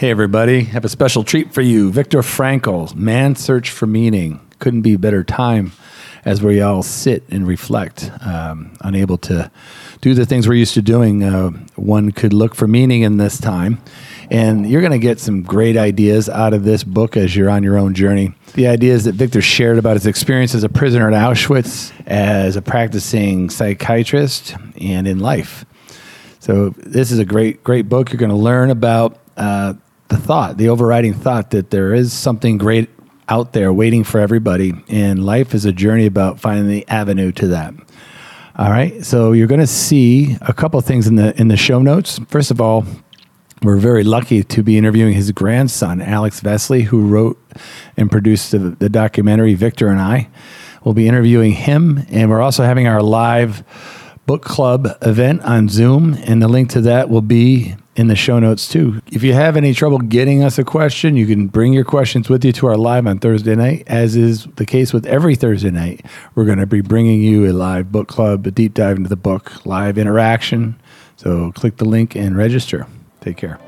Hey, 0.00 0.08
everybody. 0.08 0.64
Have 0.64 0.86
a 0.86 0.88
special 0.88 1.24
treat 1.24 1.52
for 1.52 1.60
you. 1.60 1.92
Viktor 1.92 2.20
Frankl, 2.20 2.94
Man's 2.94 3.44
Search 3.44 3.68
for 3.68 3.86
Meaning. 3.86 4.40
Couldn't 4.58 4.80
be 4.80 4.94
a 4.94 4.98
better 4.98 5.22
time 5.22 5.72
as 6.24 6.42
we 6.42 6.62
all 6.62 6.82
sit 6.82 7.22
and 7.28 7.46
reflect, 7.46 8.10
um, 8.22 8.72
unable 8.80 9.18
to 9.18 9.50
do 10.00 10.14
the 10.14 10.24
things 10.24 10.48
we're 10.48 10.54
used 10.54 10.72
to 10.72 10.80
doing. 10.80 11.22
Uh, 11.22 11.50
one 11.76 12.12
could 12.12 12.32
look 12.32 12.54
for 12.54 12.66
meaning 12.66 13.02
in 13.02 13.18
this 13.18 13.38
time. 13.38 13.78
And 14.30 14.66
you're 14.70 14.80
going 14.80 14.92
to 14.92 14.98
get 14.98 15.20
some 15.20 15.42
great 15.42 15.76
ideas 15.76 16.30
out 16.30 16.54
of 16.54 16.64
this 16.64 16.82
book 16.82 17.18
as 17.18 17.36
you're 17.36 17.50
on 17.50 17.62
your 17.62 17.76
own 17.76 17.92
journey. 17.92 18.32
The 18.54 18.68
ideas 18.68 19.04
that 19.04 19.16
Victor 19.16 19.42
shared 19.42 19.76
about 19.76 19.96
his 19.96 20.06
experience 20.06 20.54
as 20.54 20.64
a 20.64 20.70
prisoner 20.70 21.12
at 21.12 21.14
Auschwitz, 21.14 21.92
as 22.06 22.56
a 22.56 22.62
practicing 22.62 23.50
psychiatrist, 23.50 24.56
and 24.80 25.06
in 25.06 25.18
life. 25.18 25.66
So, 26.38 26.70
this 26.70 27.12
is 27.12 27.18
a 27.18 27.26
great, 27.26 27.62
great 27.62 27.90
book. 27.90 28.10
You're 28.10 28.18
going 28.18 28.30
to 28.30 28.36
learn 28.36 28.70
about 28.70 29.18
uh, 29.36 29.74
the 30.10 30.18
thought, 30.18 30.58
the 30.58 30.68
overriding 30.68 31.14
thought 31.14 31.50
that 31.50 31.70
there 31.70 31.94
is 31.94 32.12
something 32.12 32.58
great 32.58 32.90
out 33.28 33.52
there 33.52 33.72
waiting 33.72 34.04
for 34.04 34.20
everybody. 34.20 34.74
And 34.88 35.24
life 35.24 35.54
is 35.54 35.64
a 35.64 35.72
journey 35.72 36.06
about 36.06 36.38
finding 36.38 36.68
the 36.68 36.86
avenue 36.88 37.32
to 37.32 37.48
that. 37.48 37.72
All 38.56 38.70
right. 38.70 39.04
So 39.04 39.32
you're 39.32 39.46
going 39.46 39.60
to 39.60 39.66
see 39.66 40.36
a 40.42 40.52
couple 40.52 40.80
things 40.82 41.06
in 41.06 41.16
the 41.16 41.34
in 41.40 41.48
the 41.48 41.56
show 41.56 41.80
notes. 41.80 42.18
First 42.28 42.50
of 42.50 42.60
all, 42.60 42.84
we're 43.62 43.76
very 43.76 44.04
lucky 44.04 44.42
to 44.42 44.62
be 44.62 44.76
interviewing 44.76 45.14
his 45.14 45.30
grandson, 45.32 46.02
Alex 46.02 46.40
Vesely, 46.40 46.82
who 46.82 47.06
wrote 47.06 47.40
and 47.96 48.10
produced 48.10 48.50
the, 48.52 48.58
the 48.58 48.88
documentary 48.88 49.54
Victor 49.54 49.88
and 49.88 50.00
I. 50.00 50.28
We'll 50.82 50.94
be 50.94 51.06
interviewing 51.06 51.52
him, 51.52 52.06
and 52.08 52.30
we're 52.30 52.40
also 52.40 52.64
having 52.64 52.86
our 52.86 53.02
live 53.02 53.62
book 54.26 54.42
club 54.42 54.88
event 55.02 55.42
on 55.42 55.68
Zoom, 55.68 56.14
and 56.24 56.40
the 56.40 56.48
link 56.48 56.70
to 56.70 56.80
that 56.82 57.10
will 57.10 57.20
be 57.20 57.76
in 57.96 58.06
the 58.06 58.16
show 58.16 58.38
notes 58.38 58.68
too. 58.68 59.02
If 59.10 59.22
you 59.22 59.32
have 59.32 59.56
any 59.56 59.74
trouble 59.74 59.98
getting 59.98 60.42
us 60.42 60.58
a 60.58 60.64
question, 60.64 61.16
you 61.16 61.26
can 61.26 61.48
bring 61.48 61.72
your 61.72 61.84
questions 61.84 62.28
with 62.28 62.44
you 62.44 62.52
to 62.52 62.68
our 62.68 62.76
live 62.76 63.06
on 63.06 63.18
Thursday 63.18 63.54
night, 63.54 63.84
as 63.86 64.16
is 64.16 64.46
the 64.56 64.66
case 64.66 64.92
with 64.92 65.06
every 65.06 65.34
Thursday 65.34 65.70
night. 65.70 66.06
We're 66.34 66.44
going 66.44 66.58
to 66.58 66.66
be 66.66 66.80
bringing 66.80 67.20
you 67.20 67.50
a 67.50 67.52
live 67.52 67.90
book 67.90 68.08
club, 68.08 68.46
a 68.46 68.50
deep 68.50 68.74
dive 68.74 68.96
into 68.96 69.08
the 69.08 69.16
book, 69.16 69.66
live 69.66 69.98
interaction. 69.98 70.80
So 71.16 71.52
click 71.52 71.76
the 71.78 71.84
link 71.84 72.14
and 72.14 72.36
register. 72.36 72.86
Take 73.20 73.36
care. 73.36 73.58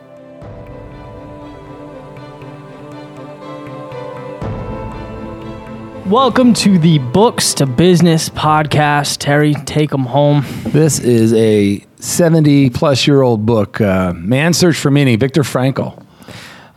Welcome 6.06 6.52
to 6.54 6.78
the 6.78 6.98
Books 6.98 7.54
to 7.54 7.64
Business 7.64 8.28
podcast. 8.28 9.18
Terry, 9.18 9.54
take 9.54 9.90
them 9.90 10.04
home. 10.04 10.44
This 10.66 10.98
is 10.98 11.32
a 11.32 11.84
70 12.02 12.70
plus 12.70 13.06
year 13.06 13.22
old 13.22 13.46
book, 13.46 13.80
uh, 13.80 14.12
Man's 14.14 14.58
Search 14.58 14.76
for 14.76 14.90
Meaning, 14.90 15.20
Viktor 15.20 15.42
Frankl. 15.42 16.04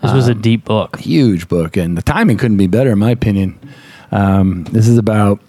This 0.01 0.13
was 0.13 0.27
a 0.27 0.35
deep 0.35 0.65
book. 0.65 0.99
Huge 0.99 1.47
book, 1.47 1.77
and 1.77 1.97
the 1.97 2.03
timing 2.03 2.37
couldn't 2.37 2.57
be 2.57 2.67
better, 2.67 2.91
in 2.91 2.99
my 2.99 3.09
opinion. 3.09 3.59
Um, 4.11 4.65
this 4.65 4.87
is 4.87 4.99
about 4.99 5.39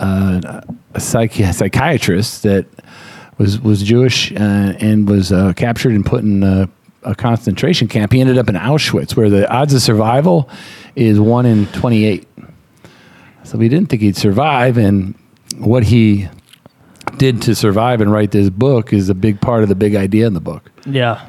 uh, 0.00 0.62
a 0.94 0.98
psychi- 0.98 1.54
psychiatrist 1.54 2.42
that 2.42 2.66
was 3.38 3.60
was 3.60 3.84
Jewish 3.84 4.32
uh, 4.32 4.74
and 4.80 5.08
was 5.08 5.30
uh, 5.30 5.52
captured 5.52 5.92
and 5.92 6.04
put 6.04 6.24
in 6.24 6.42
a, 6.42 6.68
a 7.04 7.14
concentration 7.14 7.86
camp. 7.86 8.12
He 8.12 8.20
ended 8.20 8.36
up 8.36 8.48
in 8.48 8.56
Auschwitz, 8.56 9.14
where 9.14 9.30
the 9.30 9.48
odds 9.48 9.72
of 9.74 9.80
survival 9.80 10.50
is 10.96 11.20
one 11.20 11.46
in 11.46 11.66
28. 11.66 12.26
So 13.44 13.58
we 13.58 13.68
didn't 13.68 13.90
think 13.90 14.02
he'd 14.02 14.16
survive, 14.16 14.76
and 14.76 15.14
what 15.58 15.84
he 15.84 16.28
did 17.18 17.42
to 17.42 17.54
survive 17.54 18.00
and 18.00 18.10
write 18.12 18.30
this 18.30 18.50
book 18.50 18.92
is 18.92 19.08
a 19.08 19.14
big 19.14 19.40
part 19.40 19.62
of 19.62 19.68
the 19.68 19.74
big 19.74 19.94
idea 19.94 20.26
in 20.26 20.34
the 20.34 20.40
book. 20.40 20.70
Yeah. 20.86 21.28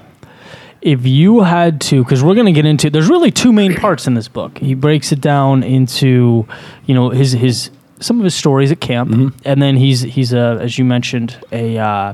If 0.81 1.05
you 1.05 1.41
had 1.41 1.81
to, 1.81 2.03
because 2.03 2.23
we're 2.23 2.35
going 2.35 2.45
to 2.45 2.51
get 2.51 2.65
into, 2.65 2.89
there's 2.91 3.09
really 3.09 3.31
two 3.31 3.51
main 3.51 3.73
parts 3.75 4.05
in 4.05 4.13
this 4.13 4.27
book. 4.27 4.57
He 4.59 4.75
breaks 4.75 5.11
it 5.11 5.19
down 5.19 5.63
into, 5.63 6.47
you 6.85 6.93
know, 6.93 7.09
his 7.09 7.31
his 7.31 7.71
some 7.99 8.19
of 8.19 8.23
his 8.23 8.35
stories 8.35 8.71
at 8.71 8.79
camp, 8.81 9.09
Mm-hmm. 9.09 9.29
and 9.45 9.61
then 9.61 9.77
he's 9.77 10.01
he's 10.01 10.31
a, 10.33 10.59
as 10.61 10.77
you 10.77 10.85
mentioned, 10.85 11.39
a 11.51 11.77
uh, 11.79 12.13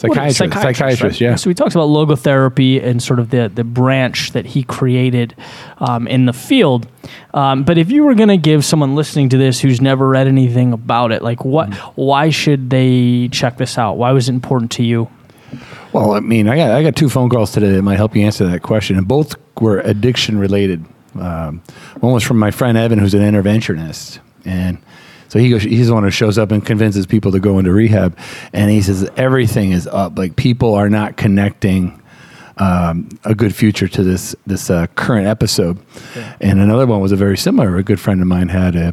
what- 0.00 0.14
Psychiatrist, 0.14 0.38
psychiatrist, 0.62 1.02
right? 1.02 1.20
yeah. 1.20 1.34
So 1.36 1.50
he 1.50 1.54
talks 1.54 1.74
about 1.74 1.88
logotherapy 1.88 2.82
and 2.82 3.02
sort 3.02 3.18
of 3.18 3.30
the 3.30 3.50
the 3.54 3.62
branch 3.64 4.32
that 4.32 4.46
he 4.46 4.62
created 4.62 5.34
um, 5.78 6.08
in 6.08 6.24
the 6.26 6.32
field. 6.32 6.86
Um, 7.34 7.64
but 7.64 7.78
if 7.78 7.90
you 7.90 8.04
were 8.04 8.14
going 8.14 8.28
to 8.28 8.36
give 8.36 8.64
someone 8.64 8.94
listening 8.94 9.28
to 9.30 9.38
this 9.38 9.60
who's 9.60 9.80
never 9.80 10.08
read 10.08 10.26
anything 10.28 10.72
about 10.72 11.12
it, 11.12 11.22
like 11.22 11.44
what, 11.44 11.70
Mm-hmm. 11.70 11.90
why 12.00 12.30
should 12.30 12.70
they 12.70 13.28
check 13.28 13.56
this 13.58 13.76
out? 13.78 13.94
Why 13.98 14.12
was 14.12 14.28
it 14.28 14.32
important 14.34 14.70
to 14.72 14.82
you? 14.84 15.08
Well, 15.92 16.12
I 16.12 16.20
mean, 16.20 16.48
I 16.48 16.56
got 16.56 16.70
I 16.70 16.82
got 16.82 16.96
two 16.96 17.10
phone 17.10 17.28
calls 17.28 17.52
today 17.52 17.70
that 17.72 17.82
might 17.82 17.96
help 17.96 18.16
you 18.16 18.24
answer 18.24 18.46
that 18.48 18.62
question, 18.62 18.96
and 18.96 19.06
both 19.06 19.34
were 19.60 19.80
addiction 19.80 20.38
related. 20.38 20.84
Um, 21.20 21.60
one 22.00 22.14
was 22.14 22.22
from 22.24 22.38
my 22.38 22.50
friend 22.50 22.78
Evan, 22.78 22.98
who's 22.98 23.12
an 23.12 23.20
interventionist, 23.20 24.18
and 24.46 24.78
so 25.32 25.38
he 25.38 25.48
goes, 25.48 25.62
he's 25.62 25.86
the 25.86 25.94
one 25.94 26.02
who 26.02 26.10
shows 26.10 26.36
up 26.36 26.52
and 26.52 26.62
convinces 26.62 27.06
people 27.06 27.32
to 27.32 27.40
go 27.40 27.58
into 27.58 27.72
rehab, 27.72 28.18
and 28.52 28.70
he 28.70 28.82
says 28.82 29.08
everything 29.16 29.72
is 29.72 29.86
up. 29.86 30.18
Like 30.18 30.36
people 30.36 30.74
are 30.74 30.90
not 30.90 31.16
connecting 31.16 32.02
um, 32.58 33.08
a 33.24 33.34
good 33.34 33.54
future 33.54 33.88
to 33.88 34.02
this 34.02 34.36
this 34.46 34.68
uh, 34.68 34.88
current 34.88 35.26
episode. 35.26 35.78
And 36.42 36.60
another 36.60 36.84
one 36.84 37.00
was 37.00 37.12
a 37.12 37.16
very 37.16 37.38
similar. 37.38 37.78
A 37.78 37.82
good 37.82 37.98
friend 37.98 38.20
of 38.20 38.26
mine 38.26 38.50
had 38.50 38.76
a 38.76 38.92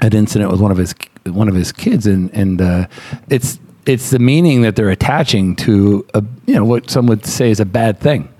an 0.00 0.14
incident 0.14 0.50
with 0.50 0.62
one 0.62 0.72
of 0.72 0.78
his 0.78 0.94
one 1.26 1.46
of 1.46 1.54
his 1.54 1.72
kids, 1.72 2.06
and 2.06 2.30
and 2.32 2.62
uh, 2.62 2.86
it's 3.28 3.60
it's 3.84 4.08
the 4.08 4.18
meaning 4.18 4.62
that 4.62 4.76
they're 4.76 4.88
attaching 4.88 5.56
to 5.56 6.06
a 6.14 6.24
you 6.46 6.54
know 6.54 6.64
what 6.64 6.88
some 6.88 7.04
would 7.04 7.26
say 7.26 7.50
is 7.50 7.60
a 7.60 7.66
bad 7.66 8.00
thing, 8.00 8.32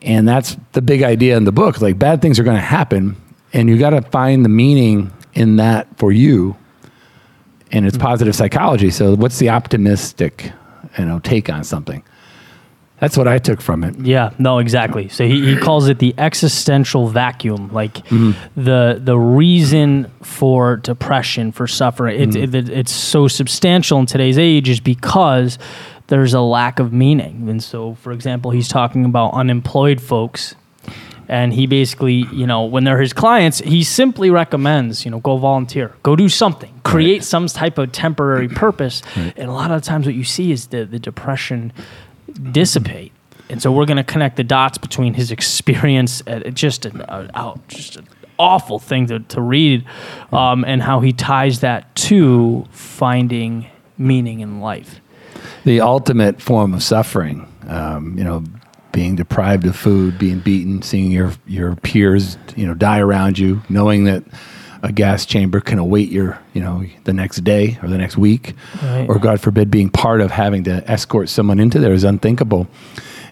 and 0.00 0.26
that's 0.26 0.56
the 0.72 0.80
big 0.80 1.02
idea 1.02 1.36
in 1.36 1.44
the 1.44 1.52
book. 1.52 1.82
Like 1.82 1.98
bad 1.98 2.22
things 2.22 2.38
are 2.38 2.44
going 2.44 2.56
to 2.56 2.62
happen, 2.62 3.14
and 3.52 3.68
you 3.68 3.76
got 3.76 3.90
to 3.90 4.00
find 4.00 4.42
the 4.42 4.48
meaning 4.48 5.12
in 5.34 5.56
that 5.56 5.98
for 5.98 6.12
you. 6.12 6.56
And 7.70 7.86
it's 7.86 7.96
mm-hmm. 7.96 8.06
positive 8.06 8.34
psychology. 8.36 8.90
So, 8.90 9.16
what's 9.16 9.38
the 9.38 9.50
optimistic, 9.50 10.52
you 10.98 11.04
know, 11.04 11.18
take 11.18 11.50
on 11.50 11.64
something? 11.64 12.04
That's 13.00 13.18
what 13.18 13.26
I 13.26 13.38
took 13.38 13.60
from 13.60 13.82
it. 13.82 13.98
Yeah, 13.98 14.30
no, 14.38 14.60
exactly. 14.60 15.08
So 15.08 15.26
he, 15.26 15.44
he 15.44 15.56
calls 15.60 15.88
it 15.88 15.98
the 15.98 16.14
existential 16.16 17.08
vacuum, 17.08 17.70
like 17.72 17.94
mm-hmm. 18.06 18.32
the 18.58 19.00
the 19.02 19.18
reason 19.18 20.10
for 20.22 20.76
depression, 20.76 21.50
for 21.50 21.66
suffering. 21.66 22.20
It's 22.20 22.36
mm-hmm. 22.36 22.54
it, 22.54 22.68
it's 22.68 22.92
so 22.92 23.26
substantial 23.26 23.98
in 23.98 24.06
today's 24.06 24.38
age 24.38 24.68
is 24.68 24.80
because 24.80 25.58
there's 26.06 26.34
a 26.34 26.40
lack 26.40 26.78
of 26.78 26.92
meaning. 26.92 27.48
And 27.48 27.62
so, 27.62 27.94
for 27.96 28.12
example, 28.12 28.52
he's 28.52 28.68
talking 28.68 29.04
about 29.04 29.34
unemployed 29.34 30.00
folks. 30.00 30.54
And 31.28 31.52
he 31.54 31.66
basically, 31.66 32.26
you 32.32 32.46
know, 32.46 32.64
when 32.64 32.84
they're 32.84 33.00
his 33.00 33.12
clients, 33.12 33.58
he 33.60 33.82
simply 33.82 34.30
recommends, 34.30 35.04
you 35.04 35.10
know, 35.10 35.20
go 35.20 35.36
volunteer, 35.38 35.94
go 36.02 36.16
do 36.16 36.28
something, 36.28 36.72
create 36.84 37.24
some 37.24 37.46
type 37.46 37.78
of 37.78 37.92
temporary 37.92 38.48
purpose. 38.64 39.02
And 39.16 39.48
a 39.48 39.52
lot 39.52 39.70
of 39.70 39.82
times, 39.82 40.06
what 40.06 40.14
you 40.14 40.24
see 40.24 40.52
is 40.52 40.66
the 40.68 40.84
the 40.84 40.98
depression 40.98 41.72
dissipate. 42.52 43.12
And 43.50 43.60
so 43.60 43.70
we're 43.70 43.86
going 43.86 43.98
to 43.98 44.04
connect 44.04 44.36
the 44.36 44.44
dots 44.44 44.78
between 44.78 45.14
his 45.14 45.30
experience 45.30 46.22
at 46.26 46.54
just 46.54 46.86
an 46.86 47.02
uh, 47.02 47.56
just 47.68 47.96
an 47.96 48.06
awful 48.38 48.78
thing 48.78 49.06
to, 49.06 49.20
to 49.20 49.40
read, 49.40 49.84
um, 50.32 50.64
and 50.64 50.82
how 50.82 51.00
he 51.00 51.12
ties 51.12 51.60
that 51.60 51.94
to 51.94 52.66
finding 52.70 53.66
meaning 53.96 54.40
in 54.40 54.60
life. 54.60 55.00
the 55.64 55.80
ultimate 55.80 56.40
form 56.42 56.74
of 56.74 56.82
suffering. 56.82 57.46
Um, 57.68 58.18
you 58.18 58.24
know, 58.24 58.44
being 58.94 59.16
deprived 59.16 59.66
of 59.66 59.74
food, 59.76 60.18
being 60.18 60.38
beaten, 60.38 60.80
seeing 60.80 61.10
your 61.10 61.32
your 61.46 61.74
peers, 61.76 62.38
you 62.56 62.64
know, 62.66 62.72
die 62.74 63.00
around 63.00 63.38
you, 63.38 63.60
knowing 63.68 64.04
that 64.04 64.22
a 64.84 64.92
gas 64.92 65.26
chamber 65.26 65.60
can 65.60 65.78
await 65.78 66.10
your, 66.10 66.38
you 66.52 66.60
know, 66.60 66.84
the 67.04 67.12
next 67.12 67.42
day 67.42 67.76
or 67.82 67.88
the 67.88 67.98
next 67.98 68.16
week, 68.16 68.54
Right. 68.82 69.06
or 69.08 69.18
God 69.18 69.40
forbid, 69.40 69.70
being 69.70 69.88
part 69.90 70.20
of 70.20 70.30
having 70.30 70.64
to 70.64 70.88
escort 70.90 71.28
someone 71.28 71.58
into 71.58 71.78
there 71.80 71.92
is 71.92 72.04
unthinkable. 72.04 72.68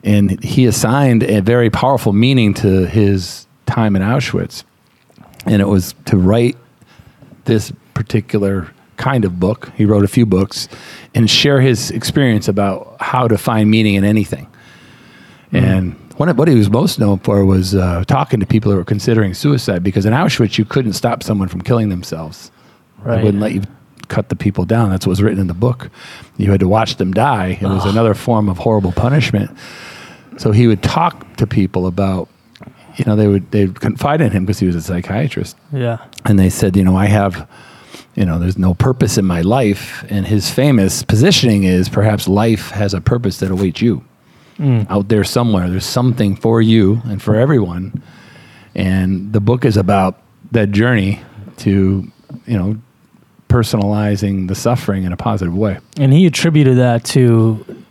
And 0.02 0.42
he 0.42 0.66
assigned 0.66 1.22
a 1.22 1.40
very 1.40 1.70
powerful 1.70 2.12
meaning 2.12 2.54
to 2.54 2.86
his 2.86 3.46
time 3.66 3.94
in 3.94 4.02
Auschwitz, 4.02 4.64
and 5.46 5.62
it 5.62 5.68
was 5.68 5.94
to 6.06 6.16
write 6.16 6.56
this 7.44 7.70
particular 7.94 8.68
kind 8.96 9.24
of 9.24 9.38
book. 9.38 9.70
He 9.76 9.84
wrote 9.84 10.04
a 10.04 10.08
few 10.08 10.26
books 10.26 10.68
and 11.14 11.30
share 11.30 11.60
his 11.60 11.90
experience 11.90 12.48
about 12.48 12.96
how 13.00 13.28
to 13.28 13.36
find 13.38 13.70
meaning 13.70 13.94
in 13.94 14.04
anything. 14.04 14.46
And 15.52 15.94
one 16.16 16.28
of, 16.28 16.38
what 16.38 16.48
he 16.48 16.54
was 16.54 16.70
most 16.70 16.98
known 16.98 17.18
for 17.18 17.44
was 17.44 17.74
uh, 17.74 18.04
talking 18.06 18.40
to 18.40 18.46
people 18.46 18.70
who 18.72 18.78
were 18.78 18.84
considering 18.84 19.34
suicide 19.34 19.82
because 19.82 20.06
in 20.06 20.12
Auschwitz 20.12 20.56
you 20.58 20.64
couldn't 20.64 20.94
stop 20.94 21.22
someone 21.22 21.48
from 21.48 21.60
killing 21.60 21.88
themselves. 21.88 22.50
They 23.04 23.10
Right. 23.10 23.24
wouldn't 23.24 23.42
let 23.42 23.52
you 23.52 23.62
cut 24.08 24.28
the 24.28 24.36
people 24.36 24.64
down. 24.64 24.90
That's 24.90 25.06
what 25.06 25.10
was 25.10 25.22
written 25.22 25.40
in 25.40 25.46
the 25.48 25.54
book. 25.54 25.90
You 26.36 26.50
had 26.50 26.60
to 26.60 26.68
watch 26.68 26.96
them 26.96 27.12
die. 27.12 27.58
It 27.60 27.66
was 27.66 27.84
another 27.84 28.14
form 28.14 28.48
of 28.48 28.58
horrible 28.58 28.92
punishment. 28.92 29.50
So 30.38 30.52
he 30.52 30.66
would 30.66 30.82
talk 30.82 31.36
to 31.36 31.46
people 31.46 31.86
about, 31.86 32.28
you 32.96 33.04
know, 33.06 33.16
they 33.16 33.26
would 33.28 33.50
they 33.50 33.66
would 33.66 33.80
confide 33.80 34.20
in 34.20 34.30
him 34.30 34.44
because 34.46 34.58
he 34.60 34.66
was 34.66 34.76
a 34.76 34.82
psychiatrist 34.82 35.56
Yeah. 35.72 35.98
and 36.24 36.38
they 36.38 36.48
said, 36.50 36.76
you 36.76 36.84
know, 36.84 36.96
I 36.96 37.06
have, 37.06 37.48
you 38.14 38.24
know, 38.24 38.38
there's 38.38 38.56
no 38.58 38.72
purpose 38.74 39.18
in 39.18 39.24
my 39.24 39.40
life. 39.42 40.04
And 40.08 40.26
his 40.26 40.50
famous 40.50 41.02
positioning 41.02 41.64
is 41.64 41.88
perhaps 41.88 42.28
life 42.28 42.70
has 42.70 42.94
a 42.94 43.00
purpose 43.00 43.38
that 43.38 43.50
awaits 43.50 43.82
you. 43.82 44.04
Mm. 44.62 44.86
out 44.88 45.08
there 45.08 45.24
somewhere. 45.24 45.68
There's 45.68 45.84
something 45.84 46.36
for 46.36 46.62
you 46.62 47.02
and 47.06 47.20
for 47.20 47.34
everyone. 47.34 48.00
And 48.76 49.32
the 49.32 49.40
book 49.40 49.64
is 49.64 49.76
about 49.76 50.22
that 50.52 50.70
journey 50.70 51.20
to, 51.58 52.08
you 52.46 52.56
know, 52.56 52.80
personalizing 53.48 54.46
the 54.46 54.54
suffering 54.54 55.02
in 55.02 55.12
a 55.12 55.16
positive 55.16 55.56
way. 55.56 55.78
And 55.98 56.12
he 56.12 56.26
attributed 56.26 56.78
that 56.78 57.04
to 57.06 57.84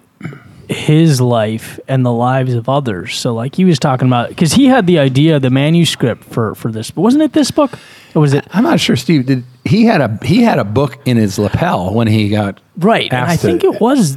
his 0.70 1.20
life 1.20 1.78
and 1.90 2.06
the 2.06 2.12
lives 2.14 2.54
of 2.54 2.70
others. 2.70 3.18
So, 3.18 3.34
like 3.34 3.56
he 3.56 3.66
was 3.66 3.78
talking 3.78 4.08
about, 4.08 4.30
because 4.30 4.54
he 4.54 4.68
had 4.68 4.88
the 4.88 5.00
idea, 5.00 5.40
the 5.40 5.50
manuscript 5.50 6.24
for 6.24 6.56
for 6.56 6.72
this. 6.72 6.90
But 6.92 7.02
wasn't 7.02 7.24
it 7.24 7.34
this 7.34 7.52
book? 7.52 7.78
Or 8.16 8.22
was 8.22 8.34
it 8.34 8.48
I'm 8.52 8.64
not 8.64 8.80
sure, 8.80 8.96
Steve. 8.96 9.26
Did 9.26 9.44
he 9.66 9.84
had 9.86 10.00
a 10.00 10.18
he 10.24 10.42
had 10.42 10.58
a 10.58 10.64
book 10.64 10.98
in 11.06 11.18
his 11.18 11.38
lapel 11.38 11.94
when 11.94 12.08
he 12.08 12.30
got 12.30 12.62
right? 12.78 13.12
And 13.12 13.26
I 13.26 13.36
think 13.36 13.64
it 13.66 13.82
was 13.82 14.16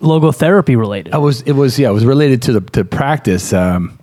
logotherapy 0.00 0.76
related. 0.76 1.14
I 1.14 1.18
was 1.18 1.42
it 1.42 1.52
was 1.52 1.78
yeah 1.78 1.90
it 1.90 1.92
was 1.92 2.04
related 2.04 2.42
to 2.42 2.52
the 2.52 2.60
to 2.72 2.84
practice 2.84 3.52
um, 3.52 3.98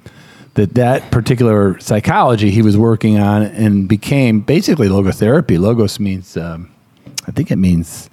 that 0.56 0.75
that 0.75 1.12
particular 1.12 1.80
psychology 1.80 2.51
he 2.51 2.62
was 2.62 2.78
working 2.78 3.18
on 3.19 3.44
and 3.44 3.88
became 3.88 4.40
basically 4.42 4.88
logotherapy. 4.88 5.60
Logos 5.60 6.00
means 6.00 6.38
um, 6.38 6.69
I 7.28 7.31
think 7.31 7.51
it 7.51 7.57
means 7.57 8.10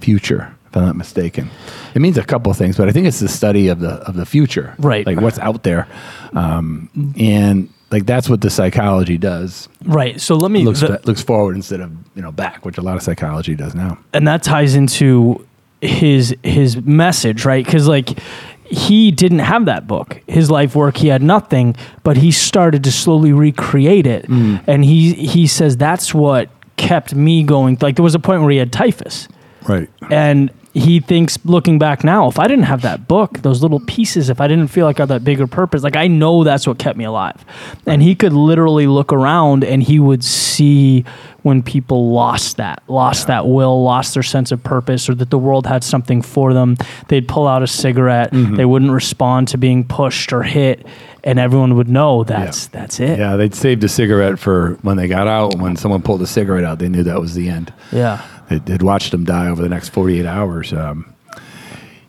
future 0.00 0.54
if 0.68 0.76
I'm 0.76 0.84
not 0.86 0.96
mistaken. 0.96 1.50
It 1.94 2.00
means 2.00 2.16
a 2.16 2.22
couple 2.22 2.50
of 2.52 2.56
things, 2.56 2.76
but 2.76 2.88
I 2.88 2.92
think 2.92 3.06
it's 3.06 3.18
the 3.20 3.28
study 3.28 3.68
of 3.68 3.80
the 3.80 3.90
of 4.08 4.14
the 4.16 4.24
future, 4.26 4.74
Right. 4.78 5.04
Like 5.06 5.20
what's 5.20 5.38
out 5.38 5.62
there, 5.64 5.88
um, 6.32 6.88
and 7.18 7.68
like 7.90 8.06
that's 8.06 8.28
what 8.28 8.40
the 8.40 8.50
psychology 8.50 9.18
does. 9.18 9.68
right. 9.84 10.20
So 10.20 10.36
let 10.36 10.50
me 10.52 10.62
looks 10.64 10.80
the- 10.80 11.00
looks 11.04 11.22
forward 11.22 11.56
instead 11.56 11.80
of 11.80 11.90
you 12.14 12.22
know 12.22 12.30
back, 12.32 12.64
which 12.64 12.78
a 12.78 12.82
lot 12.82 12.96
of 12.96 13.02
psychology 13.02 13.54
does 13.56 13.74
now. 13.74 13.98
and 14.12 14.28
that 14.28 14.42
ties 14.44 14.74
into 14.76 15.44
his 15.80 16.34
his 16.42 16.76
message, 16.82 17.44
right? 17.44 17.64
Because 17.64 17.88
like 17.88 18.18
he 18.64 19.10
didn't 19.10 19.40
have 19.40 19.64
that 19.64 19.86
book, 19.86 20.20
his 20.28 20.50
life 20.50 20.76
work, 20.76 20.96
he 20.96 21.08
had 21.08 21.22
nothing, 21.22 21.74
but 22.02 22.16
he 22.16 22.30
started 22.30 22.84
to 22.84 22.92
slowly 22.92 23.32
recreate 23.32 24.06
it, 24.06 24.26
mm. 24.26 24.62
and 24.66 24.84
he 24.84 25.12
he 25.14 25.46
says 25.46 25.76
that's 25.76 26.14
what 26.14 26.48
kept 26.76 27.14
me 27.14 27.42
going. 27.42 27.76
Like 27.80 27.96
there 27.96 28.04
was 28.04 28.14
a 28.14 28.20
point 28.20 28.42
where 28.42 28.50
he 28.50 28.58
had 28.58 28.72
typhus, 28.72 29.28
Right. 29.68 29.88
and 30.10 30.50
he 30.72 31.00
thinks 31.00 31.36
looking 31.44 31.80
back 31.80 32.04
now 32.04 32.28
if 32.28 32.38
i 32.38 32.46
didn't 32.46 32.64
have 32.64 32.82
that 32.82 33.08
book 33.08 33.38
those 33.42 33.60
little 33.60 33.80
pieces 33.80 34.28
if 34.30 34.40
i 34.40 34.46
didn't 34.46 34.68
feel 34.68 34.86
like 34.86 35.00
i 35.00 35.02
had 35.02 35.08
that 35.08 35.24
bigger 35.24 35.48
purpose 35.48 35.82
like 35.82 35.96
i 35.96 36.06
know 36.06 36.44
that's 36.44 36.64
what 36.64 36.78
kept 36.78 36.96
me 36.96 37.04
alive 37.04 37.44
and 37.86 38.02
he 38.02 38.14
could 38.14 38.32
literally 38.32 38.86
look 38.86 39.12
around 39.12 39.64
and 39.64 39.82
he 39.82 39.98
would 39.98 40.22
see 40.22 41.04
when 41.42 41.62
people 41.62 42.10
lost 42.12 42.56
that 42.58 42.82
lost 42.88 43.26
that 43.28 43.46
will 43.46 43.82
lost 43.82 44.14
their 44.14 44.22
sense 44.22 44.52
of 44.52 44.62
purpose 44.62 45.08
or 45.08 45.14
that 45.14 45.30
the 45.30 45.38
world 45.38 45.66
had 45.66 45.82
something 45.84 46.20
for 46.22 46.52
them 46.52 46.76
they'd 47.08 47.26
pull 47.28 47.46
out 47.48 47.62
a 47.62 47.66
cigarette 47.66 48.30
they 48.32 48.64
wouldn't 48.64 48.90
respond 48.90 49.48
to 49.48 49.56
being 49.58 49.84
pushed 49.84 50.32
or 50.32 50.42
hit 50.42 50.86
and 51.24 51.38
everyone 51.38 51.76
would 51.76 51.88
know 51.88 52.24
that's 52.24 52.66
that's 52.68 52.98
it 53.00 53.18
Yeah, 53.18 53.36
they'd 53.36 53.54
saved 53.54 53.84
a 53.84 53.88
cigarette 53.88 54.38
for 54.38 54.78
when 54.82 54.96
they 54.96 55.06
got 55.08 55.26
out. 55.28 55.56
When 55.58 55.76
someone 55.76 56.00
pulled 56.02 56.22
a 56.22 56.26
cigarette 56.26 56.64
out, 56.64 56.78
they 56.78 56.88
knew 56.88 57.02
that 57.02 57.20
was 57.20 57.34
the 57.34 57.48
end. 57.50 57.72
yeah 57.92 58.26
They'd, 58.48 58.64
they'd 58.66 58.82
watched 58.82 59.10
them 59.12 59.24
die 59.24 59.48
over 59.48 59.60
the 59.62 59.68
next 59.68 59.90
48 59.90 60.24
hours. 60.26 60.72
Um, 60.72 61.14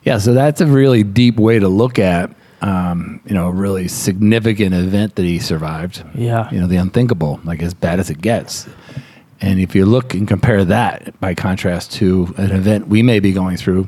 yeah, 0.03 0.17
so 0.17 0.33
that's 0.33 0.61
a 0.61 0.65
really 0.65 1.03
deep 1.03 1.37
way 1.37 1.59
to 1.59 1.67
look 1.67 1.99
at, 1.99 2.31
um, 2.61 3.19
you 3.25 3.33
know, 3.35 3.47
a 3.47 3.51
really 3.51 3.87
significant 3.87 4.73
event 4.73 5.15
that 5.15 5.23
he 5.23 5.37
survived. 5.39 6.03
Yeah. 6.15 6.49
You 6.51 6.59
know, 6.61 6.67
the 6.67 6.77
unthinkable, 6.77 7.39
like 7.43 7.61
as 7.61 7.73
bad 7.75 7.99
as 7.99 8.09
it 8.09 8.21
gets. 8.21 8.67
And 9.41 9.59
if 9.59 9.75
you 9.75 9.85
look 9.85 10.13
and 10.13 10.27
compare 10.27 10.63
that 10.65 11.19
by 11.19 11.33
contrast 11.33 11.91
to 11.93 12.33
an 12.37 12.51
event 12.51 12.87
we 12.87 13.01
may 13.01 13.19
be 13.19 13.33
going 13.33 13.57
through, 13.57 13.87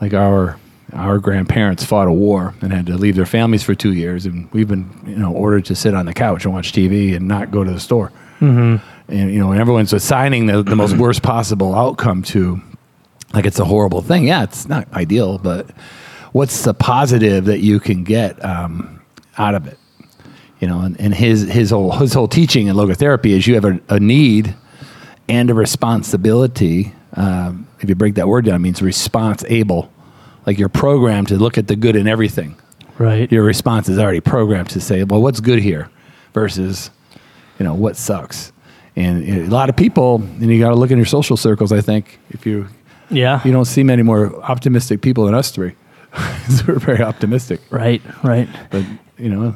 like 0.00 0.14
our 0.14 0.58
our 0.92 1.18
grandparents 1.18 1.84
fought 1.84 2.06
a 2.06 2.12
war 2.12 2.54
and 2.60 2.72
had 2.72 2.86
to 2.86 2.96
leave 2.96 3.16
their 3.16 3.26
families 3.26 3.64
for 3.64 3.74
two 3.74 3.94
years, 3.94 4.26
and 4.26 4.50
we've 4.52 4.68
been 4.68 4.88
you 5.06 5.16
know 5.16 5.32
ordered 5.32 5.64
to 5.66 5.74
sit 5.74 5.94
on 5.94 6.06
the 6.06 6.14
couch 6.14 6.44
and 6.44 6.54
watch 6.54 6.72
TV 6.72 7.16
and 7.16 7.26
not 7.26 7.50
go 7.50 7.64
to 7.64 7.70
the 7.70 7.80
store. 7.80 8.12
Mm-hmm. 8.40 9.12
And 9.12 9.32
you 9.32 9.40
know, 9.40 9.50
and 9.50 9.60
everyone's 9.60 9.92
assigning 9.92 10.46
the, 10.46 10.62
the 10.62 10.76
most 10.76 10.96
worst 10.96 11.22
possible 11.22 11.74
outcome 11.74 12.22
to 12.24 12.60
like 13.32 13.46
it's 13.46 13.58
a 13.58 13.64
horrible 13.64 14.02
thing. 14.02 14.24
Yeah, 14.24 14.44
it's 14.44 14.68
not 14.68 14.90
ideal, 14.92 15.38
but 15.38 15.68
what's 16.32 16.62
the 16.62 16.74
positive 16.74 17.46
that 17.46 17.58
you 17.58 17.80
can 17.80 18.04
get 18.04 18.42
um, 18.44 19.02
out 19.36 19.54
of 19.54 19.66
it? 19.66 19.78
You 20.64 20.70
know, 20.70 20.80
and, 20.80 20.98
and 20.98 21.14
his 21.14 21.42
his 21.42 21.72
whole 21.72 21.92
his 21.92 22.14
whole 22.14 22.26
teaching 22.26 22.68
in 22.68 22.76
logotherapy 22.76 23.32
is 23.32 23.46
you 23.46 23.54
have 23.54 23.66
a, 23.66 23.78
a 23.90 24.00
need 24.00 24.54
and 25.28 25.50
a 25.50 25.54
responsibility. 25.54 26.94
Um, 27.12 27.68
if 27.80 27.90
you 27.90 27.94
break 27.94 28.14
that 28.14 28.28
word 28.28 28.46
down, 28.46 28.54
it 28.54 28.60
means 28.60 28.80
response 28.80 29.44
able. 29.46 29.92
Like 30.46 30.58
you're 30.58 30.70
programmed 30.70 31.28
to 31.28 31.36
look 31.36 31.58
at 31.58 31.66
the 31.66 31.76
good 31.76 31.96
in 31.96 32.08
everything. 32.08 32.56
right 32.96 33.30
Your 33.30 33.44
response 33.44 33.90
is 33.90 33.98
already 33.98 34.20
programmed 34.20 34.70
to 34.70 34.80
say, 34.80 35.04
well, 35.04 35.20
what's 35.20 35.38
good 35.38 35.58
here 35.58 35.90
versus, 36.32 36.90
you 37.58 37.64
know, 37.64 37.74
what 37.74 37.98
sucks. 37.98 38.50
And 38.96 39.22
you 39.22 39.34
know, 39.34 39.42
a 39.42 39.52
lot 39.52 39.68
of 39.68 39.76
people, 39.76 40.22
and 40.22 40.50
you 40.50 40.60
got 40.60 40.70
to 40.70 40.76
look 40.76 40.90
in 40.90 40.96
your 40.96 41.04
social 41.04 41.36
circles, 41.36 41.72
I 41.72 41.82
think, 41.82 42.18
if 42.30 42.46
you, 42.46 42.68
yeah 43.10 43.42
you 43.44 43.52
don't 43.52 43.66
see 43.66 43.82
many 43.82 44.02
more 44.02 44.34
optimistic 44.44 45.02
people 45.02 45.26
than 45.26 45.34
us 45.34 45.50
three. 45.50 45.74
We're 46.66 46.78
very 46.78 47.02
optimistic. 47.02 47.60
right 47.68 48.00
right 48.22 48.48
But, 48.70 48.86
you 49.18 49.28
know, 49.28 49.54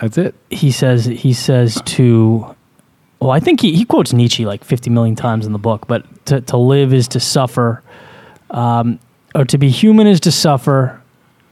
that's 0.00 0.18
it. 0.18 0.34
he 0.50 0.70
says 0.70 1.04
he 1.04 1.32
says 1.32 1.80
to 1.84 2.54
well 3.20 3.30
i 3.30 3.40
think 3.40 3.60
he, 3.60 3.74
he 3.74 3.84
quotes 3.84 4.12
nietzsche 4.12 4.44
like 4.46 4.64
50 4.64 4.90
million 4.90 5.16
times 5.16 5.46
in 5.46 5.52
the 5.52 5.58
book 5.58 5.86
but 5.86 6.26
to, 6.26 6.40
to 6.42 6.56
live 6.56 6.92
is 6.92 7.08
to 7.08 7.20
suffer 7.20 7.82
um, 8.50 8.98
or 9.34 9.44
to 9.44 9.58
be 9.58 9.68
human 9.68 10.06
is 10.06 10.20
to 10.20 10.32
suffer 10.32 11.02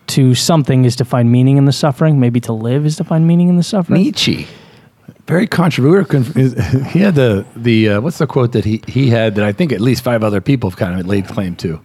to 0.08 0.34
something 0.34 0.84
is 0.84 0.96
to 0.96 1.04
find 1.04 1.30
meaning 1.30 1.56
in 1.56 1.64
the 1.64 1.72
suffering 1.72 2.20
maybe 2.20 2.40
to 2.40 2.52
live 2.52 2.86
is 2.86 2.96
to 2.96 3.04
find 3.04 3.26
meaning 3.26 3.48
in 3.48 3.56
the 3.56 3.62
suffering 3.62 4.02
Nietzsche. 4.02 4.46
Very 5.26 5.46
controversial. 5.46 6.22
He 6.92 7.00
had 7.00 7.14
the 7.16 7.44
the 7.56 7.88
uh, 7.90 8.00
what's 8.00 8.18
the 8.18 8.26
quote 8.26 8.52
that 8.52 8.64
he 8.64 8.80
he 8.86 9.10
had 9.10 9.34
that 9.34 9.44
I 9.44 9.52
think 9.52 9.72
at 9.72 9.80
least 9.80 10.04
five 10.04 10.22
other 10.22 10.40
people 10.40 10.70
have 10.70 10.78
kind 10.78 10.98
of 11.00 11.06
laid 11.06 11.26
claim 11.26 11.56
to. 11.56 11.80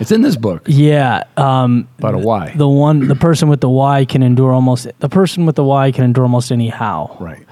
It's 0.00 0.10
in 0.12 0.22
this 0.22 0.36
book 0.36 0.62
yeah 0.66 1.24
um, 1.36 1.88
about 1.98 2.14
a 2.14 2.18
why. 2.18 2.52
the 2.56 2.68
one 2.68 3.08
the 3.08 3.14
person 3.14 3.48
with 3.48 3.60
the 3.60 3.68
why 3.68 4.04
can 4.04 4.22
endure 4.22 4.52
almost 4.52 4.86
the 4.98 5.08
person 5.08 5.46
with 5.46 5.56
the 5.56 5.64
why 5.64 5.90
can 5.92 6.04
endure 6.04 6.24
almost 6.24 6.50
any 6.52 6.68
how 6.68 7.16
right. 7.20 7.44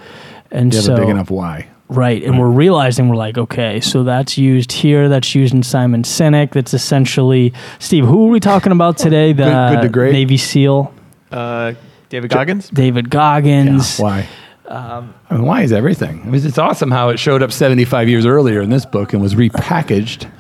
and 0.51 0.73
You 0.73 0.77
have 0.79 0.85
so 0.85 0.95
a 0.95 1.01
big 1.01 1.09
enough 1.09 1.31
why. 1.31 1.69
Right. 1.89 2.23
And 2.25 2.39
we're 2.39 2.49
realizing 2.49 3.09
we're 3.11 3.17
like, 3.17 3.37
okay, 3.37 3.79
so 3.81 4.05
that's 4.05 4.39
used 4.39 4.73
here. 4.73 5.09
That's 5.11 5.35
used 5.35 5.53
in 5.55 5.63
Simon 5.63 6.03
Sinek. 6.03 6.53
That's 6.53 6.73
essentially, 6.73 7.53
Steve, 7.79 8.07
who 8.07 8.27
are 8.27 8.31
we 8.31 8.41
talking 8.41 8.73
about 8.73 8.97
today? 8.97 9.33
The 9.35 9.45
Good- 9.45 9.75
good 9.77 9.83
to 9.83 9.89
great. 9.91 10.13
Navy 10.13 10.39
SEAL, 10.39 10.93
Uh, 11.31 11.75
David 12.09 12.31
Goggins. 12.31 12.69
David 12.71 13.11
Goggins. 13.11 13.99
Why? 13.99 14.27
I 14.75 15.35
mean, 15.35 15.45
why 15.45 15.63
is 15.63 15.73
everything? 15.73 16.23
I 16.23 16.27
mean, 16.27 16.47
it's 16.47 16.59
awesome 16.59 16.91
how 16.91 17.11
it 17.11 17.19
showed 17.19 17.43
up 17.43 17.53
75 17.53 18.09
years 18.09 18.27
earlier 18.27 18.61
in 18.61 18.71
this 18.71 18.85
book 18.85 19.13
and 19.13 19.23
was 19.23 19.35
repackaged 19.35 20.31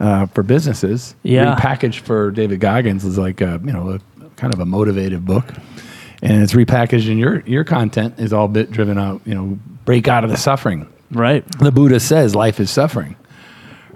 uh, 0.00 0.26
for 0.26 0.42
businesses. 0.42 1.14
Yeah. 1.22 1.56
Repackaged 1.56 2.00
for 2.00 2.30
David 2.30 2.60
Goggins 2.60 3.04
is 3.04 3.18
like, 3.18 3.40
a, 3.40 3.60
you 3.64 3.72
know, 3.72 3.90
a, 3.90 4.00
kind 4.36 4.52
of 4.54 4.60
a 4.60 4.64
motivative 4.64 5.24
book. 5.24 5.52
And 6.22 6.42
it's 6.42 6.52
repackaged 6.52 7.08
and 7.10 7.18
your, 7.18 7.40
your 7.40 7.64
content 7.64 8.18
is 8.18 8.32
all 8.32 8.48
bit 8.48 8.70
driven 8.70 8.98
out, 8.98 9.20
you 9.24 9.34
know, 9.34 9.58
break 9.84 10.08
out 10.08 10.24
of 10.24 10.30
the 10.30 10.36
suffering. 10.36 10.92
Right. 11.10 11.44
The 11.58 11.72
Buddha 11.72 12.00
says 12.00 12.34
life 12.34 12.60
is 12.60 12.70
suffering, 12.70 13.16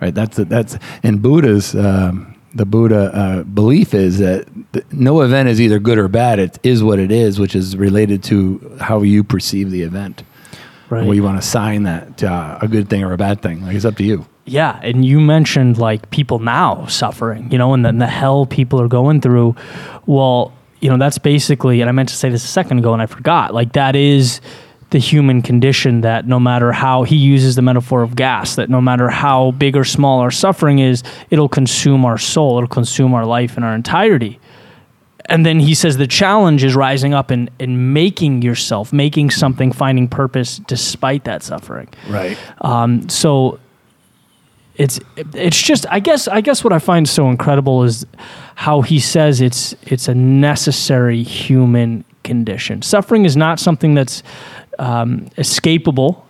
right? 0.00 0.14
That's 0.14 0.38
that's 0.38 0.78
in 1.02 1.18
Buddha's 1.18 1.74
um, 1.74 2.31
the 2.54 2.66
Buddha 2.66 3.10
uh, 3.14 3.42
belief 3.44 3.94
is 3.94 4.18
that 4.18 4.46
th- 4.72 4.84
no 4.92 5.22
event 5.22 5.48
is 5.48 5.60
either 5.60 5.78
good 5.78 5.98
or 5.98 6.08
bad. 6.08 6.38
It 6.38 6.58
is 6.62 6.82
what 6.82 6.98
it 6.98 7.10
is, 7.10 7.38
which 7.38 7.54
is 7.54 7.76
related 7.76 8.22
to 8.24 8.76
how 8.80 9.02
you 9.02 9.24
perceive 9.24 9.70
the 9.70 9.82
event. 9.82 10.22
Right. 10.90 11.04
Well, 11.04 11.14
you 11.14 11.22
want 11.22 11.36
to 11.36 11.46
assign 11.46 11.84
that 11.84 12.18
to 12.18 12.30
uh, 12.30 12.58
a 12.60 12.68
good 12.68 12.90
thing 12.90 13.02
or 13.02 13.12
a 13.12 13.16
bad 13.16 13.40
thing. 13.40 13.64
Like 13.64 13.74
it's 13.74 13.84
up 13.84 13.96
to 13.96 14.04
you. 14.04 14.26
Yeah, 14.44 14.78
and 14.82 15.04
you 15.04 15.20
mentioned 15.20 15.78
like 15.78 16.10
people 16.10 16.38
now 16.40 16.86
suffering, 16.86 17.50
you 17.50 17.58
know, 17.58 17.74
and 17.74 17.84
then 17.84 17.98
the 17.98 18.06
hell 18.06 18.44
people 18.44 18.80
are 18.80 18.88
going 18.88 19.20
through. 19.20 19.54
Well, 20.06 20.52
you 20.80 20.90
know, 20.90 20.98
that's 20.98 21.18
basically, 21.18 21.80
and 21.80 21.88
I 21.88 21.92
meant 21.92 22.08
to 22.08 22.16
say 22.16 22.28
this 22.28 22.44
a 22.44 22.48
second 22.48 22.78
ago 22.80 22.92
and 22.92 23.00
I 23.00 23.06
forgot, 23.06 23.54
like 23.54 23.72
that 23.74 23.94
is 23.94 24.40
the 24.92 24.98
human 24.98 25.42
condition 25.42 26.02
that 26.02 26.26
no 26.26 26.38
matter 26.38 26.72
how 26.72 27.02
he 27.02 27.16
uses 27.16 27.56
the 27.56 27.62
metaphor 27.62 28.02
of 28.02 28.14
gas, 28.14 28.54
that 28.56 28.70
no 28.70 28.80
matter 28.80 29.08
how 29.08 29.50
big 29.52 29.76
or 29.76 29.84
small 29.84 30.20
our 30.20 30.30
suffering 30.30 30.78
is, 30.78 31.02
it'll 31.30 31.48
consume 31.48 32.04
our 32.04 32.18
soul, 32.18 32.58
it'll 32.58 32.68
consume 32.68 33.12
our 33.12 33.26
life 33.26 33.56
in 33.56 33.64
our 33.64 33.74
entirety. 33.74 34.38
And 35.26 35.46
then 35.46 35.60
he 35.60 35.74
says 35.74 35.96
the 35.96 36.06
challenge 36.06 36.64
is 36.64 36.74
rising 36.74 37.14
up 37.14 37.30
and, 37.30 37.50
and 37.58 37.94
making 37.94 38.42
yourself, 38.42 38.92
making 38.92 39.30
something, 39.30 39.72
finding 39.72 40.08
purpose 40.08 40.58
despite 40.58 41.24
that 41.24 41.42
suffering. 41.42 41.88
Right. 42.08 42.36
Um, 42.60 43.08
so 43.08 43.60
it's 44.76 44.98
it's 45.34 45.60
just 45.60 45.86
I 45.90 46.00
guess 46.00 46.28
I 46.28 46.40
guess 46.40 46.64
what 46.64 46.72
I 46.72 46.78
find 46.78 47.08
so 47.08 47.28
incredible 47.28 47.84
is 47.84 48.06
how 48.54 48.80
he 48.80 48.98
says 48.98 49.40
it's 49.40 49.74
it's 49.82 50.08
a 50.08 50.14
necessary 50.14 51.22
human 51.22 52.04
condition. 52.24 52.82
Suffering 52.82 53.24
is 53.24 53.36
not 53.36 53.60
something 53.60 53.94
that's 53.94 54.22
um, 54.78 55.26
escapable, 55.36 56.22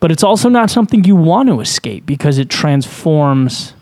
but 0.00 0.12
it's 0.12 0.22
also 0.22 0.48
not 0.48 0.70
something 0.70 1.04
you 1.04 1.16
want 1.16 1.48
to 1.48 1.60
escape 1.60 2.06
because 2.06 2.38
it 2.38 2.48
transforms 2.48 3.74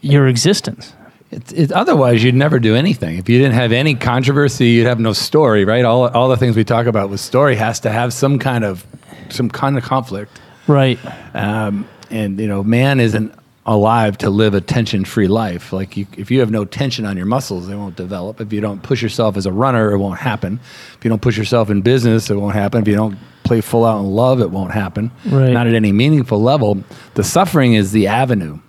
your 0.00 0.28
existence. 0.28 0.92
It's, 1.30 1.52
it's 1.52 1.72
otherwise 1.72 2.22
you'd 2.22 2.34
never 2.34 2.58
do 2.58 2.76
anything. 2.76 3.18
If 3.18 3.28
you 3.28 3.38
didn't 3.38 3.54
have 3.54 3.72
any 3.72 3.94
controversy, 3.94 4.68
you'd 4.68 4.86
have 4.86 5.00
no 5.00 5.12
story, 5.12 5.64
right? 5.64 5.84
All 5.84 6.08
all 6.08 6.28
the 6.28 6.36
things 6.36 6.56
we 6.56 6.64
talk 6.64 6.86
about 6.86 7.10
with 7.10 7.20
story 7.20 7.56
has 7.56 7.80
to 7.80 7.90
have 7.90 8.12
some 8.12 8.38
kind 8.38 8.64
of 8.64 8.86
some 9.28 9.50
kind 9.50 9.76
of 9.76 9.82
conflict. 9.82 10.40
Right. 10.66 10.98
Um, 11.34 11.88
and 12.10 12.38
you 12.38 12.46
know, 12.46 12.62
man 12.62 13.00
isn't 13.00 13.34
alive 13.66 14.16
to 14.16 14.30
live 14.30 14.54
a 14.54 14.60
tension-free 14.60 15.26
life. 15.26 15.72
Like 15.72 15.96
you, 15.96 16.06
if 16.16 16.30
you 16.30 16.38
have 16.38 16.52
no 16.52 16.64
tension 16.64 17.04
on 17.04 17.16
your 17.16 17.26
muscles, 17.26 17.66
they 17.66 17.74
won't 17.74 17.96
develop. 17.96 18.40
If 18.40 18.52
you 18.52 18.60
don't 18.60 18.80
push 18.82 19.02
yourself 19.02 19.36
as 19.36 19.44
a 19.44 19.52
runner, 19.52 19.90
it 19.90 19.98
won't 19.98 20.20
happen. 20.20 20.60
If 20.96 21.04
you 21.04 21.08
don't 21.08 21.20
push 21.20 21.36
yourself 21.36 21.68
in 21.68 21.82
business, 21.82 22.30
it 22.30 22.36
won't 22.36 22.54
happen. 22.54 22.80
If 22.80 22.88
you 22.88 22.94
don't 22.94 23.18
play 23.42 23.60
full 23.60 23.84
out 23.84 23.98
in 23.98 24.06
love, 24.06 24.40
it 24.40 24.50
won't 24.50 24.70
happen. 24.72 25.10
Right. 25.24 25.52
Not 25.52 25.66
at 25.66 25.74
any 25.74 25.90
meaningful 25.90 26.40
level. 26.40 26.84
The 27.14 27.24
suffering 27.24 27.74
is 27.74 27.90
the 27.90 28.06
avenue 28.06 28.60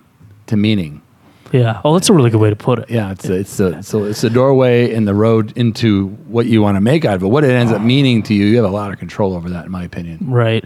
to 0.46 0.56
meaning. 0.56 1.00
Yeah. 1.52 1.80
Oh, 1.84 1.94
that's 1.94 2.10
a 2.10 2.12
really 2.12 2.30
good 2.30 2.40
way 2.40 2.50
to 2.50 2.56
put 2.56 2.80
it. 2.80 2.90
Yeah, 2.90 3.12
it's 3.12 3.28
a, 3.28 3.34
it's 3.34 3.60
a, 3.60 3.82
so 3.82 4.04
it's 4.04 4.24
a 4.24 4.30
doorway 4.30 4.92
in 4.92 5.04
the 5.04 5.14
road 5.14 5.56
into 5.56 6.08
what 6.26 6.46
you 6.46 6.60
want 6.60 6.74
to 6.76 6.80
make 6.80 7.04
out 7.04 7.14
of 7.14 7.22
it. 7.22 7.28
What 7.28 7.44
it 7.44 7.52
ends 7.52 7.72
up 7.72 7.80
meaning 7.80 8.22
to 8.24 8.34
you, 8.34 8.46
you 8.46 8.56
have 8.56 8.66
a 8.66 8.74
lot 8.74 8.92
of 8.92 8.98
control 8.98 9.34
over 9.34 9.48
that, 9.50 9.64
in 9.64 9.70
my 9.70 9.84
opinion. 9.84 10.18
Right. 10.28 10.64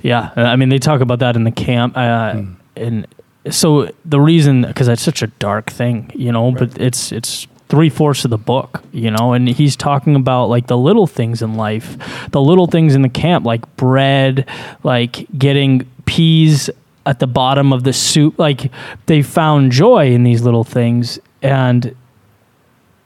Yeah. 0.00 0.30
I 0.36 0.54
mean, 0.56 0.68
they 0.68 0.78
talk 0.78 1.00
about 1.00 1.18
that 1.18 1.34
in 1.34 1.42
the 1.42 1.50
camp. 1.50 1.96
Uh, 1.96 2.42
And 2.76 3.06
so 3.50 3.90
the 4.04 4.20
reason, 4.20 4.62
because 4.62 4.88
it's 4.88 5.02
such 5.02 5.22
a 5.22 5.26
dark 5.26 5.70
thing, 5.70 6.10
you 6.14 6.32
know, 6.32 6.52
but 6.52 6.78
it's, 6.80 7.12
it's, 7.12 7.46
three 7.68 7.88
fourths 7.88 8.24
of 8.24 8.30
the 8.30 8.38
book, 8.38 8.84
you 8.92 9.10
know, 9.10 9.32
and 9.32 9.48
he's 9.48 9.74
talking 9.74 10.14
about 10.14 10.46
like 10.46 10.66
the 10.66 10.76
little 10.76 11.06
things 11.06 11.42
in 11.42 11.54
life, 11.54 11.96
the 12.30 12.40
little 12.40 12.66
things 12.66 12.94
in 12.94 13.02
the 13.02 13.08
camp, 13.08 13.44
like 13.44 13.76
bread, 13.76 14.48
like 14.84 15.26
getting 15.36 15.84
peas 16.04 16.70
at 17.06 17.18
the 17.18 17.26
bottom 17.26 17.72
of 17.72 17.84
the 17.84 17.92
soup. 17.92 18.38
Like 18.38 18.70
they 19.06 19.22
found 19.22 19.72
joy 19.72 20.12
in 20.12 20.22
these 20.22 20.42
little 20.42 20.62
things. 20.62 21.18
And 21.42 21.96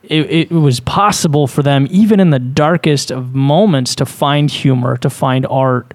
it, 0.03 0.29
it 0.29 0.51
was 0.51 0.79
possible 0.79 1.47
for 1.47 1.63
them, 1.63 1.87
even 1.89 2.19
in 2.19 2.29
the 2.29 2.39
darkest 2.39 3.11
of 3.11 3.33
moments, 3.33 3.95
to 3.95 4.05
find 4.05 4.51
humor, 4.51 4.97
to 4.97 5.09
find 5.09 5.45
art, 5.47 5.93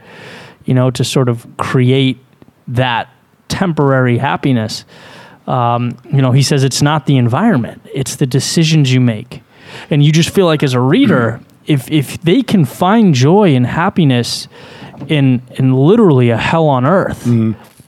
you 0.65 0.75
know, 0.75 0.91
to 0.91 1.05
sort 1.05 1.29
of 1.29 1.47
create 1.59 2.19
that 2.69 3.09
temporary 3.59 4.19
happiness. 4.19 4.85
Um, 5.47 5.97
you 6.11 6.23
know, 6.23 6.33
he 6.33 6.43
says 6.43 6.65
it's 6.65 6.83
not 6.83 7.07
the 7.07 7.17
environment, 7.17 7.83
it's 7.93 8.17
the 8.17 8.27
decisions 8.27 8.93
you 8.93 9.01
make. 9.01 9.43
And 9.91 10.03
you 10.05 10.13
just 10.13 10.31
feel 10.31 10.47
like 10.47 10.63
as 10.63 10.73
a 10.75 10.81
reader, 10.81 11.41
if, 11.67 11.91
if 11.91 12.21
they 12.23 12.43
can 12.43 12.65
find 12.65 13.15
joy 13.15 13.55
and 13.55 13.67
happiness 13.67 14.49
in, 15.09 15.43
in 15.59 15.75
literally 15.75 16.31
a 16.31 16.37
hell 16.37 16.67
on 16.69 16.85
earth, 16.87 17.27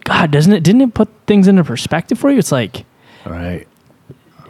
God, 0.05 0.31
doesn't 0.31 0.53
it, 0.53 0.63
didn't 0.63 0.83
it 0.83 0.95
put 0.95 1.09
things 1.27 1.49
into 1.49 1.65
perspective 1.65 2.19
for 2.19 2.31
you? 2.31 2.39
It's 2.39 2.53
like, 2.53 2.85
All 3.25 3.33
right. 3.33 3.67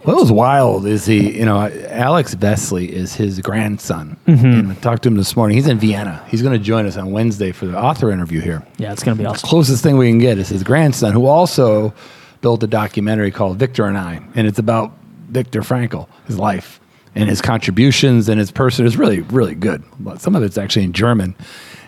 What 0.07 0.19
was 0.19 0.31
wild 0.31 0.87
is 0.87 1.05
he, 1.05 1.37
you 1.37 1.45
know, 1.45 1.69
Alex 1.89 2.33
Vesely 2.37 2.89
is 2.89 3.17
his 3.17 3.41
grandson. 3.41 4.17
Mm-hmm. 4.29 4.47
And 4.47 4.71
I 4.71 4.75
talked 4.77 5.03
to 5.03 5.09
him 5.09 5.17
this 5.17 5.35
morning. 5.35 5.57
He's 5.57 5.67
in 5.67 5.81
Vienna. 5.81 6.25
He's 6.29 6.43
going 6.43 6.57
to 6.57 6.65
join 6.65 6.87
us 6.87 6.97
on 6.97 7.11
Wednesday 7.11 7.51
for 7.51 7.67
the 7.67 7.77
author 7.77 8.13
interview 8.13 8.41
here. 8.41 8.65
yeah, 8.79 8.93
it's 8.93 9.03
going 9.03 9.17
to 9.17 9.21
be 9.21 9.27
awesome. 9.27 9.43
The 9.43 9.49
closest 9.49 9.83
thing 9.83 9.97
we 9.97 10.09
can 10.09 10.21
get 10.21 10.39
is 10.39 10.49
his 10.49 10.63
grandson, 10.63 11.13
who 11.13 11.27
also 11.27 11.93
built 12.41 12.63
a 12.63 12.69
documentary 12.69 13.33
called 13.33 13.59
Victor 13.59 13.85
and 13.87 13.99
I. 13.99 14.21
And 14.37 14.47
it's 14.47 14.61
about 14.61 14.93
Viktor 15.29 15.63
Frankl, 15.63 16.07
his 16.29 16.39
life 16.39 16.79
and 17.17 17.29
his 17.29 17.43
contributions 17.43 18.29
and 18.29 18.39
his 18.39 18.53
person. 18.53 18.87
It's 18.87 18.95
really, 18.95 19.23
really 19.23 19.57
good. 19.57 19.83
But 19.99 20.21
some 20.21 20.37
of 20.37 20.45
it's 20.45 20.57
actually 20.57 20.85
in 20.85 20.93
German. 20.93 21.35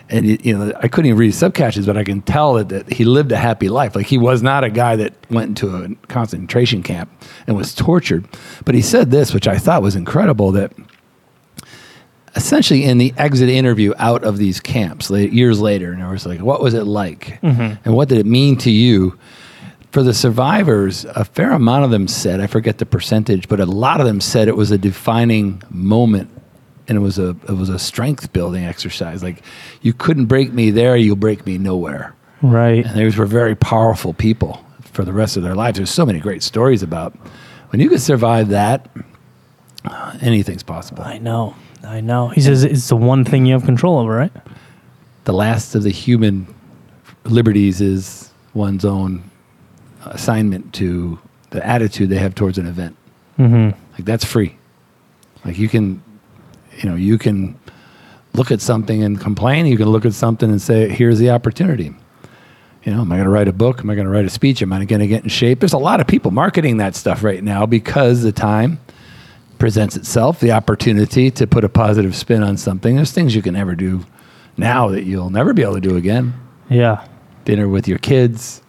And 0.09 0.43
you 0.43 0.57
know, 0.57 0.73
I 0.77 0.87
couldn't 0.87 1.09
even 1.09 1.19
read 1.19 1.33
subcaptions, 1.33 1.85
but 1.85 1.95
I 1.95 2.03
can 2.03 2.21
tell 2.23 2.55
that, 2.55 2.69
that 2.69 2.91
he 2.91 3.05
lived 3.05 3.31
a 3.31 3.37
happy 3.37 3.69
life. 3.69 3.95
Like 3.95 4.07
he 4.07 4.17
was 4.17 4.41
not 4.41 4.63
a 4.63 4.69
guy 4.69 4.95
that 4.95 5.13
went 5.29 5.49
into 5.49 5.75
a 5.75 6.07
concentration 6.07 6.81
camp 6.81 7.11
and 7.45 7.55
was 7.55 7.75
tortured. 7.75 8.27
But 8.65 8.73
he 8.73 8.81
said 8.81 9.11
this, 9.11 9.33
which 9.33 9.47
I 9.47 9.59
thought 9.59 9.83
was 9.83 9.95
incredible, 9.95 10.51
that 10.53 10.73
essentially 12.35 12.85
in 12.85 12.97
the 12.97 13.13
exit 13.17 13.49
interview 13.49 13.93
out 13.97 14.23
of 14.23 14.37
these 14.37 14.59
camps 14.59 15.09
la- 15.09 15.17
years 15.17 15.59
later, 15.59 15.91
and 15.91 16.01
it 16.01 16.07
was 16.07 16.25
like, 16.25 16.41
what 16.41 16.61
was 16.61 16.73
it 16.73 16.85
like, 16.85 17.39
mm-hmm. 17.41 17.75
and 17.85 17.93
what 17.93 18.09
did 18.09 18.17
it 18.17 18.25
mean 18.25 18.57
to 18.57 18.71
you? 18.71 19.17
For 19.91 20.03
the 20.03 20.13
survivors, 20.13 21.05
a 21.05 21.25
fair 21.25 21.51
amount 21.51 21.83
of 21.83 21.91
them 21.91 22.07
said, 22.07 22.41
I 22.41 22.47
forget 22.47 22.77
the 22.77 22.85
percentage, 22.85 23.47
but 23.47 23.59
a 23.59 23.65
lot 23.65 23.99
of 23.99 24.05
them 24.05 24.21
said 24.21 24.47
it 24.47 24.55
was 24.55 24.69
a 24.69 24.77
defining 24.77 25.63
moment 25.71 26.29
and 26.89 26.97
it 26.97 27.01
was 27.01 27.17
a 27.19 27.29
it 27.47 27.55
was 27.55 27.69
a 27.69 27.79
strength 27.79 28.33
building 28.33 28.65
exercise. 28.65 29.23
Like 29.23 29.43
you 29.81 29.93
couldn't 29.93 30.25
break 30.25 30.51
me 30.51 30.71
there, 30.71 30.97
you'll 30.97 31.15
break 31.15 31.45
me 31.45 31.57
nowhere. 31.57 32.15
Right. 32.41 32.85
And 32.85 32.99
these 32.99 33.15
were 33.15 33.25
very 33.25 33.55
powerful 33.55 34.13
people 34.13 34.63
for 34.81 35.05
the 35.05 35.13
rest 35.13 35.37
of 35.37 35.43
their 35.43 35.55
lives. 35.55 35.77
There's 35.77 35.89
so 35.89 36.05
many 36.05 36.19
great 36.19 36.43
stories 36.43 36.83
about 36.83 37.13
when 37.69 37.79
you 37.79 37.89
can 37.89 37.99
survive 37.99 38.49
that, 38.49 38.89
uh, 39.85 40.17
anything's 40.21 40.63
possible. 40.63 41.03
I 41.03 41.19
know. 41.19 41.55
I 41.83 42.01
know. 42.01 42.29
He 42.29 42.41
says 42.41 42.63
it's 42.63 42.89
the 42.89 42.95
one 42.95 43.23
thing 43.23 43.45
you 43.45 43.53
have 43.53 43.63
control 43.63 43.99
over, 43.99 44.15
right? 44.15 44.31
The 45.25 45.33
last 45.33 45.75
of 45.75 45.83
the 45.83 45.91
human 45.91 46.53
liberties 47.23 47.81
is 47.81 48.31
one's 48.53 48.83
own 48.83 49.23
assignment 50.05 50.73
to 50.73 51.19
the 51.51 51.65
attitude 51.65 52.09
they 52.09 52.17
have 52.17 52.35
towards 52.35 52.57
an 52.57 52.67
event. 52.67 52.95
Mm-hmm. 53.37 53.79
Like 53.93 54.05
that's 54.05 54.25
free. 54.25 54.57
Like 55.45 55.57
you 55.57 55.69
can, 55.69 56.01
you 56.79 56.89
know, 56.89 56.95
you 56.95 57.17
can 57.17 57.57
look 58.33 58.51
at 58.51 58.61
something 58.61 59.03
and 59.03 59.19
complain. 59.19 59.65
You 59.65 59.77
can 59.77 59.89
look 59.89 60.05
at 60.05 60.13
something 60.13 60.49
and 60.49 60.61
say, 60.61 60.89
"Here's 60.89 61.19
the 61.19 61.29
opportunity." 61.31 61.93
You 62.83 62.93
know, 62.93 63.01
am 63.01 63.11
I 63.11 63.15
going 63.15 63.25
to 63.25 63.29
write 63.31 63.47
a 63.49 63.53
book? 63.53 63.81
Am 63.81 63.89
I 63.89 63.95
going 63.95 64.05
to 64.05 64.11
write 64.11 64.25
a 64.25 64.29
speech? 64.29 64.61
Am 64.61 64.71
I 64.71 64.83
going 64.85 65.01
to 65.01 65.07
get 65.07 65.23
in 65.23 65.29
shape? 65.29 65.59
There's 65.59 65.73
a 65.73 65.77
lot 65.77 65.99
of 65.99 66.07
people 66.07 66.31
marketing 66.31 66.77
that 66.77 66.95
stuff 66.95 67.23
right 67.23 67.43
now 67.43 67.65
because 67.65 68.21
the 68.23 68.31
time 68.31 68.79
presents 69.57 69.97
itself, 69.97 70.39
the 70.39 70.53
opportunity 70.53 71.29
to 71.29 71.45
put 71.45 71.65
a 71.65 71.69
positive 71.69 72.15
spin 72.15 72.41
on 72.41 72.55
something. 72.55 72.95
There's 72.95 73.11
things 73.11 73.35
you 73.35 73.41
can 73.41 73.53
never 73.55 73.75
do 73.75 74.05
now 74.55 74.87
that 74.89 75.03
you'll 75.03 75.29
never 75.29 75.53
be 75.53 75.61
able 75.61 75.73
to 75.75 75.81
do 75.81 75.97
again. 75.97 76.33
Yeah. 76.69 77.05
Dinner 77.43 77.67
with 77.67 77.85
your 77.87 77.97
kids, 77.97 78.61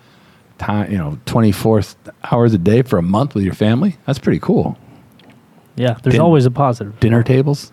time, 0.59 0.91
you 0.91 0.99
know, 0.99 1.19
24 1.27 1.83
hours 2.33 2.53
a 2.53 2.59
day 2.59 2.83
for 2.83 2.99
a 2.99 3.03
month 3.03 3.37
with 3.37 3.45
your 3.45 3.55
family. 3.55 3.97
That's 4.07 4.19
pretty 4.19 4.41
cool. 4.41 4.77
Yeah. 5.77 5.97
There's 6.03 6.15
Din- 6.15 6.21
always 6.21 6.47
a 6.47 6.51
positive. 6.51 6.99
dinner 6.99 7.23
tables. 7.23 7.71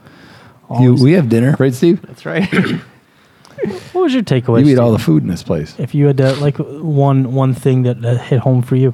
You, 0.69 0.75
Always. 0.89 1.01
we 1.03 1.13
have 1.13 1.29
dinner, 1.29 1.55
right, 1.59 1.73
Steve? 1.73 2.01
That's 2.01 2.25
right. 2.25 2.45
what 3.93 4.01
was 4.01 4.13
your 4.13 4.23
takeaway? 4.23 4.65
You 4.65 4.73
eat 4.73 4.77
all 4.79 4.91
the 4.91 4.97
Steve? 4.97 5.05
food 5.05 5.23
in 5.23 5.29
this 5.29 5.43
place. 5.43 5.75
If 5.79 5.95
you 5.95 6.07
had 6.07 6.17
to, 6.17 6.33
like 6.35 6.57
one 6.57 7.33
one 7.33 7.53
thing 7.53 7.83
that 7.83 8.03
uh, 8.03 8.17
hit 8.17 8.39
home 8.39 8.61
for 8.61 8.75
you. 8.75 8.93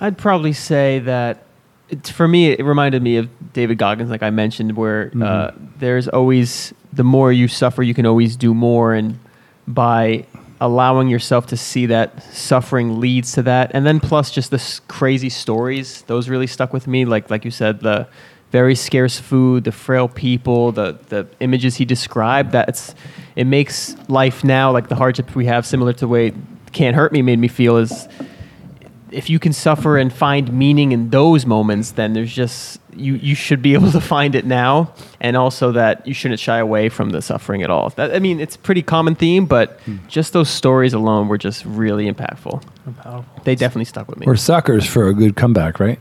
I'd 0.00 0.18
probably 0.18 0.52
say 0.52 0.98
that 1.00 1.44
it's, 1.88 2.10
for 2.10 2.26
me, 2.26 2.50
it 2.50 2.64
reminded 2.64 3.02
me 3.02 3.16
of 3.16 3.28
David 3.52 3.78
Goggins, 3.78 4.10
like 4.10 4.22
I 4.22 4.30
mentioned, 4.30 4.76
where 4.76 5.12
uh, 5.22 5.52
there's 5.78 6.08
always 6.08 6.74
the 6.92 7.04
more 7.04 7.32
you 7.32 7.46
suffer, 7.48 7.82
you 7.82 7.94
can 7.94 8.04
always 8.06 8.36
do 8.36 8.54
more, 8.54 8.92
and 8.94 9.18
by 9.68 10.26
allowing 10.60 11.08
yourself 11.08 11.46
to 11.46 11.56
see 11.56 11.86
that 11.86 12.22
suffering 12.34 12.98
leads 13.00 13.32
to 13.32 13.42
that, 13.42 13.70
and 13.74 13.86
then 13.86 14.00
plus 14.00 14.30
just 14.30 14.50
the 14.50 14.56
s- 14.56 14.80
crazy 14.88 15.28
stories, 15.28 16.02
those 16.02 16.28
really 16.28 16.46
stuck 16.46 16.72
with 16.72 16.86
me. 16.88 17.04
Like 17.04 17.30
like 17.30 17.44
you 17.44 17.50
said, 17.52 17.80
the 17.80 18.08
very 18.54 18.76
scarce 18.76 19.18
food, 19.18 19.64
the 19.64 19.72
frail 19.72 20.06
people, 20.06 20.70
the 20.70 20.96
the 21.08 21.26
images 21.40 21.74
he 21.74 21.84
described. 21.84 22.52
That's 22.52 22.94
it 23.34 23.48
makes 23.48 23.96
life 24.08 24.44
now 24.44 24.70
like 24.70 24.86
the 24.86 24.94
hardship 24.94 25.34
we 25.34 25.46
have, 25.46 25.66
similar 25.66 25.92
to 25.92 25.98
the 25.98 26.06
way 26.06 26.32
"Can't 26.70 26.94
Hurt 26.94 27.10
Me" 27.12 27.20
made 27.20 27.40
me 27.40 27.48
feel 27.48 27.76
is 27.78 28.06
if 29.10 29.28
you 29.28 29.40
can 29.40 29.52
suffer 29.52 29.98
and 29.98 30.12
find 30.12 30.52
meaning 30.52 30.92
in 30.92 31.10
those 31.10 31.44
moments, 31.46 31.92
then 31.92 32.12
there's 32.12 32.32
just 32.32 32.78
you 32.94 33.14
you 33.14 33.34
should 33.34 33.60
be 33.60 33.74
able 33.78 33.90
to 33.90 34.00
find 34.00 34.36
it 34.36 34.46
now, 34.46 34.94
and 35.20 35.36
also 35.36 35.72
that 35.72 36.06
you 36.06 36.14
shouldn't 36.14 36.38
shy 36.38 36.58
away 36.58 36.88
from 36.88 37.10
the 37.10 37.20
suffering 37.20 37.64
at 37.64 37.70
all. 37.70 37.90
That, 37.96 38.14
I 38.14 38.20
mean, 38.20 38.38
it's 38.38 38.54
a 38.54 38.60
pretty 38.60 38.82
common 38.82 39.16
theme, 39.16 39.46
but 39.46 39.80
hmm. 39.80 39.96
just 40.06 40.32
those 40.32 40.48
stories 40.48 40.94
alone 40.94 41.26
were 41.26 41.38
just 41.38 41.64
really 41.64 42.08
impactful. 42.08 42.62
They 43.42 43.56
definitely 43.56 43.86
stuck 43.86 44.06
with 44.06 44.20
me. 44.20 44.26
We're 44.26 44.36
suckers 44.36 44.86
for 44.86 45.08
a 45.08 45.14
good 45.14 45.34
comeback, 45.34 45.80
right? 45.80 45.98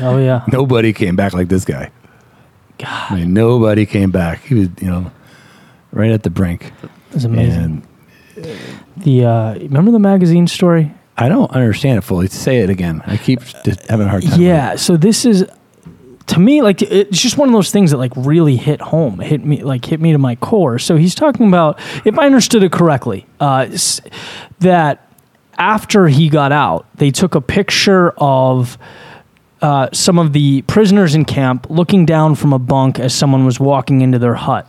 Oh 0.00 0.18
yeah. 0.18 0.44
Nobody 0.52 0.92
came 0.92 1.16
back 1.16 1.32
like 1.32 1.48
this 1.48 1.64
guy. 1.64 1.90
God, 2.78 3.12
I 3.12 3.14
mean, 3.16 3.32
nobody 3.32 3.86
came 3.86 4.10
back. 4.10 4.42
He 4.42 4.54
was, 4.56 4.68
you 4.80 4.88
know, 4.88 5.12
right 5.92 6.10
at 6.10 6.24
the 6.24 6.30
brink. 6.30 6.72
it's 7.12 7.22
amazing. 7.22 7.86
And 8.36 8.58
the 8.96 9.24
uh, 9.24 9.54
remember 9.54 9.92
the 9.92 10.00
magazine 10.00 10.48
story? 10.48 10.92
I 11.16 11.28
don't 11.28 11.50
understand 11.52 11.98
it 11.98 12.00
fully. 12.02 12.26
Say 12.26 12.58
it 12.58 12.70
again. 12.70 13.00
I 13.06 13.16
keep 13.16 13.40
having 13.88 14.06
a 14.06 14.10
hard 14.10 14.24
time. 14.24 14.40
Yeah. 14.40 14.74
So 14.74 14.96
this 14.96 15.24
is 15.24 15.44
to 16.26 16.40
me 16.40 16.62
like 16.62 16.82
it's 16.82 17.20
just 17.20 17.38
one 17.38 17.48
of 17.48 17.52
those 17.52 17.70
things 17.70 17.90
that 17.92 17.98
like 17.98 18.12
really 18.16 18.56
hit 18.56 18.80
home, 18.80 19.20
hit 19.20 19.44
me 19.44 19.62
like 19.62 19.84
hit 19.84 20.00
me 20.00 20.12
to 20.12 20.18
my 20.18 20.34
core. 20.36 20.78
So 20.78 20.96
he's 20.96 21.14
talking 21.14 21.46
about, 21.46 21.78
if 22.04 22.18
I 22.18 22.26
understood 22.26 22.62
it 22.62 22.72
correctly, 22.72 23.26
uh, 23.38 23.68
that 24.60 25.08
after 25.58 26.08
he 26.08 26.28
got 26.28 26.50
out, 26.50 26.86
they 26.96 27.10
took 27.10 27.34
a 27.34 27.40
picture 27.40 28.10
of. 28.18 28.78
Uh, 29.64 29.88
some 29.94 30.18
of 30.18 30.34
the 30.34 30.60
prisoners 30.66 31.14
in 31.14 31.24
camp 31.24 31.66
looking 31.70 32.04
down 32.04 32.34
from 32.34 32.52
a 32.52 32.58
bunk 32.58 32.98
as 33.00 33.14
someone 33.14 33.46
was 33.46 33.58
walking 33.58 34.02
into 34.02 34.18
their 34.18 34.34
hut. 34.34 34.66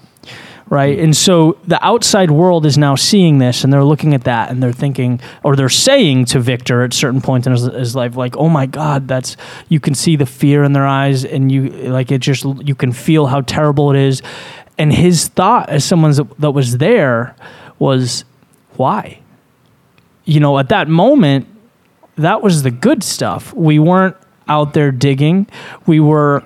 right? 0.67 0.97
And 0.97 1.15
so 1.15 1.57
the 1.67 1.83
outside 1.85 2.31
world 2.31 2.65
is 2.65 2.77
now 2.77 2.95
seeing 2.95 3.37
this 3.37 3.63
and 3.63 3.71
they're 3.71 3.83
looking 3.83 4.13
at 4.13 4.23
that 4.23 4.49
and 4.49 4.61
they're 4.61 4.73
thinking, 4.73 5.19
or 5.43 5.55
they're 5.55 5.69
saying 5.69 6.25
to 6.25 6.39
Victor 6.39 6.83
at 6.83 6.93
certain 6.93 7.21
points 7.21 7.45
in 7.45 7.53
his, 7.53 7.63
his 7.63 7.95
life, 7.95 8.15
like, 8.15 8.35
oh 8.37 8.49
my 8.49 8.65
God, 8.65 9.07
that's, 9.07 9.37
you 9.69 9.79
can 9.79 9.93
see 9.93 10.15
the 10.15 10.25
fear 10.25 10.63
in 10.63 10.73
their 10.73 10.87
eyes 10.87 11.23
and 11.23 11.51
you, 11.51 11.69
like, 11.69 12.11
it 12.11 12.19
just, 12.19 12.45
you 12.63 12.75
can 12.75 12.91
feel 12.91 13.27
how 13.27 13.41
terrible 13.41 13.91
it 13.91 13.97
is. 13.97 14.21
And 14.77 14.91
his 14.91 15.27
thought, 15.27 15.69
as 15.69 15.85
someone 15.85 16.13
that 16.39 16.51
was 16.51 16.77
there, 16.77 17.35
was, 17.79 18.25
why? 18.75 19.19
You 20.25 20.39
know, 20.39 20.57
at 20.57 20.69
that 20.69 20.87
moment, 20.87 21.47
that 22.15 22.41
was 22.41 22.63
the 22.63 22.71
good 22.71 23.03
stuff. 23.03 23.53
We 23.53 23.77
weren't 23.77 24.15
out 24.47 24.73
there 24.73 24.91
digging. 24.91 25.47
We 25.85 25.99
were 25.99 26.43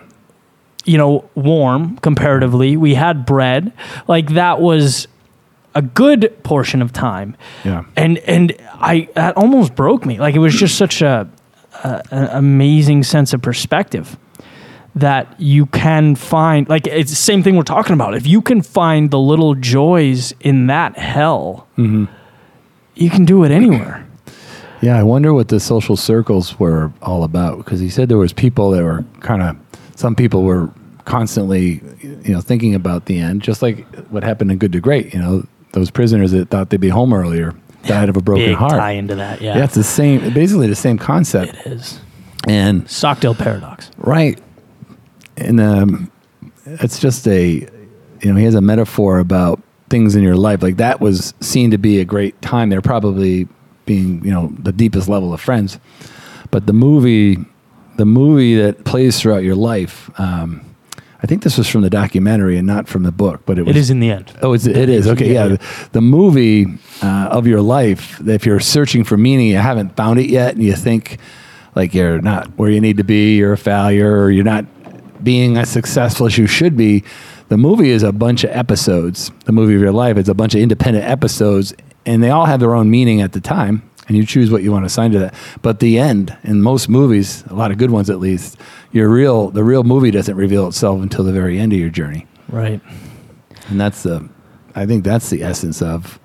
you 0.85 0.97
know, 0.97 1.29
warm 1.35 1.97
comparatively. 1.97 2.75
We 2.75 2.95
had 2.95 3.25
bread. 3.25 3.73
Like 4.07 4.29
that 4.29 4.59
was 4.59 5.07
a 5.75 5.83
good 5.83 6.35
portion 6.43 6.81
of 6.81 6.91
time. 6.91 7.37
Yeah. 7.63 7.85
And 7.95 8.17
and 8.19 8.55
I 8.73 9.07
that 9.13 9.37
almost 9.37 9.75
broke 9.75 10.05
me. 10.05 10.17
Like 10.17 10.33
it 10.33 10.39
was 10.39 10.55
just 10.55 10.77
such 10.77 11.03
a, 11.03 11.29
a 11.83 12.03
an 12.11 12.29
amazing 12.31 13.03
sense 13.03 13.33
of 13.33 13.41
perspective 13.41 14.17
that 14.95 15.39
you 15.39 15.67
can 15.67 16.15
find 16.15 16.67
like 16.67 16.87
it's 16.87 17.11
the 17.11 17.15
same 17.15 17.43
thing 17.43 17.55
we're 17.55 17.63
talking 17.63 17.93
about. 17.93 18.15
If 18.15 18.25
you 18.25 18.41
can 18.41 18.63
find 18.63 19.11
the 19.11 19.19
little 19.19 19.53
joys 19.53 20.33
in 20.39 20.67
that 20.67 20.97
hell, 20.97 21.67
mm-hmm. 21.77 22.05
you 22.95 23.09
can 23.11 23.25
do 23.25 23.43
it 23.43 23.51
anywhere. 23.51 24.08
Yeah, 24.81 24.97
I 24.97 25.03
wonder 25.03 25.33
what 25.33 25.49
the 25.49 25.59
social 25.59 25.97
circles 25.97 26.59
were 26.59 26.91
all 27.01 27.23
about 27.23 27.57
because 27.57 27.79
he 27.79 27.89
said 27.89 28.09
there 28.09 28.17
was 28.17 28.33
people 28.33 28.71
that 28.71 28.83
were 28.83 29.03
kind 29.19 29.41
of 29.41 29.57
some 29.95 30.15
people 30.15 30.43
were 30.43 30.71
constantly, 31.05 31.81
you 32.01 32.33
know, 32.33 32.39
thinking 32.39 32.75
about 32.75 33.05
the 33.05 33.19
end, 33.19 33.41
just 33.41 33.61
like 33.61 33.85
what 34.09 34.23
happened 34.23 34.51
in 34.51 34.57
Good 34.57 34.71
to 34.73 34.79
Great. 34.79 35.13
You 35.13 35.19
know, 35.19 35.47
those 35.71 35.91
prisoners 35.91 36.31
that 36.31 36.49
thought 36.49 36.69
they'd 36.69 36.79
be 36.79 36.89
home 36.89 37.13
earlier 37.13 37.53
died 37.83 38.09
of 38.09 38.15
a 38.17 38.21
broken 38.21 38.45
Big 38.45 38.55
heart. 38.55 38.73
Tie 38.73 38.91
into 38.91 39.15
that, 39.15 39.41
yeah. 39.41 39.57
Yeah, 39.57 39.63
it's 39.63 39.75
the 39.75 39.83
same, 39.83 40.33
basically 40.33 40.67
the 40.67 40.75
same 40.75 40.97
concept. 40.97 41.55
It 41.65 41.73
is. 41.73 41.99
And 42.47 42.89
Stockdale 42.89 43.35
paradox. 43.35 43.91
right, 43.97 44.39
and 45.35 45.59
um, 45.59 46.11
it's 46.65 46.99
just 46.99 47.27
a, 47.27 47.45
you 47.51 47.69
know, 48.23 48.35
he 48.35 48.45
has 48.45 48.55
a 48.55 48.61
metaphor 48.61 49.19
about 49.19 49.61
things 49.89 50.15
in 50.15 50.23
your 50.23 50.37
life 50.37 50.61
like 50.61 50.77
that 50.77 51.01
was 51.01 51.33
seen 51.41 51.71
to 51.71 51.77
be 51.77 51.99
a 51.99 52.05
great 52.05 52.39
time. 52.41 52.69
They're 52.69 52.81
probably 52.81 53.47
being, 53.89 54.23
you 54.23 54.31
know, 54.31 54.53
the 54.67 54.71
deepest 54.71 55.09
level 55.09 55.33
of 55.33 55.41
friends, 55.41 55.79
but 56.51 56.67
the 56.67 56.73
movie, 56.73 57.37
the 57.97 58.05
movie 58.05 58.55
that 58.55 58.85
plays 58.85 59.19
throughout 59.19 59.43
your 59.43 59.55
life. 59.55 60.09
Um, 60.19 60.61
I 61.21 61.27
think 61.27 61.43
this 61.43 61.57
was 61.57 61.67
from 61.67 61.81
the 61.81 61.89
documentary 61.89 62.55
and 62.57 62.65
not 62.65 62.87
from 62.87 63.03
the 63.03 63.11
book, 63.11 63.41
but 63.45 63.57
it 63.57 63.63
was. 63.65 63.75
It 63.75 63.79
is 63.79 63.89
in 63.89 63.99
the 63.99 64.11
end. 64.11 64.31
Oh, 64.41 64.53
it's, 64.53 64.65
it 64.65 64.89
is. 64.89 65.07
Okay, 65.07 65.33
yeah. 65.33 65.47
The, 65.49 65.59
the 65.91 66.01
movie 66.01 66.67
uh, 67.01 67.37
of 67.37 67.45
your 67.45 67.61
life, 67.61 68.21
if 68.25 68.45
you're 68.45 68.61
searching 68.61 69.03
for 69.03 69.17
meaning, 69.17 69.47
you 69.47 69.57
haven't 69.57 69.97
found 69.97 70.19
it 70.19 70.29
yet, 70.29 70.53
and 70.53 70.63
you 70.63 70.75
think 70.75 71.17
like 71.75 71.93
you're 71.93 72.21
not 72.21 72.47
where 72.57 72.69
you 72.69 72.79
need 72.79 72.97
to 72.97 73.03
be, 73.03 73.35
you're 73.35 73.53
a 73.53 73.57
failure, 73.57 74.21
or 74.21 74.31
you're 74.31 74.45
not 74.45 74.65
being 75.23 75.57
as 75.57 75.69
successful 75.69 76.25
as 76.27 76.37
you 76.37 76.47
should 76.47 76.77
be. 76.77 77.03
The 77.49 77.57
movie 77.57 77.89
is 77.89 78.03
a 78.03 78.13
bunch 78.13 78.43
of 78.45 78.51
episodes. 78.51 79.31
The 79.45 79.51
movie 79.51 79.75
of 79.75 79.81
your 79.81 79.91
life 79.91 80.17
is 80.17 80.29
a 80.29 80.33
bunch 80.33 80.53
of 80.55 80.61
independent 80.61 81.05
episodes, 81.05 81.73
and 82.09 82.23
they 82.23 82.31
all 82.31 82.45
have 82.45 82.59
their 82.59 82.73
own 82.73 82.89
meaning 82.89 83.21
at 83.21 83.33
the 83.33 83.41
time 83.41 83.89
and 84.07 84.17
you 84.17 84.25
choose 84.25 84.49
what 84.49 84.63
you 84.63 84.71
want 84.71 84.81
to 84.81 84.87
assign 84.87 85.11
to 85.11 85.19
that. 85.19 85.35
But 85.61 85.79
the 85.79 85.99
end, 85.99 86.35
in 86.43 86.61
most 86.61 86.89
movies, 86.89 87.43
a 87.47 87.53
lot 87.53 87.69
of 87.69 87.77
good 87.77 87.91
ones 87.91 88.09
at 88.09 88.19
least, 88.19 88.57
your 88.91 89.07
real 89.07 89.51
the 89.51 89.63
real 89.63 89.83
movie 89.83 90.09
doesn't 90.09 90.35
reveal 90.35 90.67
itself 90.67 91.01
until 91.01 91.23
the 91.23 91.31
very 91.31 91.59
end 91.59 91.71
of 91.71 91.79
your 91.79 91.91
journey. 91.91 92.25
Right. 92.49 92.81
And 93.67 93.79
that's 93.79 94.01
the, 94.03 94.27
I 94.73 94.87
think 94.87 95.03
that's 95.03 95.29
the 95.29 95.43
essence 95.43 95.81
of 95.81 96.19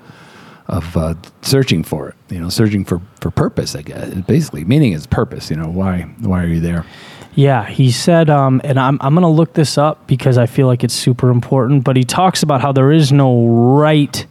of 0.67 0.97
uh, 0.97 1.14
searching 1.43 1.85
for 1.85 2.09
it. 2.09 2.14
You 2.31 2.41
know, 2.41 2.49
searching 2.49 2.87
for 2.87 3.03
for 3.21 3.31
purpose. 3.31 3.76
I 3.76 3.83
guess 3.83 4.14
basically 4.23 4.64
meaning 4.64 4.93
is 4.93 5.07
purpose. 5.07 5.50
You 5.50 5.57
know, 5.57 5.69
why 5.69 6.03
why 6.21 6.43
are 6.43 6.49
you 6.49 6.61
there? 6.61 6.87
Yeah, 7.35 7.67
he 7.67 7.91
said, 7.91 8.31
um, 8.31 8.61
and 8.62 8.79
I'm, 8.79 8.97
I'm 9.00 9.12
going 9.12 9.23
to 9.23 9.29
look 9.29 9.55
this 9.55 9.76
up 9.76 10.07
because 10.07 10.38
I 10.38 10.47
feel 10.47 10.69
like 10.69 10.85
it's 10.85 10.95
super 10.95 11.31
important, 11.31 11.83
but 11.83 11.97
he 11.97 12.05
talks 12.05 12.45
about 12.45 12.61
how 12.61 12.71
there 12.71 12.93
is 12.93 13.11
no 13.11 13.49
right, 13.49 14.25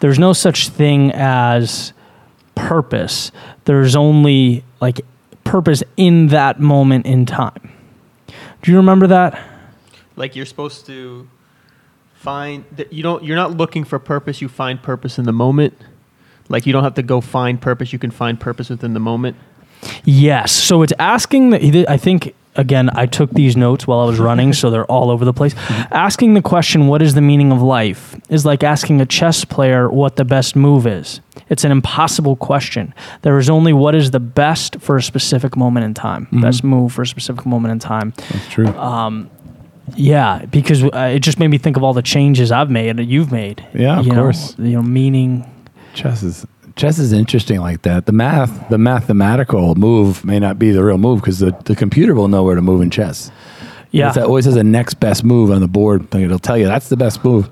there's 0.00 0.18
no 0.18 0.32
such 0.32 0.68
thing 0.68 1.12
as 1.12 1.92
purpose. 2.54 3.30
There's 3.64 3.94
only 3.94 4.64
like 4.80 5.00
purpose 5.44 5.82
in 5.96 6.28
that 6.28 6.60
moment 6.60 7.06
in 7.06 7.26
time. 7.26 7.72
Do 8.62 8.70
you 8.70 8.76
remember 8.76 9.06
that? 9.06 9.40
Like 10.16 10.36
you're 10.36 10.46
supposed 10.46 10.86
to 10.86 11.28
find 12.14 12.64
that 12.72 12.92
you 12.92 13.02
don't 13.02 13.24
you're 13.24 13.36
not 13.36 13.56
looking 13.56 13.84
for 13.84 13.98
purpose, 13.98 14.40
you 14.40 14.48
find 14.48 14.82
purpose 14.82 15.18
in 15.18 15.24
the 15.24 15.32
moment. 15.32 15.76
Like 16.48 16.66
you 16.66 16.72
don't 16.72 16.84
have 16.84 16.94
to 16.94 17.02
go 17.02 17.20
find 17.20 17.60
purpose, 17.60 17.92
you 17.92 17.98
can 17.98 18.10
find 18.10 18.38
purpose 18.38 18.70
within 18.70 18.92
the 18.92 19.00
moment. 19.00 19.36
Yes. 20.04 20.52
So 20.52 20.82
it's 20.82 20.92
asking 20.98 21.50
that 21.50 21.86
I 21.88 21.96
think 21.96 22.34
again, 22.56 22.90
I 22.94 23.06
took 23.06 23.30
these 23.30 23.56
notes 23.56 23.86
while 23.86 24.00
I 24.00 24.04
was 24.04 24.18
running, 24.18 24.52
so 24.52 24.70
they're 24.70 24.86
all 24.86 25.10
over 25.10 25.24
the 25.24 25.32
place. 25.32 25.54
Mm-hmm. 25.54 25.94
Asking 25.94 26.34
the 26.34 26.42
question, 26.42 26.86
what 26.86 27.02
is 27.02 27.14
the 27.14 27.20
meaning 27.20 27.52
of 27.52 27.62
life, 27.62 28.16
is 28.28 28.44
like 28.44 28.62
asking 28.62 29.00
a 29.00 29.06
chess 29.06 29.44
player 29.44 29.88
what 29.90 30.16
the 30.16 30.24
best 30.24 30.56
move 30.56 30.86
is. 30.86 31.20
It's 31.48 31.64
an 31.64 31.72
impossible 31.72 32.36
question. 32.36 32.94
There 33.22 33.38
is 33.38 33.50
only 33.50 33.72
what 33.72 33.94
is 33.94 34.10
the 34.10 34.20
best 34.20 34.80
for 34.80 34.96
a 34.96 35.02
specific 35.02 35.56
moment 35.56 35.84
in 35.84 35.94
time, 35.94 36.26
mm-hmm. 36.26 36.40
best 36.40 36.64
move 36.64 36.92
for 36.92 37.02
a 37.02 37.06
specific 37.06 37.46
moment 37.46 37.72
in 37.72 37.78
time. 37.78 38.12
That's 38.30 38.48
true. 38.48 38.68
Um, 38.68 39.30
yeah, 39.96 40.44
because 40.44 40.84
uh, 40.84 41.12
it 41.14 41.20
just 41.20 41.38
made 41.38 41.48
me 41.48 41.58
think 41.58 41.76
of 41.76 41.82
all 41.82 41.94
the 41.94 42.02
changes 42.02 42.52
I've 42.52 42.70
made, 42.70 42.90
and 42.90 43.10
you've 43.10 43.32
made. 43.32 43.66
Yeah, 43.74 43.98
of 43.98 44.06
you 44.06 44.12
course. 44.12 44.56
Know, 44.58 44.64
you 44.66 44.76
know, 44.76 44.82
meaning. 44.82 45.46
Chess 45.94 46.22
is 46.22 46.46
chess 46.80 46.98
is 46.98 47.12
interesting 47.12 47.60
like 47.60 47.82
that. 47.82 48.06
The 48.06 48.12
math, 48.12 48.68
the 48.70 48.78
mathematical 48.78 49.74
move 49.74 50.24
may 50.24 50.38
not 50.38 50.58
be 50.58 50.70
the 50.70 50.82
real 50.82 50.98
move 50.98 51.20
because 51.20 51.38
the, 51.38 51.50
the 51.64 51.76
computer 51.76 52.14
will 52.14 52.28
know 52.28 52.42
where 52.42 52.54
to 52.54 52.62
move 52.62 52.80
in 52.80 52.90
chess. 52.90 53.30
Yeah, 53.90 54.10
it 54.10 54.18
always 54.18 54.44
has 54.46 54.56
a 54.56 54.64
next 54.64 54.94
best 54.94 55.24
move 55.24 55.50
on 55.50 55.60
the 55.60 55.68
board. 55.68 56.14
It'll 56.14 56.38
tell 56.38 56.56
you 56.56 56.66
that's 56.66 56.88
the 56.88 56.96
best 56.96 57.24
move. 57.24 57.50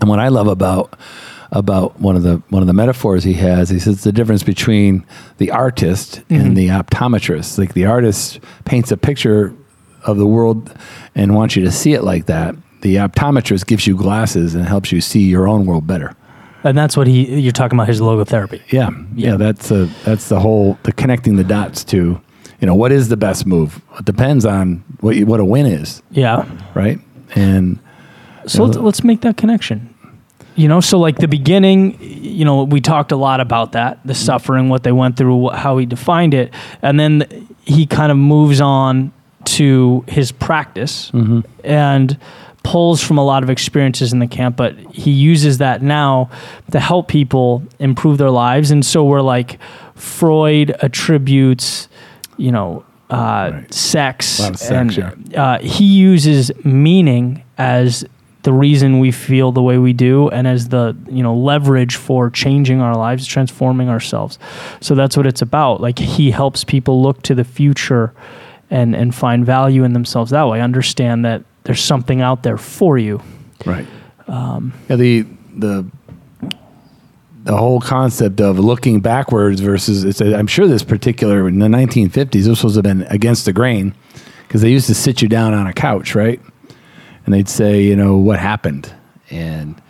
And 0.00 0.08
what 0.08 0.20
I 0.20 0.28
love 0.28 0.46
about 0.46 0.98
about 1.52 2.00
one 2.00 2.16
of 2.16 2.22
the 2.22 2.42
one 2.48 2.62
of 2.62 2.66
the 2.66 2.72
metaphors 2.72 3.24
he 3.24 3.34
has, 3.34 3.68
he 3.68 3.78
says 3.78 4.04
the 4.04 4.12
difference 4.12 4.42
between 4.42 5.04
the 5.38 5.50
artist 5.50 6.20
mm-hmm. 6.28 6.34
and 6.34 6.56
the 6.56 6.68
optometrist. 6.68 7.58
Like 7.58 7.74
the 7.74 7.84
artist 7.84 8.40
paints 8.64 8.90
a 8.90 8.96
picture 8.96 9.54
of 10.04 10.16
the 10.16 10.26
world 10.26 10.72
and 11.14 11.34
wants 11.34 11.56
you 11.56 11.64
to 11.64 11.72
see 11.72 11.94
it 11.94 12.04
like 12.04 12.26
that. 12.26 12.54
The 12.82 12.96
optometrist 12.96 13.66
gives 13.66 13.86
you 13.86 13.96
glasses 13.96 14.54
and 14.54 14.64
helps 14.64 14.92
you 14.92 15.00
see 15.00 15.24
your 15.24 15.48
own 15.48 15.66
world 15.66 15.86
better 15.86 16.14
and 16.66 16.76
that's 16.76 16.96
what 16.96 17.06
he 17.06 17.40
you're 17.40 17.52
talking 17.52 17.78
about 17.78 17.88
his 17.88 18.00
logotherapy. 18.00 18.60
Yeah, 18.70 18.90
yeah, 19.14 19.30
yeah 19.30 19.36
that's 19.36 19.70
a, 19.70 19.86
that's 20.04 20.28
the 20.28 20.40
whole 20.40 20.78
the 20.82 20.92
connecting 20.92 21.36
the 21.36 21.44
dots 21.44 21.84
to, 21.84 22.20
you 22.60 22.66
know, 22.66 22.74
what 22.74 22.92
is 22.92 23.08
the 23.08 23.16
best 23.16 23.46
move? 23.46 23.80
It 23.98 24.04
depends 24.04 24.44
on 24.44 24.84
what 25.00 25.16
you, 25.16 25.26
what 25.26 25.40
a 25.40 25.44
win 25.44 25.66
is. 25.66 26.02
Yeah, 26.10 26.44
right. 26.74 26.98
And 27.34 27.78
so 28.46 28.64
let's, 28.64 28.76
let's 28.76 29.04
make 29.04 29.22
that 29.22 29.36
connection. 29.36 29.92
You 30.54 30.68
know, 30.68 30.80
so 30.80 30.98
like 30.98 31.18
the 31.18 31.28
beginning, 31.28 31.98
you 32.00 32.44
know, 32.44 32.64
we 32.64 32.80
talked 32.80 33.12
a 33.12 33.16
lot 33.16 33.40
about 33.40 33.72
that, 33.72 34.00
the 34.06 34.14
suffering, 34.14 34.70
what 34.70 34.84
they 34.84 34.92
went 34.92 35.18
through, 35.18 35.50
how 35.50 35.76
he 35.76 35.84
defined 35.84 36.32
it, 36.32 36.52
and 36.80 36.98
then 36.98 37.48
he 37.62 37.84
kind 37.84 38.10
of 38.10 38.16
moves 38.16 38.60
on 38.60 39.12
to 39.44 40.02
his 40.08 40.32
practice 40.32 41.10
mm-hmm. 41.10 41.40
and 41.62 42.18
pulls 42.66 43.00
from 43.00 43.16
a 43.16 43.24
lot 43.24 43.44
of 43.44 43.48
experiences 43.48 44.12
in 44.12 44.18
the 44.18 44.26
camp, 44.26 44.56
but 44.56 44.76
he 44.92 45.12
uses 45.12 45.58
that 45.58 45.82
now 45.82 46.28
to 46.72 46.80
help 46.80 47.06
people 47.06 47.62
improve 47.78 48.18
their 48.18 48.30
lives. 48.30 48.72
And 48.72 48.84
so 48.84 49.04
we're 49.04 49.20
like, 49.20 49.60
Freud 49.94 50.72
attributes, 50.82 51.88
you 52.36 52.50
know, 52.50 52.84
uh, 53.08 53.50
right. 53.52 53.72
sex, 53.72 54.26
sex, 54.26 54.68
and 54.68 54.96
yeah. 54.96 55.12
uh, 55.40 55.58
he 55.60 55.84
uses 55.84 56.50
meaning 56.64 57.44
as 57.56 58.04
the 58.42 58.52
reason 58.52 58.98
we 58.98 59.12
feel 59.12 59.52
the 59.52 59.62
way 59.62 59.78
we 59.78 59.92
do 59.92 60.28
and 60.30 60.48
as 60.48 60.68
the 60.68 60.96
you 61.08 61.22
know 61.22 61.36
leverage 61.36 61.96
for 61.96 62.30
changing 62.30 62.80
our 62.80 62.96
lives 62.96 63.26
transforming 63.26 63.88
ourselves 63.88 64.38
so 64.80 64.94
that's 64.94 65.16
what 65.16 65.26
it's 65.26 65.42
about 65.42 65.80
like 65.80 65.98
he 65.98 66.30
helps 66.30 66.62
people 66.62 67.02
look 67.02 67.20
to 67.22 67.34
the 67.34 67.42
future 67.42 68.12
and 68.70 68.94
and 68.94 69.16
find 69.16 69.44
value 69.44 69.82
in 69.82 69.94
themselves 69.94 70.30
that 70.30 70.46
way 70.46 70.60
understand 70.60 71.24
that 71.24 71.42
there's 71.66 71.82
something 71.82 72.20
out 72.20 72.42
there 72.44 72.56
for 72.56 72.96
you. 72.96 73.20
Right. 73.64 73.86
Um, 74.28 74.72
yeah, 74.88 74.96
the 74.96 75.26
the 75.56 75.86
the 77.42 77.56
whole 77.56 77.80
concept 77.80 78.40
of 78.40 78.58
looking 78.58 79.00
backwards 79.00 79.60
versus 79.60 80.04
it's 80.04 80.20
a, 80.20 80.36
I'm 80.36 80.46
sure 80.46 80.66
this 80.66 80.82
particular 80.82 81.46
in 81.46 81.60
the 81.60 81.68
1950s 81.68 82.44
this 82.44 82.64
was 82.64 82.74
have 82.74 82.84
been 82.84 83.02
against 83.02 83.44
the 83.44 83.52
grain 83.52 83.94
because 84.46 84.62
they 84.62 84.70
used 84.70 84.86
to 84.88 84.94
sit 84.94 85.22
you 85.22 85.28
down 85.28 85.54
on 85.54 85.66
a 85.66 85.72
couch, 85.72 86.14
right? 86.14 86.40
And 87.24 87.34
they'd 87.34 87.48
say, 87.48 87.82
you 87.82 87.96
know, 87.96 88.16
what 88.16 88.38
happened? 88.38 88.92
And 89.30 89.80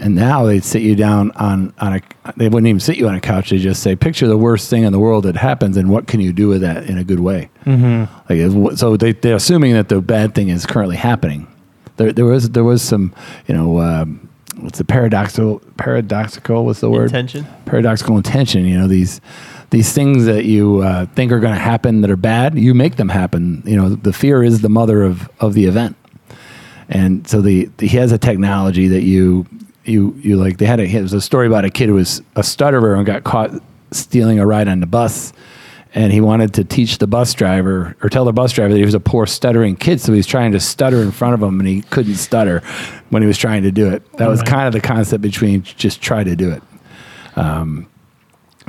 and 0.00 0.14
now 0.14 0.44
they'd 0.46 0.64
sit 0.64 0.82
you 0.82 0.96
down 0.96 1.30
on, 1.32 1.72
on 1.78 1.94
a, 1.94 2.00
they 2.36 2.48
wouldn't 2.48 2.66
even 2.66 2.80
sit 2.80 2.96
you 2.96 3.08
on 3.08 3.14
a 3.14 3.20
couch. 3.20 3.50
They 3.50 3.58
just 3.58 3.82
say, 3.82 3.94
picture 3.94 4.26
the 4.26 4.38
worst 4.38 4.70
thing 4.70 4.84
in 4.84 4.92
the 4.92 4.98
world 4.98 5.24
that 5.24 5.36
happens 5.36 5.76
and 5.76 5.90
what 5.90 6.06
can 6.06 6.20
you 6.20 6.32
do 6.32 6.48
with 6.48 6.62
that 6.62 6.84
in 6.84 6.98
a 6.98 7.04
good 7.04 7.20
way? 7.20 7.50
Mm-hmm. 7.66 8.68
Like, 8.68 8.78
so 8.78 8.96
they, 8.96 9.12
they're 9.12 9.36
assuming 9.36 9.74
that 9.74 9.88
the 9.88 10.00
bad 10.00 10.34
thing 10.34 10.48
is 10.48 10.66
currently 10.66 10.96
happening. 10.96 11.46
there, 12.00 12.12
there 12.12 12.24
was 12.24 12.50
there 12.50 12.64
was 12.64 12.82
some 12.82 13.14
you 13.46 13.54
know 13.54 13.78
um, 13.80 14.28
what's 14.56 14.78
the 14.78 14.84
paradoxical 14.84 15.60
paradoxical 15.76 16.64
what's 16.64 16.80
the 16.80 16.90
word 16.90 17.04
Intention? 17.04 17.46
paradoxical 17.66 18.16
intention 18.16 18.64
you 18.64 18.78
know 18.78 18.88
these 18.88 19.20
these 19.68 19.92
things 19.92 20.24
that 20.24 20.46
you 20.46 20.80
uh, 20.80 21.06
think 21.14 21.30
are 21.30 21.40
going 21.40 21.54
to 21.54 21.60
happen 21.60 22.00
that 22.00 22.10
are 22.10 22.16
bad 22.16 22.58
you 22.58 22.74
make 22.74 22.96
them 22.96 23.10
happen 23.10 23.62
you 23.66 23.76
know 23.76 23.90
the 23.90 24.12
fear 24.12 24.42
is 24.42 24.62
the 24.62 24.68
mother 24.68 25.02
of 25.02 25.28
of 25.40 25.54
the 25.54 25.66
event 25.66 25.96
and 26.88 27.28
so 27.28 27.40
the, 27.40 27.66
the 27.76 27.86
he 27.86 27.96
has 27.98 28.12
a 28.12 28.18
technology 28.18 28.88
that 28.88 29.02
you 29.02 29.46
you 29.84 30.14
you 30.20 30.36
like 30.36 30.58
they 30.58 30.66
had 30.66 30.80
a 30.80 30.84
it 30.84 31.02
was 31.02 31.12
a 31.12 31.20
story 31.20 31.46
about 31.46 31.64
a 31.64 31.70
kid 31.70 31.88
who 31.88 31.94
was 31.94 32.22
a 32.36 32.42
stutterer 32.42 32.94
and 32.94 33.06
got 33.06 33.24
caught 33.24 33.50
stealing 33.90 34.38
a 34.38 34.46
ride 34.46 34.68
on 34.68 34.80
the 34.80 34.86
bus. 34.86 35.32
And 35.92 36.12
he 36.12 36.20
wanted 36.20 36.54
to 36.54 36.62
teach 36.62 36.98
the 36.98 37.08
bus 37.08 37.34
driver 37.34 37.96
or 38.00 38.08
tell 38.08 38.24
the 38.24 38.32
bus 38.32 38.52
driver 38.52 38.72
that 38.72 38.78
he 38.78 38.84
was 38.84 38.94
a 38.94 39.00
poor 39.00 39.26
stuttering 39.26 39.74
kid 39.74 40.00
so 40.00 40.12
he 40.12 40.18
was 40.18 40.26
trying 40.26 40.52
to 40.52 40.60
stutter 40.60 41.02
in 41.02 41.10
front 41.10 41.34
of 41.34 41.42
him 41.42 41.58
and 41.58 41.68
he 41.68 41.82
couldn't 41.82 42.14
stutter 42.14 42.60
when 43.08 43.22
he 43.22 43.26
was 43.26 43.36
trying 43.36 43.64
to 43.64 43.72
do 43.72 43.90
it. 43.90 44.12
That 44.12 44.28
was 44.28 44.40
kind 44.40 44.68
of 44.68 44.72
the 44.72 44.80
concept 44.80 45.20
between 45.20 45.64
just 45.64 46.00
try 46.00 46.22
to 46.22 46.36
do 46.36 46.52
it. 46.52 46.62
Um, 47.34 47.89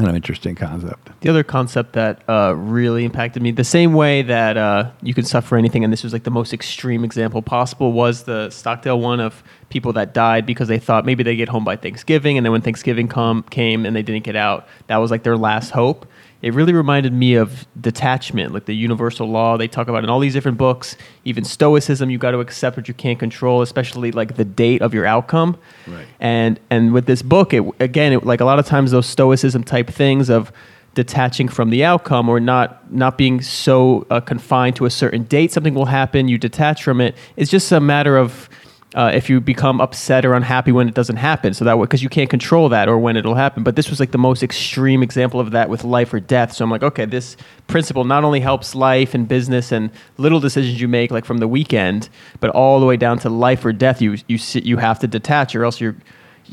kind 0.01 0.09
of 0.09 0.15
interesting 0.15 0.55
concept 0.55 1.09
The 1.21 1.29
other 1.29 1.43
concept 1.43 1.93
that 1.93 2.27
uh, 2.27 2.53
really 2.55 3.05
impacted 3.05 3.43
me, 3.43 3.51
the 3.51 3.63
same 3.63 3.93
way 3.93 4.21
that 4.23 4.57
uh, 4.57 4.91
you 5.01 5.13
can 5.13 5.25
suffer 5.25 5.55
anything, 5.55 5.83
and 5.83 5.93
this 5.93 6.03
was 6.03 6.13
like 6.13 6.23
the 6.23 6.31
most 6.31 6.53
extreme 6.53 7.03
example 7.03 7.41
possible, 7.41 7.93
was 7.93 8.23
the 8.23 8.49
Stockdale 8.49 8.99
one 8.99 9.19
of 9.19 9.43
people 9.69 9.93
that 9.93 10.13
died 10.13 10.45
because 10.45 10.67
they 10.67 10.79
thought 10.79 11.05
maybe 11.05 11.23
they 11.23 11.35
get 11.35 11.49
home 11.49 11.63
by 11.63 11.75
Thanksgiving, 11.75 12.37
and 12.37 12.45
then 12.45 12.51
when 12.51 12.61
Thanksgiving 12.61 13.07
come 13.07 13.43
came 13.43 13.85
and 13.85 13.95
they 13.95 14.01
didn't 14.01 14.23
get 14.23 14.35
out, 14.35 14.67
that 14.87 14.97
was 14.97 15.11
like 15.11 15.23
their 15.23 15.37
last 15.37 15.69
hope. 15.69 16.05
It 16.41 16.53
really 16.53 16.73
reminded 16.73 17.13
me 17.13 17.35
of 17.35 17.67
detachment, 17.79 18.53
like 18.53 18.65
the 18.65 18.75
universal 18.75 19.27
law 19.27 19.57
they 19.57 19.67
talk 19.67 19.87
about 19.87 20.03
in 20.03 20.09
all 20.09 20.19
these 20.19 20.33
different 20.33 20.57
books. 20.57 20.95
Even 21.23 21.43
Stoicism, 21.43 22.09
you 22.09 22.17
got 22.17 22.31
to 22.31 22.39
accept 22.39 22.77
what 22.77 22.87
you 22.87 22.93
can't 22.93 23.19
control, 23.19 23.61
especially 23.61 24.11
like 24.11 24.35
the 24.37 24.45
date 24.45 24.81
of 24.81 24.93
your 24.93 25.05
outcome. 25.05 25.57
Right. 25.87 26.07
And 26.19 26.59
and 26.69 26.93
with 26.93 27.05
this 27.05 27.21
book, 27.21 27.53
it 27.53 27.63
again, 27.79 28.13
it, 28.13 28.25
like 28.25 28.41
a 28.41 28.45
lot 28.45 28.57
of 28.57 28.65
times 28.65 28.91
those 28.91 29.05
Stoicism 29.05 29.63
type 29.63 29.89
things 29.89 30.29
of 30.29 30.51
detaching 30.93 31.47
from 31.47 31.69
the 31.69 31.83
outcome 31.85 32.27
or 32.27 32.39
not 32.39 32.91
not 32.91 33.17
being 33.17 33.41
so 33.41 34.05
uh, 34.09 34.19
confined 34.19 34.75
to 34.75 34.85
a 34.85 34.89
certain 34.89 35.23
date 35.23 35.49
something 35.49 35.73
will 35.73 35.85
happen 35.85 36.27
you 36.27 36.37
detach 36.37 36.83
from 36.83 36.99
it 36.99 37.15
it's 37.37 37.49
just 37.49 37.71
a 37.71 37.79
matter 37.79 38.17
of 38.17 38.49
uh, 38.93 39.11
if 39.13 39.29
you 39.29 39.39
become 39.39 39.79
upset 39.79 40.25
or 40.25 40.33
unhappy 40.33 40.71
when 40.71 40.87
it 40.87 40.93
doesn't 40.93 41.15
happen. 41.15 41.53
So 41.53 41.63
that 41.65 41.77
way 41.77 41.83
because 41.85 42.03
you 42.03 42.09
can't 42.09 42.29
control 42.29 42.67
that 42.69 42.89
or 42.89 42.97
when 42.97 43.15
it'll 43.15 43.35
happen. 43.35 43.63
But 43.63 43.75
this 43.75 43.89
was 43.89 43.99
like 43.99 44.11
the 44.11 44.17
most 44.17 44.43
extreme 44.43 45.01
example 45.01 45.39
of 45.39 45.51
that 45.51 45.69
with 45.69 45.83
life 45.83 46.13
or 46.13 46.19
death. 46.19 46.53
So 46.53 46.65
i'm 46.65 46.71
like 46.71 46.83
okay 46.83 47.05
this 47.05 47.37
principle 47.67 48.03
not 48.03 48.23
only 48.23 48.39
helps 48.39 48.75
life 48.75 49.13
and 49.13 49.27
business 49.27 49.71
and 49.71 49.91
little 50.17 50.39
decisions 50.39 50.81
you 50.81 50.87
make 50.87 51.11
like 51.11 51.25
from 51.25 51.37
the 51.37 51.47
weekend 51.47 52.09
but 52.39 52.49
all 52.51 52.79
the 52.79 52.85
way 52.85 52.97
down 52.97 53.17
to 53.19 53.29
life 53.29 53.63
or 53.63 53.71
death 53.71 54.01
you 54.01 54.17
you 54.27 54.37
sit 54.37 54.65
you 54.65 54.77
have 54.77 54.99
to 54.99 55.07
detach 55.07 55.55
or 55.55 55.63
else 55.63 55.79
you're 55.79 55.95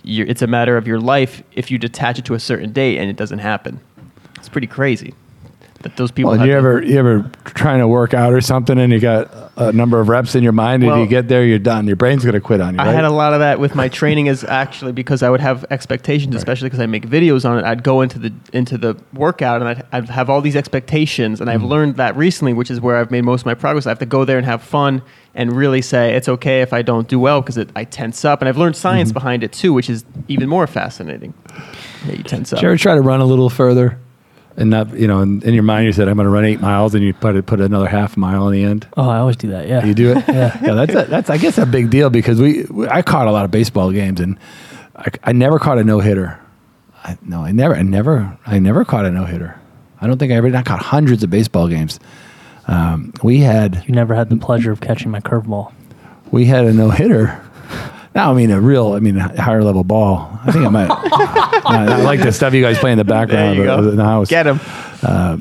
you're, 0.04 0.26
it's 0.26 0.42
a 0.42 0.46
matter 0.46 0.76
of 0.76 0.86
your 0.86 1.00
life 1.00 1.42
if 1.52 1.70
you 1.70 1.78
detach 1.78 2.18
it 2.18 2.24
to 2.26 2.34
a 2.34 2.40
certain 2.40 2.72
date 2.72 2.98
and 2.98 3.10
it 3.10 3.16
doesn't 3.16 3.40
happen. 3.40 3.80
It's 4.36 4.48
pretty 4.48 4.68
crazy 4.68 5.14
that 5.82 5.96
those 5.96 6.10
people. 6.10 6.32
well, 6.32 6.44
you 6.46 6.52
ever 6.52 6.82
you 6.82 6.98
ever 6.98 7.30
trying 7.44 7.78
to 7.78 7.86
work 7.86 8.12
out 8.12 8.32
or 8.32 8.40
something 8.40 8.78
and 8.78 8.92
you 8.92 8.98
got 8.98 9.30
a 9.56 9.70
number 9.72 10.00
of 10.00 10.08
reps 10.08 10.34
in 10.34 10.42
your 10.42 10.52
mind 10.52 10.82
and 10.82 10.90
Well- 10.90 11.00
you 11.00 11.06
get 11.06 11.28
there 11.28 11.44
you're 11.44 11.58
done 11.60 11.86
your 11.86 11.94
brain's 11.94 12.24
going 12.24 12.34
to 12.34 12.40
quit 12.40 12.60
on 12.60 12.74
you 12.74 12.80
I 12.80 12.88
had 12.92 13.04
a 13.04 13.10
lot 13.10 13.32
of 13.32 13.38
that 13.40 13.60
with 13.60 13.74
my 13.76 13.88
training, 13.88 14.26
is 14.26 14.42
actually 14.44 14.90
because 14.92 15.22
I 15.22 15.30
would 15.30 15.40
have 15.40 15.64
expectations, 15.70 16.34
especially 16.34 16.66
because 16.68 16.80
I 16.80 16.86
make 16.86 17.06
videos 17.06 17.48
on 17.48 17.58
it. 17.58 17.64
I'd 17.64 17.82
go 17.84 18.00
into 18.00 18.18
the 18.18 18.32
into 18.52 18.76
the 18.76 18.96
workout 19.14 19.60
and 19.60 19.68
I'd, 19.68 19.86
I'd 19.92 20.08
have 20.08 20.28
all 20.28 20.40
these 20.40 20.56
expectations, 20.56 21.40
and 21.40 21.48
I've 21.48 21.60
Mm-hmm. 21.60 21.68
learned 21.68 21.96
that 21.96 22.16
recently, 22.16 22.54
which 22.54 22.70
is 22.70 22.80
where 22.80 22.96
I've 22.96 23.10
made 23.12 23.22
most 23.24 23.42
of 23.42 23.46
my 23.46 23.54
progress. 23.54 23.86
I 23.86 23.90
have 23.90 23.98
to 24.00 24.06
go 24.06 24.24
there 24.24 24.36
and 24.38 24.46
have 24.46 24.62
fun 24.62 25.02
and 25.34 25.52
really 25.52 25.82
say 25.82 26.14
it's 26.14 26.28
okay 26.28 26.60
if 26.62 26.72
I 26.72 26.82
don't 26.82 27.06
do 27.08 27.20
well 27.20 27.40
because 27.40 27.58
I 27.76 27.84
tense 27.84 28.24
up, 28.24 28.40
and 28.42 28.48
I've 28.48 28.58
learned 28.58 28.74
science 28.76 29.10
Mm-hmm. 29.10 29.14
behind 29.14 29.44
it 29.44 29.52
too, 29.52 29.72
which 29.72 29.88
is 29.88 30.04
even 30.26 30.48
more 30.48 30.66
fascinating. 30.66 31.34
Yeah, 32.06 32.14
you 32.14 32.22
tense 32.24 32.52
up. 32.52 32.58
Did 32.58 32.62
you 32.64 32.68
ever 32.70 32.78
try 32.78 32.94
to 32.96 33.00
run 33.00 33.20
a 33.20 33.24
little 33.24 33.48
further? 33.50 33.98
And 34.58 34.70
not, 34.70 34.92
you 34.92 35.06
know, 35.06 35.20
in, 35.20 35.40
in 35.42 35.54
your 35.54 35.62
mind, 35.62 35.86
you 35.86 35.92
said, 35.92 36.08
I'm 36.08 36.16
going 36.16 36.24
to 36.24 36.30
run 36.30 36.44
eight 36.44 36.60
miles, 36.60 36.92
and 36.96 37.04
you 37.04 37.14
put 37.14 37.36
it, 37.36 37.46
put 37.46 37.60
another 37.60 37.86
half 37.86 38.16
mile 38.16 38.48
in 38.48 38.52
the 38.54 38.64
end. 38.64 38.88
Oh, 38.96 39.08
I 39.08 39.18
always 39.18 39.36
do 39.36 39.50
that. 39.50 39.68
Yeah. 39.68 39.84
You 39.84 39.94
do 39.94 40.10
it? 40.10 40.24
yeah. 40.28 40.48
That's, 40.60 40.94
a, 40.94 41.04
that's, 41.04 41.30
I 41.30 41.38
guess, 41.38 41.58
a 41.58 41.64
big 41.64 41.90
deal 41.90 42.10
because 42.10 42.40
we, 42.40 42.64
we 42.64 42.88
I 42.88 43.02
caught 43.02 43.28
a 43.28 43.30
lot 43.30 43.44
of 43.44 43.52
baseball 43.52 43.92
games, 43.92 44.18
and 44.20 44.36
I, 44.96 45.06
I 45.22 45.32
never 45.32 45.60
caught 45.60 45.78
a 45.78 45.84
no 45.84 46.00
hitter. 46.00 46.40
I, 47.04 47.16
no, 47.22 47.44
I 47.44 47.52
never, 47.52 47.76
I 47.76 47.82
never, 47.82 48.36
I 48.46 48.58
never 48.58 48.84
caught 48.84 49.06
a 49.06 49.12
no 49.12 49.24
hitter. 49.24 49.58
I 50.00 50.08
don't 50.08 50.18
think 50.18 50.32
I 50.32 50.34
ever, 50.34 50.54
I 50.54 50.62
caught 50.62 50.80
hundreds 50.82 51.22
of 51.22 51.30
baseball 51.30 51.68
games. 51.68 52.00
Um, 52.66 53.12
we 53.22 53.38
had, 53.38 53.84
You 53.86 53.94
never 53.94 54.14
had 54.14 54.28
the 54.28 54.36
pleasure 54.36 54.72
of 54.72 54.80
catching 54.80 55.10
my 55.12 55.20
curveball. 55.20 55.72
we 56.32 56.46
had 56.46 56.64
a 56.64 56.72
no 56.72 56.90
hitter. 56.90 57.40
Now, 58.14 58.32
I 58.32 58.34
mean, 58.34 58.50
a 58.50 58.60
real, 58.60 58.94
I 58.94 59.00
mean, 59.00 59.16
a 59.18 59.40
higher 59.40 59.62
level 59.62 59.84
ball. 59.84 60.38
I 60.44 60.50
think 60.52 60.64
I 60.64 60.68
might. 60.68 60.90
I 60.90 62.02
like 62.02 62.20
the 62.20 62.32
stuff 62.32 62.54
you 62.54 62.62
guys 62.62 62.78
play 62.78 62.90
in 62.92 62.98
the 62.98 63.04
background 63.04 63.58
There 63.58 63.64
you 63.66 63.70
of, 63.70 63.84
go. 63.84 63.88
of 63.90 63.96
the 63.96 64.04
house. 64.04 64.28
Get 64.28 64.46
him. 64.46 64.60
Uh, 65.02 65.38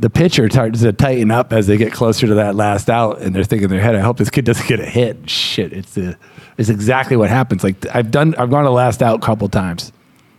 the 0.00 0.10
pitcher 0.10 0.48
starts 0.50 0.80
to 0.80 0.92
tighten 0.92 1.30
up 1.30 1.52
as 1.52 1.66
they 1.66 1.76
get 1.76 1.92
closer 1.92 2.26
to 2.26 2.34
that 2.34 2.54
last 2.56 2.90
out, 2.90 3.20
and 3.20 3.34
they're 3.34 3.44
thinking 3.44 3.64
in 3.64 3.70
their 3.70 3.80
head, 3.80 3.94
"I 3.94 4.00
hope 4.00 4.16
this 4.16 4.28
kid 4.30 4.44
doesn't 4.44 4.66
get 4.66 4.80
a 4.80 4.84
hit." 4.84 5.30
Shit, 5.30 5.72
it's 5.72 5.94
the 5.94 6.16
it's 6.58 6.68
exactly 6.68 7.16
what 7.16 7.30
happens. 7.30 7.62
Like 7.62 7.76
I've 7.94 8.10
done, 8.10 8.34
I've 8.34 8.50
gone 8.50 8.64
to 8.64 8.70
last 8.70 9.02
out 9.02 9.22
a 9.22 9.22
couple 9.24 9.48
times. 9.48 9.92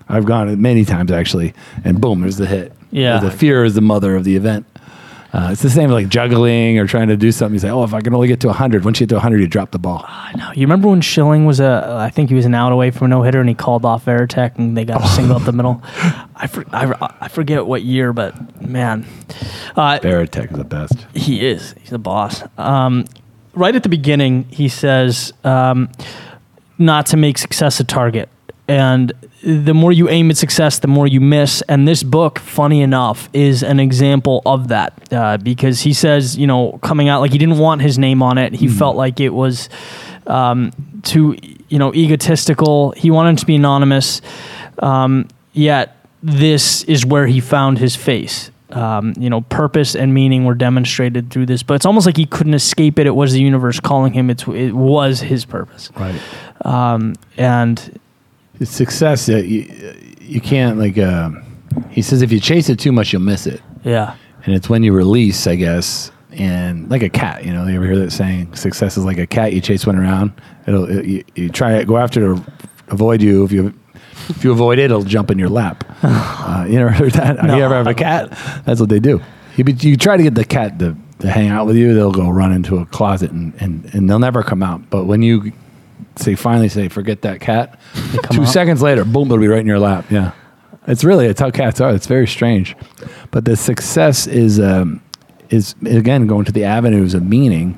I've 0.09 0.25
gone 0.25 0.61
many 0.61 0.83
times 0.85 1.09
actually, 1.11 1.53
and 1.83 1.99
boom, 2.01 2.21
there's 2.21 2.37
the 2.37 2.45
hit. 2.45 2.73
Yeah. 2.91 3.19
the 3.19 3.31
fear 3.31 3.63
is 3.63 3.73
the 3.75 3.81
mother 3.81 4.15
of 4.15 4.23
the 4.23 4.35
event. 4.35 4.65
Uh, 5.35 5.49
it's 5.51 5.61
the 5.61 5.69
same 5.69 5.89
like 5.89 6.07
juggling 6.07 6.79
or 6.79 6.87
trying 6.87 7.09
to 7.09 7.17
do 7.17 7.29
something. 7.29 7.55
You 7.55 7.59
say, 7.59 7.69
"Oh, 7.69 7.83
if 7.83 7.93
I 7.93 7.99
can 7.99 8.13
only 8.13 8.29
get 8.29 8.39
to 8.39 8.47
100." 8.47 8.85
Once 8.85 9.01
you 9.01 9.05
get 9.05 9.09
to 9.09 9.15
100, 9.15 9.41
you 9.41 9.47
drop 9.47 9.71
the 9.71 9.79
ball. 9.79 10.05
I 10.07 10.31
know. 10.37 10.49
You 10.55 10.61
remember 10.61 10.87
when 10.87 11.01
Schilling 11.01 11.45
was 11.45 11.59
a? 11.59 11.97
I 11.99 12.09
think 12.09 12.29
he 12.29 12.35
was 12.35 12.45
an 12.45 12.55
out 12.55 12.71
away 12.71 12.89
from 12.89 13.07
a 13.07 13.09
no 13.09 13.21
hitter, 13.21 13.41
and 13.41 13.49
he 13.49 13.55
called 13.55 13.83
off 13.83 14.05
Varitek, 14.05 14.57
and 14.57 14.77
they 14.77 14.85
got 14.85 15.03
a 15.03 15.07
single 15.09 15.35
up 15.35 15.43
the 15.43 15.51
middle. 15.51 15.81
I, 16.37 16.47
for, 16.47 16.63
I, 16.73 17.15
I 17.19 17.27
forget 17.27 17.65
what 17.65 17.83
year, 17.83 18.13
but 18.13 18.61
man, 18.61 19.05
uh, 19.75 19.99
Varitek 19.99 20.53
is 20.53 20.57
the 20.57 20.63
best. 20.63 21.05
he 21.13 21.45
is. 21.45 21.75
He's 21.81 21.89
the 21.89 21.99
boss. 21.99 22.41
Um, 22.57 23.03
right 23.53 23.75
at 23.75 23.83
the 23.83 23.89
beginning, 23.89 24.45
he 24.45 24.69
says 24.69 25.33
um, 25.43 25.89
not 26.77 27.07
to 27.07 27.17
make 27.17 27.37
success 27.37 27.81
a 27.81 27.83
target. 27.83 28.29
And 28.67 29.13
the 29.43 29.73
more 29.73 29.91
you 29.91 30.09
aim 30.09 30.31
at 30.31 30.37
success, 30.37 30.79
the 30.79 30.87
more 30.87 31.05
you 31.05 31.21
miss. 31.21 31.61
And 31.63 31.87
this 31.87 32.01
book, 32.01 32.39
funny 32.39 32.81
enough, 32.81 33.29
is 33.31 33.61
an 33.61 33.79
example 33.79 34.41
of 34.45 34.69
that 34.69 35.13
uh, 35.13 35.37
because 35.37 35.81
he 35.81 35.93
says, 35.93 36.35
you 36.35 36.47
know, 36.47 36.79
coming 36.81 37.07
out 37.07 37.21
like 37.21 37.31
he 37.31 37.37
didn't 37.37 37.59
want 37.59 37.81
his 37.81 37.99
name 37.99 38.23
on 38.23 38.37
it. 38.37 38.53
He 38.53 38.67
felt 38.67 38.95
like 38.95 39.19
it 39.19 39.29
was 39.29 39.69
um, 40.25 40.71
too, 41.03 41.37
you 41.69 41.77
know, 41.77 41.93
egotistical. 41.93 42.91
He 42.91 43.11
wanted 43.11 43.37
to 43.37 43.45
be 43.45 43.55
anonymous. 43.55 44.21
Um, 44.79 45.27
yet 45.53 45.95
this 46.23 46.83
is 46.85 47.05
where 47.05 47.27
he 47.27 47.39
found 47.39 47.77
his 47.77 47.95
face. 47.95 48.49
Um, 48.71 49.13
you 49.17 49.29
know, 49.29 49.41
purpose 49.41 49.95
and 49.95 50.11
meaning 50.11 50.43
were 50.43 50.55
demonstrated 50.55 51.29
through 51.29 51.45
this, 51.45 51.61
but 51.61 51.75
it's 51.75 51.85
almost 51.85 52.07
like 52.07 52.17
he 52.17 52.25
couldn't 52.25 52.55
escape 52.55 52.97
it. 52.97 53.05
It 53.05 53.15
was 53.15 53.31
the 53.31 53.39
universe 53.39 53.79
calling 53.79 54.11
him. 54.11 54.31
It's, 54.31 54.45
it 54.47 54.71
was 54.71 55.19
his 55.21 55.45
purpose. 55.45 55.91
Right. 55.95 56.19
Um, 56.65 57.13
and 57.37 57.99
It's 58.59 58.71
success. 58.71 59.29
Uh, 59.29 59.37
you, 59.37 59.95
you 60.21 60.41
can't 60.41 60.77
like. 60.77 60.97
Uh, 60.97 61.31
he 61.89 62.01
says 62.01 62.21
if 62.21 62.31
you 62.31 62.39
chase 62.39 62.69
it 62.69 62.79
too 62.79 62.91
much, 62.91 63.11
you'll 63.13 63.21
miss 63.21 63.47
it. 63.47 63.61
yeah, 63.83 64.15
and 64.45 64.55
it's 64.55 64.69
when 64.69 64.83
you 64.83 64.93
release, 64.93 65.47
I 65.47 65.55
guess, 65.55 66.11
and 66.31 66.89
like 66.89 67.03
a 67.03 67.09
cat. 67.09 67.45
You 67.45 67.53
know, 67.53 67.67
you 67.67 67.75
ever 67.75 67.85
hear 67.85 67.97
that 67.99 68.11
saying? 68.11 68.55
Success 68.55 68.97
is 68.97 69.05
like 69.05 69.17
a 69.17 69.27
cat. 69.27 69.53
You 69.53 69.61
chase 69.61 69.85
one 69.85 69.97
around. 69.97 70.31
It'll 70.67 70.89
it, 70.89 71.05
you, 71.05 71.23
you 71.35 71.49
try 71.49 71.79
to 71.79 71.85
go 71.85 71.97
after 71.97 72.33
it 72.33 72.41
avoid 72.89 73.21
you. 73.21 73.43
If 73.43 73.51
you 73.51 73.73
if 74.29 74.43
you 74.43 74.51
avoid 74.51 74.79
it, 74.79 74.85
it'll 74.85 75.03
jump 75.03 75.31
in 75.31 75.37
your 75.39 75.49
lap. 75.49 75.83
uh, 76.03 76.65
you 76.69 76.79
ever 76.79 76.89
heard 76.89 77.11
that? 77.13 77.43
No. 77.43 77.55
You 77.55 77.63
ever 77.63 77.75
have 77.75 77.87
a 77.87 77.93
cat? 77.93 78.29
That's 78.65 78.79
what 78.79 78.89
they 78.89 78.99
do. 78.99 79.21
You, 79.57 79.63
be- 79.63 79.73
you 79.73 79.97
try 79.97 80.17
to 80.17 80.23
get 80.23 80.35
the 80.35 80.45
cat 80.45 80.79
to, 80.79 80.95
to 81.19 81.29
hang 81.29 81.49
out 81.49 81.65
with 81.65 81.75
you, 81.75 81.93
they'll 81.93 82.11
go 82.11 82.29
run 82.29 82.51
into 82.51 82.77
a 82.77 82.85
closet 82.87 83.31
and, 83.31 83.53
and, 83.59 83.85
and 83.93 84.09
they'll 84.09 84.19
never 84.19 84.43
come 84.43 84.63
out. 84.63 84.89
But 84.89 85.05
when 85.05 85.21
you 85.21 85.53
say 86.17 86.35
finally 86.35 86.69
say 86.69 86.87
forget 86.89 87.21
that 87.23 87.39
cat, 87.41 87.79
two 88.31 88.41
out. 88.41 88.47
seconds 88.47 88.81
later, 88.81 89.03
boom, 89.05 89.25
it'll 89.27 89.37
be 89.39 89.47
right 89.47 89.59
in 89.59 89.67
your 89.67 89.79
lap. 89.79 90.05
Yeah. 90.09 90.31
It's 90.87 91.03
really 91.03 91.25
it's 91.25 91.39
how 91.39 91.49
cats 91.51 91.81
are. 91.81 91.93
It's 91.93 92.07
very 92.07 92.27
strange, 92.27 92.75
but 93.31 93.45
the 93.45 93.55
success 93.55 94.27
is 94.27 94.59
um, 94.59 95.01
is 95.49 95.73
again 95.85 96.27
going 96.27 96.45
to 96.45 96.51
the 96.51 96.63
avenues 96.63 97.13
of 97.13 97.23
meaning. 97.23 97.77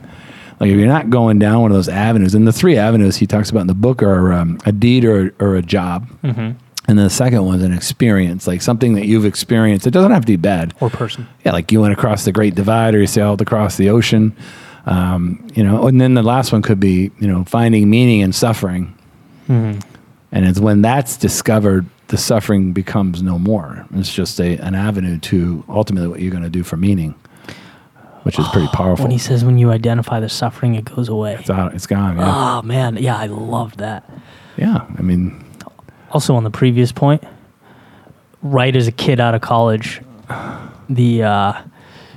Like 0.60 0.72
if 0.72 0.78
you're 0.78 0.88
not 0.88 1.10
going 1.10 1.38
down 1.40 1.62
one 1.62 1.72
of 1.72 1.76
those 1.78 1.88
avenues, 1.88 2.34
and 2.36 2.48
the 2.48 2.52
three 2.52 2.78
avenues 2.78 3.16
he 3.16 3.28
talks 3.28 3.50
about 3.50 3.62
in 3.62 3.68
the 3.68 3.76
book 3.76 4.02
are 4.04 4.34
um, 4.34 4.60
a 4.66 4.72
deed 4.72 5.06
or, 5.06 5.34
or 5.40 5.56
a 5.56 5.62
job, 5.62 6.08
and 6.24 6.58
then 6.86 6.96
the 6.98 7.10
second 7.10 7.46
one's 7.46 7.64
an 7.64 7.72
experience, 7.74 8.48
like 8.48 8.62
something 8.62 8.94
that 8.96 9.06
you've 9.06 9.26
experienced. 9.26 9.86
It 9.88 9.92
doesn't 9.92 10.12
have 10.12 10.24
to 10.24 10.32
be 10.32 10.36
bad. 10.36 10.74
or 10.82 10.90
person. 10.90 11.28
Yeah, 11.46 11.52
like 11.52 11.72
you 11.72 11.80
went 11.80 11.94
across 11.94 12.26
the 12.26 12.32
Great 12.32 12.56
Divide 12.56 12.96
or 12.96 13.00
you 13.00 13.08
sailed 13.08 13.42
across 13.42 13.78
the 13.78 13.90
ocean. 13.90 14.36
Um, 14.88 15.46
you 15.54 15.64
know, 15.64 15.88
and 15.88 16.00
then 16.00 16.14
the 16.14 16.24
last 16.24 16.52
one 16.52 16.62
could 16.62 16.80
be, 16.80 17.12
you 17.20 17.28
know, 17.28 17.44
finding 17.44 17.90
meaning 17.90 18.22
in 18.22 18.32
suffering. 18.34 18.94
And 19.50 20.46
it's 20.46 20.60
when 20.60 20.82
that's 20.82 21.16
discovered, 21.18 21.86
the 22.08 22.18
suffering 22.18 22.74
becomes 22.74 23.22
no 23.22 23.38
more. 23.40 23.86
It's 23.96 24.14
just 24.14 24.40
a, 24.40 24.58
an 24.58 24.76
avenue 24.76 25.18
to 25.20 25.64
ultimately 25.70 26.08
what 26.10 26.20
you're 26.22 26.32
going 26.32 26.44
to 26.44 26.50
do 26.50 26.64
for 26.64 26.76
meaning. 26.78 27.16
which 28.24 28.38
is 28.40 28.48
pretty 28.50 28.68
powerful. 28.74 29.04
When 29.04 29.12
he 29.12 29.18
says, 29.18 29.46
"When 29.46 29.58
you 29.58 29.72
identify 29.72 30.20
the 30.20 30.28
suffering, 30.30 30.76
it 30.76 30.84
goes 30.86 31.08
away." 31.10 31.36
it's 31.40 31.50
out. 31.50 31.74
It's 31.74 31.88
gone. 31.88 32.18
Yeah. 32.18 32.58
Oh 32.60 32.62
man, 32.62 32.98
yeah, 32.98 33.16
I 33.18 33.28
love 33.28 33.78
that. 33.78 34.10
Yeah. 34.58 34.86
I 34.98 35.02
mean, 35.02 35.44
Also, 36.12 36.36
on 36.36 36.44
the 36.44 36.50
previous 36.52 36.92
point, 36.92 37.24
right 38.42 38.76
as 38.76 38.88
a 38.88 38.92
kid 38.92 39.20
out 39.22 39.34
of 39.36 39.42
college, 39.42 40.02
the 40.90 41.24
uh, 41.24 41.54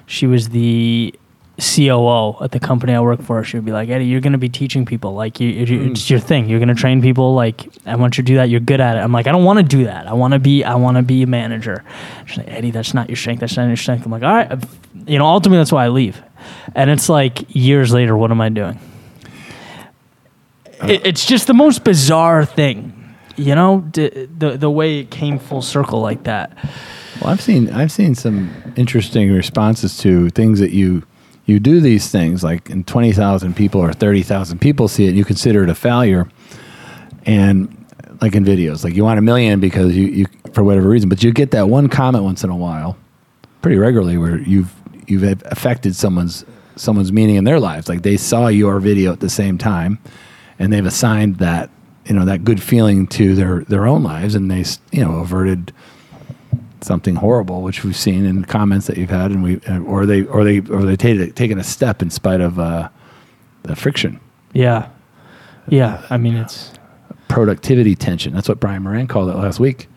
she 0.07 0.27
was 0.27 0.49
the 0.49 1.15
COO 1.61 2.43
at 2.43 2.53
the 2.53 2.61
company 2.61 2.95
I 2.95 3.01
work 3.01 3.23
for. 3.23 3.45
She 3.45 3.57
would 3.57 3.65
be 3.65 3.73
like, 3.73 3.89
Eddie, 3.89 4.07
you're 4.07 4.21
going 4.21 4.33
to 4.33 4.39
be 4.39 4.49
teaching 4.49 4.87
people. 4.87 5.15
Like, 5.15 5.39
you, 5.41 5.49
you, 5.49 5.79
hmm. 5.79 5.91
it's 5.93 6.09
your 6.09 6.19
thing. 6.19 6.49
You're 6.49 6.59
going 6.59 6.69
to 6.69 6.75
train 6.75 7.03
people. 7.03 7.35
Like, 7.35 7.69
I 7.87 7.97
want 7.97 8.17
you 8.17 8.23
to 8.23 8.27
do 8.27 8.37
that. 8.37 8.49
You're 8.49 8.61
good 8.61 8.81
at 8.81 8.97
it. 8.97 9.01
I'm 9.01 9.13
like, 9.13 9.27
I 9.27 9.33
don't 9.33 9.45
want 9.45 9.59
to 9.59 9.63
do 9.63 9.85
that. 9.85 10.07
I 10.07 10.13
want 10.15 10.33
to 10.33 10.39
be. 10.39 10.65
I 10.65 10.75
want 10.75 10.97
to 10.97 11.03
be 11.03 11.23
a 11.23 11.27
manager. 11.27 11.85
She's 12.27 12.39
like, 12.39 12.49
Eddie, 12.49 12.71
that's 12.71 12.95
not 12.95 13.09
your 13.09 13.17
strength. 13.17 13.41
That's 13.41 13.57
not 13.57 13.67
your 13.67 13.77
strength. 13.77 14.05
I'm 14.05 14.13
like, 14.13 14.23
all 14.23 14.35
right. 14.35 14.65
You 15.07 15.19
know, 15.19 15.27
ultimately, 15.27 15.59
that's 15.59 15.73
why 15.73 15.85
I 15.85 15.89
leave. 15.89 16.23
And 16.75 16.91
it's 16.91 17.09
like 17.09 17.55
years 17.55 17.93
later, 17.93 18.17
what 18.17 18.31
am 18.31 18.41
I 18.41 18.49
doing? 18.49 18.79
Uh, 20.83 20.87
it, 20.89 21.07
it's 21.07 21.27
just 21.27 21.47
the 21.47 21.55
most 21.55 21.85
bizarre 21.85 22.45
thing 22.45 22.97
you 23.37 23.55
know 23.55 23.81
d- 23.93 24.29
the 24.39 24.57
the 24.57 24.71
way 24.71 24.99
it 24.99 25.11
came 25.11 25.39
full 25.39 25.63
circle 25.63 26.01
like 26.01 26.25
that 26.25 26.57
well, 27.21 27.31
I've 27.31 27.41
seen 27.41 27.71
I've 27.71 27.93
seen 27.93 28.15
some 28.15 28.51
interesting 28.77 29.31
responses 29.31 29.99
to 29.99 30.31
things 30.31 30.59
that 30.61 30.71
you 30.71 31.03
you 31.51 31.61
do 31.61 31.81
these 31.81 32.11
things 32.11 32.43
like 32.43 32.87
twenty 32.87 33.13
thousand 33.13 33.57
people 33.57 33.81
or 33.81 33.93
thirty 33.93 34.23
thousand 34.23 34.61
people 34.61 34.89
see 34.89 35.07
it, 35.07 35.15
you 35.15 35.25
consider 35.25 35.63
it 35.63 35.71
a 35.71 35.75
failure, 35.75 36.29
and 37.27 37.77
like 38.21 38.35
in 38.35 38.45
videos, 38.45 38.85
like 38.85 38.95
you 38.95 39.05
want 39.05 39.19
a 39.19 39.23
million 39.23 39.61
because 39.61 39.97
you, 39.97 40.07
you 40.07 40.27
for 40.53 40.63
whatever 40.65 40.89
reason, 40.89 41.09
but 41.09 41.23
you 41.23 41.33
get 41.33 41.51
that 41.53 41.69
one 41.69 41.89
comment 41.89 42.25
once 42.25 42.45
in 42.45 42.51
a 42.51 42.57
while, 42.57 42.97
pretty 43.63 43.77
regularly, 43.77 44.17
where 44.19 44.39
you've 44.41 44.73
you've 45.07 45.23
affected 45.47 45.97
someone's 45.97 46.45
someone's 46.77 47.13
meaning 47.13 47.37
in 47.37 47.45
their 47.45 47.61
lives, 47.61 47.89
like 47.89 48.03
they 48.03 48.17
saw 48.17 48.49
your 48.49 48.81
video 48.81 49.13
at 49.13 49.21
the 49.21 49.31
same 49.31 49.59
time, 49.59 49.99
and 50.59 50.73
they've 50.73 50.87
assigned 50.87 51.37
that 51.37 51.71
you 52.07 52.15
know 52.15 52.25
that 52.25 52.45
good 52.45 52.63
feeling 52.63 53.07
to 53.07 53.35
their 53.35 53.65
their 53.65 53.87
own 53.87 54.03
lives, 54.03 54.35
and 54.35 54.51
they 54.51 54.65
you 54.93 55.05
know 55.05 55.19
averted 55.19 55.73
something 56.83 57.17
horrible, 57.17 57.63
which 57.63 57.85
we've 57.85 57.97
seen 57.97 58.25
in 58.25 58.41
the 58.43 58.47
comments 58.47 58.87
that 58.87 58.97
you've 58.97 59.11
had, 59.11 59.31
and 59.31 59.43
we 59.43 59.57
or 59.87 60.07
they 60.07 60.25
or 60.25 60.45
they 60.45 60.61
or 60.61 60.85
they 60.85 60.97
take 60.97 61.35
taken 61.35 61.59
a 61.59 61.65
step 61.65 62.03
in 62.03 62.11
spite 62.11 62.41
of 62.41 62.59
uh, 62.59 62.89
the 63.63 63.77
friction. 63.77 64.21
Yeah, 64.53 64.89
yeah. 65.69 66.05
I 66.11 66.17
mean, 66.17 66.37
it's 66.37 66.73
productivity 67.29 67.95
tension. 67.95 68.35
That's 68.35 68.49
what 68.49 68.61
Brian 68.61 68.83
Moran 68.83 69.07
called 69.07 69.31
it 69.31 69.37
last 69.37 69.61
week. 69.61 69.89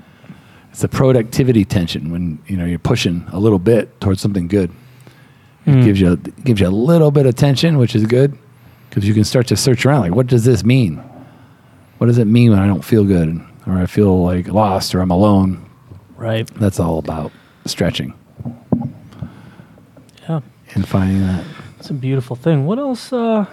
It's 0.72 0.82
the 0.82 0.88
productivity 0.88 1.66
tension 1.66 2.12
when 2.12 2.40
you 2.48 2.58
know 2.58 2.66
you're 2.66 2.80
pushing 2.80 3.26
a 3.32 3.40
little 3.40 3.60
bit 3.60 4.00
towards 4.02 4.22
something 4.22 4.48
good. 4.48 4.72
It 5.66 5.72
mm. 5.72 5.84
gives 5.86 6.02
you 6.02 6.16
gives 6.18 6.62
you 6.62 6.68
a 6.68 6.70
little 6.70 7.12
bit 7.12 7.26
of 7.26 7.36
tension, 7.36 7.78
which 7.78 7.96
is 7.96 8.06
good 8.06 8.38
because 8.90 9.08
you 9.08 9.14
can 9.14 9.24
start 9.24 9.48
to 9.48 9.58
search 9.58 9.86
around. 9.86 10.02
Like, 10.02 10.16
what 10.16 10.28
does 10.28 10.46
this 10.46 10.64
mean? 10.64 10.98
What 11.98 12.08
does 12.08 12.18
it 12.18 12.26
mean 12.26 12.52
when 12.52 12.60
I 12.60 12.68
don't 12.68 12.84
feel 12.84 13.06
good, 13.06 13.40
or 13.66 13.78
I 13.78 13.86
feel 13.86 14.24
like 14.24 14.48
lost, 14.48 14.94
or 14.94 15.02
I'm 15.02 15.12
alone? 15.12 15.70
Right. 16.24 16.48
That's 16.56 16.80
all 16.80 17.00
about 17.00 17.34
stretching. 17.66 18.14
Yeah. 20.22 20.40
And 20.74 20.88
finding 20.88 21.20
that. 21.20 21.44
It's 21.80 21.90
a 21.90 21.94
beautiful 21.94 22.38
thing. 22.38 22.66
What 22.66 22.80
else? 22.80 23.12
Uh, 23.12 23.44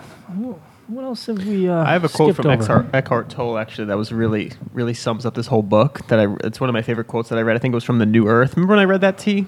what 0.87 1.05
else 1.05 1.27
have 1.27 1.45
we? 1.45 1.69
Uh, 1.69 1.83
I 1.83 1.93
have 1.93 2.05
a 2.05 2.09
quote 2.09 2.37
from 2.37 2.49
Eckhart, 2.49 2.95
Eckhart 2.95 3.29
Tolle 3.29 3.59
actually 3.59 3.87
that 3.87 3.97
was 3.97 4.13
really 4.13 4.53
really 4.73 4.95
sums 4.95 5.27
up 5.27 5.35
this 5.35 5.49
whole 5.49 5.65
book. 5.65 6.07
That 6.07 6.21
I 6.21 6.33
it's 6.45 6.61
one 6.61 6.71
of 6.71 6.73
my 6.73 6.83
favorite 6.83 7.09
quotes 7.09 7.29
that 7.31 7.41
I 7.41 7.43
read. 7.43 7.57
I 7.57 7.59
think 7.59 7.73
it 7.73 7.75
was 7.75 7.83
from 7.83 7.99
the 7.99 8.07
New 8.07 8.29
Earth. 8.29 8.55
Remember 8.55 8.75
when 8.75 8.81
I 8.81 8.85
read 8.85 9.01
that? 9.01 9.19
T. 9.19 9.47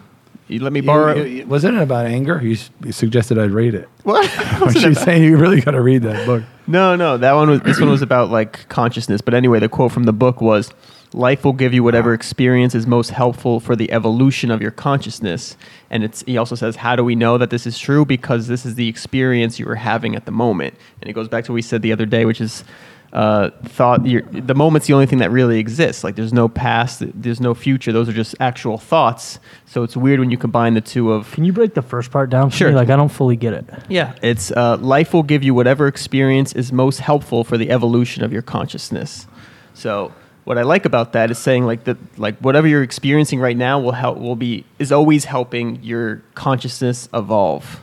You 0.48 0.58
let 0.58 0.72
me 0.72 0.80
borrow. 0.80 1.14
You, 1.14 1.22
you, 1.22 1.46
wasn't 1.46 1.76
it 1.76 1.82
about 1.82 2.06
anger? 2.06 2.40
You, 2.42 2.56
you, 2.84 2.90
suggested 2.90 3.38
I'd 3.38 3.52
read 3.52 3.74
it. 3.74 3.88
What? 4.02 4.28
was 4.60 4.82
you 4.82 4.94
saying 4.94 5.22
you 5.22 5.36
really 5.36 5.60
got 5.60 5.70
to 5.70 5.80
read 5.80 6.02
that 6.02 6.26
book? 6.26 6.42
No, 6.66 6.96
no. 6.96 7.18
That 7.18 7.34
one 7.34 7.48
was. 7.50 7.60
This 7.60 7.78
one 7.78 7.88
was 7.88 8.02
about 8.02 8.30
like 8.30 8.68
consciousness. 8.68 9.20
But 9.20 9.34
anyway, 9.34 9.60
the 9.60 9.68
quote 9.68 9.92
from 9.92 10.04
the 10.04 10.12
book 10.12 10.40
was 10.40 10.72
life 11.14 11.44
will 11.44 11.52
give 11.52 11.74
you 11.74 11.82
whatever 11.82 12.14
experience 12.14 12.74
is 12.74 12.86
most 12.86 13.10
helpful 13.10 13.60
for 13.60 13.76
the 13.76 13.92
evolution 13.92 14.50
of 14.50 14.62
your 14.62 14.70
consciousness. 14.70 15.56
And 15.90 16.04
it's, 16.04 16.22
he 16.22 16.38
also 16.38 16.54
says, 16.54 16.76
how 16.76 16.96
do 16.96 17.04
we 17.04 17.14
know 17.14 17.38
that 17.38 17.50
this 17.50 17.66
is 17.66 17.78
true? 17.78 18.04
Because 18.04 18.46
this 18.46 18.64
is 18.64 18.74
the 18.74 18.88
experience 18.88 19.58
you 19.58 19.68
are 19.68 19.74
having 19.74 20.16
at 20.16 20.24
the 20.24 20.32
moment. 20.32 20.74
And 21.00 21.10
it 21.10 21.12
goes 21.12 21.28
back 21.28 21.44
to 21.44 21.52
what 21.52 21.56
we 21.56 21.62
said 21.62 21.82
the 21.82 21.92
other 21.92 22.06
day, 22.06 22.24
which 22.24 22.40
is 22.40 22.64
uh, 23.12 23.50
thought 23.64 24.04
the 24.04 24.54
moment's 24.54 24.86
the 24.86 24.94
only 24.94 25.04
thing 25.04 25.18
that 25.18 25.30
really 25.30 25.58
exists. 25.58 26.02
Like 26.02 26.16
there's 26.16 26.32
no 26.32 26.48
past, 26.48 27.02
there's 27.14 27.40
no 27.40 27.52
future. 27.52 27.92
Those 27.92 28.08
are 28.08 28.12
just 28.14 28.34
actual 28.40 28.78
thoughts. 28.78 29.38
So 29.66 29.82
it's 29.82 29.96
weird 29.96 30.18
when 30.18 30.30
you 30.30 30.38
combine 30.38 30.72
the 30.74 30.80
two 30.80 31.12
of. 31.12 31.30
Can 31.32 31.44
you 31.44 31.52
break 31.52 31.74
the 31.74 31.82
first 31.82 32.10
part 32.10 32.30
down? 32.30 32.48
sure. 32.48 32.70
Me? 32.70 32.74
Like 32.74 32.88
I 32.88 32.96
don't 32.96 33.10
fully 33.10 33.36
get 33.36 33.52
it. 33.52 33.66
Yeah, 33.88 34.14
it's 34.22 34.50
uh, 34.52 34.78
life 34.78 35.12
will 35.12 35.22
give 35.22 35.42
you 35.44 35.52
whatever 35.52 35.86
experience 35.88 36.54
is 36.54 36.72
most 36.72 37.00
helpful 37.00 37.44
for 37.44 37.58
the 37.58 37.70
evolution 37.70 38.24
of 38.24 38.32
your 38.32 38.42
consciousness. 38.42 39.26
So 39.74 40.14
what 40.44 40.58
I 40.58 40.62
like 40.62 40.84
about 40.84 41.12
that 41.12 41.30
is 41.30 41.38
saying 41.38 41.66
like 41.66 41.84
that 41.84 41.96
like 42.18 42.36
whatever 42.38 42.66
you're 42.66 42.82
experiencing 42.82 43.38
right 43.38 43.56
now 43.56 43.78
will 43.78 43.92
help 43.92 44.18
will 44.18 44.36
be 44.36 44.64
is 44.78 44.90
always 44.90 45.24
helping 45.24 45.82
your 45.82 46.22
consciousness 46.34 47.08
evolve. 47.14 47.80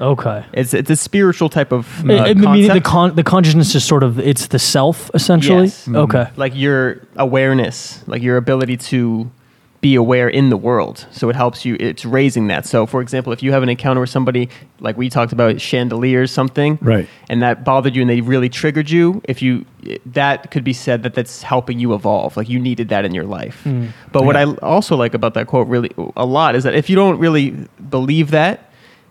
Okay. 0.00 0.44
It's 0.52 0.74
it's 0.74 0.90
a 0.90 0.96
spiritual 0.96 1.48
type 1.48 1.72
of 1.72 2.08
uh, 2.08 2.14
I 2.14 2.34
mean, 2.34 2.68
the 2.68 2.80
con- 2.80 3.14
the 3.14 3.22
consciousness 3.22 3.74
is 3.74 3.84
sort 3.84 4.02
of 4.02 4.18
it's 4.18 4.48
the 4.48 4.58
self 4.58 5.10
essentially. 5.14 5.64
Yes. 5.64 5.82
Mm-hmm. 5.82 5.96
Okay. 5.96 6.26
Like 6.36 6.54
your 6.54 7.00
awareness, 7.16 8.06
like 8.06 8.22
your 8.22 8.36
ability 8.36 8.76
to 8.78 9.30
be 9.82 9.96
aware 9.96 10.28
in 10.28 10.48
the 10.48 10.56
world. 10.56 11.06
So 11.10 11.28
it 11.28 11.34
helps 11.34 11.64
you, 11.64 11.76
it's 11.80 12.04
raising 12.04 12.46
that. 12.46 12.64
So, 12.66 12.86
for 12.86 13.02
example, 13.02 13.32
if 13.32 13.42
you 13.42 13.50
have 13.50 13.64
an 13.64 13.68
encounter 13.68 14.00
with 14.00 14.10
somebody, 14.10 14.48
like 14.78 14.96
we 14.96 15.10
talked 15.10 15.32
about 15.32 15.60
chandeliers, 15.60 16.30
something, 16.30 16.78
right, 16.80 17.08
and 17.28 17.42
that 17.42 17.64
bothered 17.64 17.96
you 17.96 18.02
and 18.02 18.08
they 18.08 18.20
really 18.20 18.48
triggered 18.48 18.88
you, 18.88 19.20
if 19.24 19.42
you, 19.42 19.66
that 20.06 20.52
could 20.52 20.62
be 20.62 20.72
said 20.72 21.02
that 21.02 21.14
that's 21.14 21.42
helping 21.42 21.80
you 21.80 21.94
evolve. 21.94 22.36
Like 22.36 22.48
you 22.48 22.60
needed 22.60 22.90
that 22.90 23.04
in 23.04 23.12
your 23.12 23.24
life. 23.24 23.62
Mm. 23.64 23.90
But 24.12 24.20
yeah. 24.20 24.26
what 24.26 24.36
I 24.36 24.44
also 24.64 24.94
like 24.94 25.14
about 25.14 25.34
that 25.34 25.48
quote 25.48 25.66
really 25.66 25.90
a 26.16 26.24
lot 26.24 26.54
is 26.54 26.62
that 26.62 26.76
if 26.76 26.88
you 26.88 26.94
don't 26.94 27.18
really 27.18 27.50
believe 27.90 28.30
that, 28.30 28.70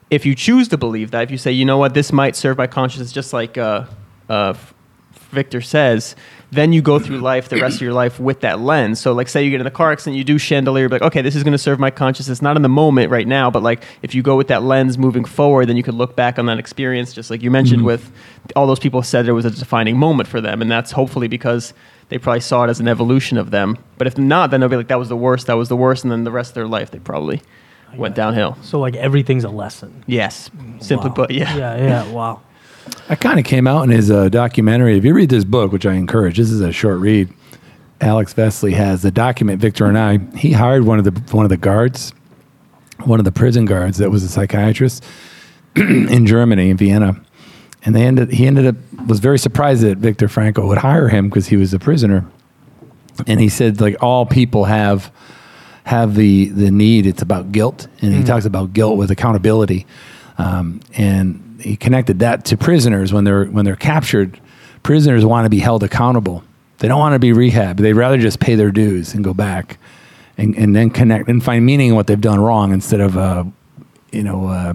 if 0.09 0.25
you 0.25 0.35
choose 0.35 0.69
to 0.69 0.77
believe 0.77 1.11
that, 1.11 1.23
if 1.23 1.31
you 1.31 1.37
say, 1.37 1.51
you 1.51 1.65
know 1.65 1.77
what, 1.77 1.93
this 1.93 2.13
might 2.13 2.37
serve 2.37 2.57
my 2.57 2.67
consciousness, 2.67 3.11
just 3.11 3.33
like 3.33 3.57
uh, 3.57 3.85
uh, 4.29 4.53
Victor 5.31 5.61
says, 5.61 6.15
then 6.51 6.73
you 6.73 6.81
go 6.81 6.99
through 6.99 7.19
life 7.19 7.47
the 7.49 7.59
rest 7.59 7.77
of 7.77 7.81
your 7.81 7.93
life 7.93 8.19
with 8.19 8.41
that 8.41 8.59
lens. 8.59 8.99
So, 8.99 9.13
like, 9.13 9.29
say 9.29 9.43
you 9.43 9.51
get 9.51 9.61
in 9.61 9.67
a 9.67 9.71
car 9.71 9.91
accident, 9.91 10.17
you 10.17 10.23
do 10.23 10.37
chandelier, 10.37 10.89
like, 10.89 11.01
okay, 11.01 11.21
this 11.21 11.35
is 11.35 11.43
going 11.43 11.53
to 11.53 11.57
serve 11.57 11.79
my 11.79 11.89
consciousness, 11.89 12.41
not 12.41 12.55
in 12.57 12.61
the 12.61 12.69
moment 12.69 13.09
right 13.09 13.27
now, 13.27 13.49
but 13.49 13.63
like 13.63 13.83
if 14.01 14.13
you 14.13 14.21
go 14.21 14.35
with 14.35 14.49
that 14.49 14.63
lens 14.63 14.97
moving 14.97 15.25
forward, 15.25 15.67
then 15.67 15.77
you 15.77 15.83
could 15.83 15.93
look 15.93 16.15
back 16.15 16.37
on 16.37 16.45
that 16.47 16.59
experience, 16.59 17.13
just 17.13 17.29
like 17.29 17.41
you 17.41 17.49
mentioned 17.49 17.79
mm-hmm. 17.79 17.87
with 17.87 18.11
all 18.55 18.67
those 18.67 18.79
people 18.79 19.01
said 19.01 19.27
it 19.27 19.31
was 19.31 19.45
a 19.45 19.51
defining 19.51 19.97
moment 19.97 20.27
for 20.27 20.41
them. 20.41 20.61
And 20.61 20.69
that's 20.69 20.91
hopefully 20.91 21.27
because 21.27 21.73
they 22.09 22.17
probably 22.17 22.41
saw 22.41 22.65
it 22.65 22.69
as 22.69 22.81
an 22.81 22.89
evolution 22.89 23.37
of 23.37 23.51
them. 23.51 23.77
But 23.97 24.07
if 24.07 24.17
not, 24.17 24.51
then 24.51 24.59
they'll 24.59 24.69
be 24.69 24.75
like, 24.75 24.89
that 24.89 24.99
was 24.99 25.07
the 25.09 25.15
worst, 25.15 25.47
that 25.47 25.53
was 25.53 25.69
the 25.69 25.77
worst. 25.77 26.03
And 26.03 26.11
then 26.11 26.25
the 26.25 26.31
rest 26.31 26.51
of 26.51 26.55
their 26.55 26.67
life, 26.67 26.91
they 26.91 26.99
probably 26.99 27.41
went 27.95 28.15
downhill. 28.15 28.57
So, 28.61 28.79
like, 28.79 28.95
everything's 28.95 29.45
a 29.45 29.49
lesson. 29.49 30.03
Yes. 30.07 30.49
Simply 30.79 31.09
wow. 31.09 31.15
put, 31.15 31.31
yeah. 31.31 31.55
Yeah, 31.55 31.77
yeah, 31.77 32.11
wow. 32.11 32.41
I 33.09 33.15
kind 33.15 33.39
of 33.39 33.45
came 33.45 33.67
out 33.67 33.83
in 33.83 33.89
his 33.89 34.09
uh, 34.09 34.29
documentary. 34.29 34.97
If 34.97 35.05
you 35.05 35.13
read 35.13 35.29
this 35.29 35.43
book, 35.43 35.71
which 35.71 35.85
I 35.85 35.93
encourage, 35.93 36.37
this 36.37 36.51
is 36.51 36.61
a 36.61 36.71
short 36.71 36.99
read. 36.99 37.31
Alex 37.99 38.33
Vesely 38.33 38.73
has 38.73 39.01
the 39.01 39.11
document. 39.11 39.61
Victor 39.61 39.85
and 39.85 39.97
I. 39.97 40.17
He 40.35 40.53
hired 40.53 40.83
one 40.85 40.97
of 40.97 41.05
the 41.05 41.35
one 41.35 41.45
of 41.45 41.49
the 41.49 41.57
guards, 41.57 42.13
one 43.03 43.19
of 43.19 43.25
the 43.25 43.31
prison 43.31 43.65
guards 43.65 43.99
that 43.99 44.09
was 44.09 44.23
a 44.23 44.29
psychiatrist 44.29 45.03
in 45.75 46.25
Germany, 46.25 46.71
in 46.71 46.77
Vienna, 46.77 47.21
and 47.83 47.95
they 47.95 48.03
ended. 48.03 48.31
He 48.31 48.47
ended 48.47 48.65
up 48.65 48.75
was 49.07 49.19
very 49.19 49.37
surprised 49.37 49.83
that 49.83 49.97
Viktor 49.97 50.27
Frankl 50.27 50.67
would 50.67 50.79
hire 50.79 51.09
him 51.09 51.29
because 51.29 51.47
he 51.47 51.57
was 51.57 51.73
a 51.73 51.79
prisoner, 51.79 52.25
and 53.27 53.39
he 53.39 53.49
said 53.49 53.79
like 53.79 54.01
all 54.01 54.25
people 54.25 54.65
have 54.65 55.11
have 55.83 56.15
the 56.15 56.45
the 56.49 56.71
need. 56.71 57.05
It's 57.05 57.21
about 57.21 57.51
guilt, 57.51 57.87
and 58.01 58.13
he 58.13 58.21
mm. 58.21 58.25
talks 58.25 58.45
about 58.45 58.73
guilt 58.73 58.97
with 58.97 59.11
accountability, 59.11 59.85
um, 60.37 60.79
and 60.93 61.50
he 61.61 61.75
connected 61.75 62.19
that 62.19 62.45
to 62.45 62.57
prisoners 62.57 63.13
when 63.13 63.23
they're 63.23 63.45
when 63.45 63.65
they're 63.65 63.75
captured. 63.75 64.39
Prisoners 64.83 65.25
want 65.25 65.45
to 65.45 65.49
be 65.49 65.59
held 65.59 65.83
accountable. 65.83 66.43
They 66.79 66.87
don't 66.87 66.99
want 66.99 67.13
to 67.13 67.19
be 67.19 67.31
rehabbed. 67.31 67.77
They'd 67.77 67.93
rather 67.93 68.17
just 68.17 68.39
pay 68.39 68.55
their 68.55 68.71
dues 68.71 69.13
and 69.13 69.23
go 69.23 69.33
back, 69.33 69.77
and, 70.37 70.55
and 70.57 70.75
then 70.75 70.89
connect 70.89 71.29
and 71.29 71.43
find 71.43 71.65
meaning 71.65 71.89
in 71.89 71.95
what 71.95 72.07
they've 72.07 72.19
done 72.19 72.39
wrong 72.39 72.73
instead 72.73 72.99
of, 72.99 73.17
uh, 73.17 73.43
you 74.11 74.23
know, 74.23 74.47
uh, 74.47 74.73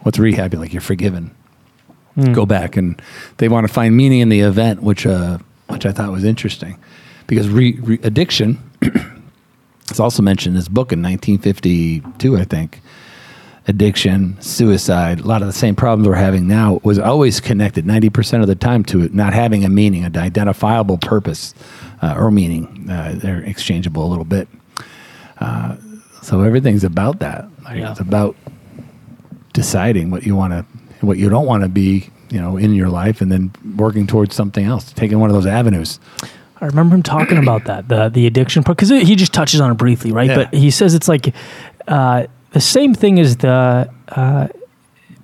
what's 0.00 0.18
rehab? 0.18 0.52
Like 0.54 0.72
you're 0.72 0.82
forgiven. 0.82 1.34
Mm. 2.16 2.34
Go 2.34 2.44
back, 2.44 2.76
and 2.76 3.00
they 3.38 3.48
want 3.48 3.66
to 3.66 3.72
find 3.72 3.96
meaning 3.96 4.20
in 4.20 4.28
the 4.28 4.40
event, 4.40 4.82
which 4.82 5.06
uh, 5.06 5.38
which 5.68 5.86
I 5.86 5.92
thought 5.92 6.12
was 6.12 6.24
interesting, 6.24 6.78
because 7.26 7.48
re, 7.48 7.72
re, 7.80 7.98
addiction. 8.02 8.58
it's 9.88 10.00
also 10.00 10.22
mentioned 10.22 10.54
in 10.54 10.58
this 10.58 10.68
book 10.68 10.92
in 10.92 11.02
1952, 11.02 12.36
I 12.36 12.44
think 12.44 12.82
addiction, 13.68 14.40
suicide, 14.40 15.20
a 15.20 15.26
lot 15.26 15.40
of 15.40 15.46
the 15.46 15.52
same 15.52 15.76
problems 15.76 16.08
we're 16.08 16.14
having 16.14 16.48
now 16.48 16.80
was 16.82 16.98
always 16.98 17.40
connected 17.40 17.84
90% 17.84 18.40
of 18.40 18.48
the 18.48 18.54
time 18.54 18.84
to 18.84 19.02
it 19.02 19.14
not 19.14 19.32
having 19.32 19.64
a 19.64 19.68
meaning, 19.68 20.04
an 20.04 20.16
identifiable 20.16 20.98
purpose 20.98 21.54
uh, 22.00 22.14
or 22.18 22.30
meaning. 22.30 22.86
Uh, 22.90 23.14
they're 23.16 23.42
exchangeable 23.42 24.04
a 24.04 24.08
little 24.08 24.24
bit. 24.24 24.48
Uh, 25.38 25.76
so 26.22 26.42
everything's 26.42 26.84
about 26.84 27.20
that. 27.20 27.48
Like 27.64 27.78
yeah. 27.78 27.90
It's 27.90 28.00
about 28.00 28.36
deciding 29.52 30.10
what 30.10 30.24
you 30.24 30.34
want 30.34 30.52
to, 30.52 31.06
what 31.06 31.18
you 31.18 31.28
don't 31.28 31.46
want 31.46 31.62
to 31.62 31.68
be, 31.68 32.10
you 32.30 32.40
know, 32.40 32.56
in 32.56 32.74
your 32.74 32.88
life, 32.88 33.20
and 33.20 33.30
then 33.30 33.52
working 33.76 34.06
towards 34.06 34.34
something 34.34 34.64
else, 34.64 34.92
taking 34.92 35.18
one 35.18 35.30
of 35.30 35.34
those 35.34 35.46
avenues. 35.46 36.00
I 36.60 36.66
remember 36.66 36.94
him 36.94 37.02
talking 37.02 37.38
about 37.38 37.64
that 37.64 37.88
the 37.88 38.08
the 38.08 38.26
addiction 38.26 38.62
because 38.62 38.88
he 38.88 39.16
just 39.16 39.32
touches 39.32 39.60
on 39.60 39.72
it 39.72 39.74
briefly, 39.74 40.12
right? 40.12 40.30
Yeah. 40.30 40.36
But 40.36 40.54
he 40.54 40.70
says 40.70 40.94
it's 40.94 41.08
like 41.08 41.34
uh, 41.88 42.26
the 42.52 42.60
same 42.60 42.94
thing 42.94 43.18
as 43.18 43.36
the 43.38 43.90
uh, 44.08 44.48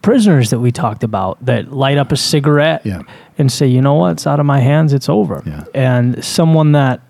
prisoners 0.03 0.51
that 0.51 0.59
we 0.61 0.73
talked 0.73 1.05
about 1.05 1.45
that 1.45 1.73
light 1.73 1.99
up 1.99 2.12
a 2.12 2.17
cigarette 2.17 2.83
Yeah. 2.85 3.03
and 3.37 3.51
say, 3.51 3.67
you 3.67 3.81
know 3.81 3.95
what, 3.95 4.12
it's 4.12 4.27
out 4.27 4.41
of 4.41 4.47
my 4.47 4.61
hands, 4.61 4.93
it's 4.93 5.09
over. 5.09 5.43
Yeah. 5.47 5.64
And 5.75 6.25
someone 6.25 6.73
that 6.73 7.01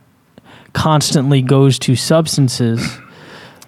constantly 0.72 1.42
goes 1.42 1.78
to 1.80 1.94
substances, 1.96 2.98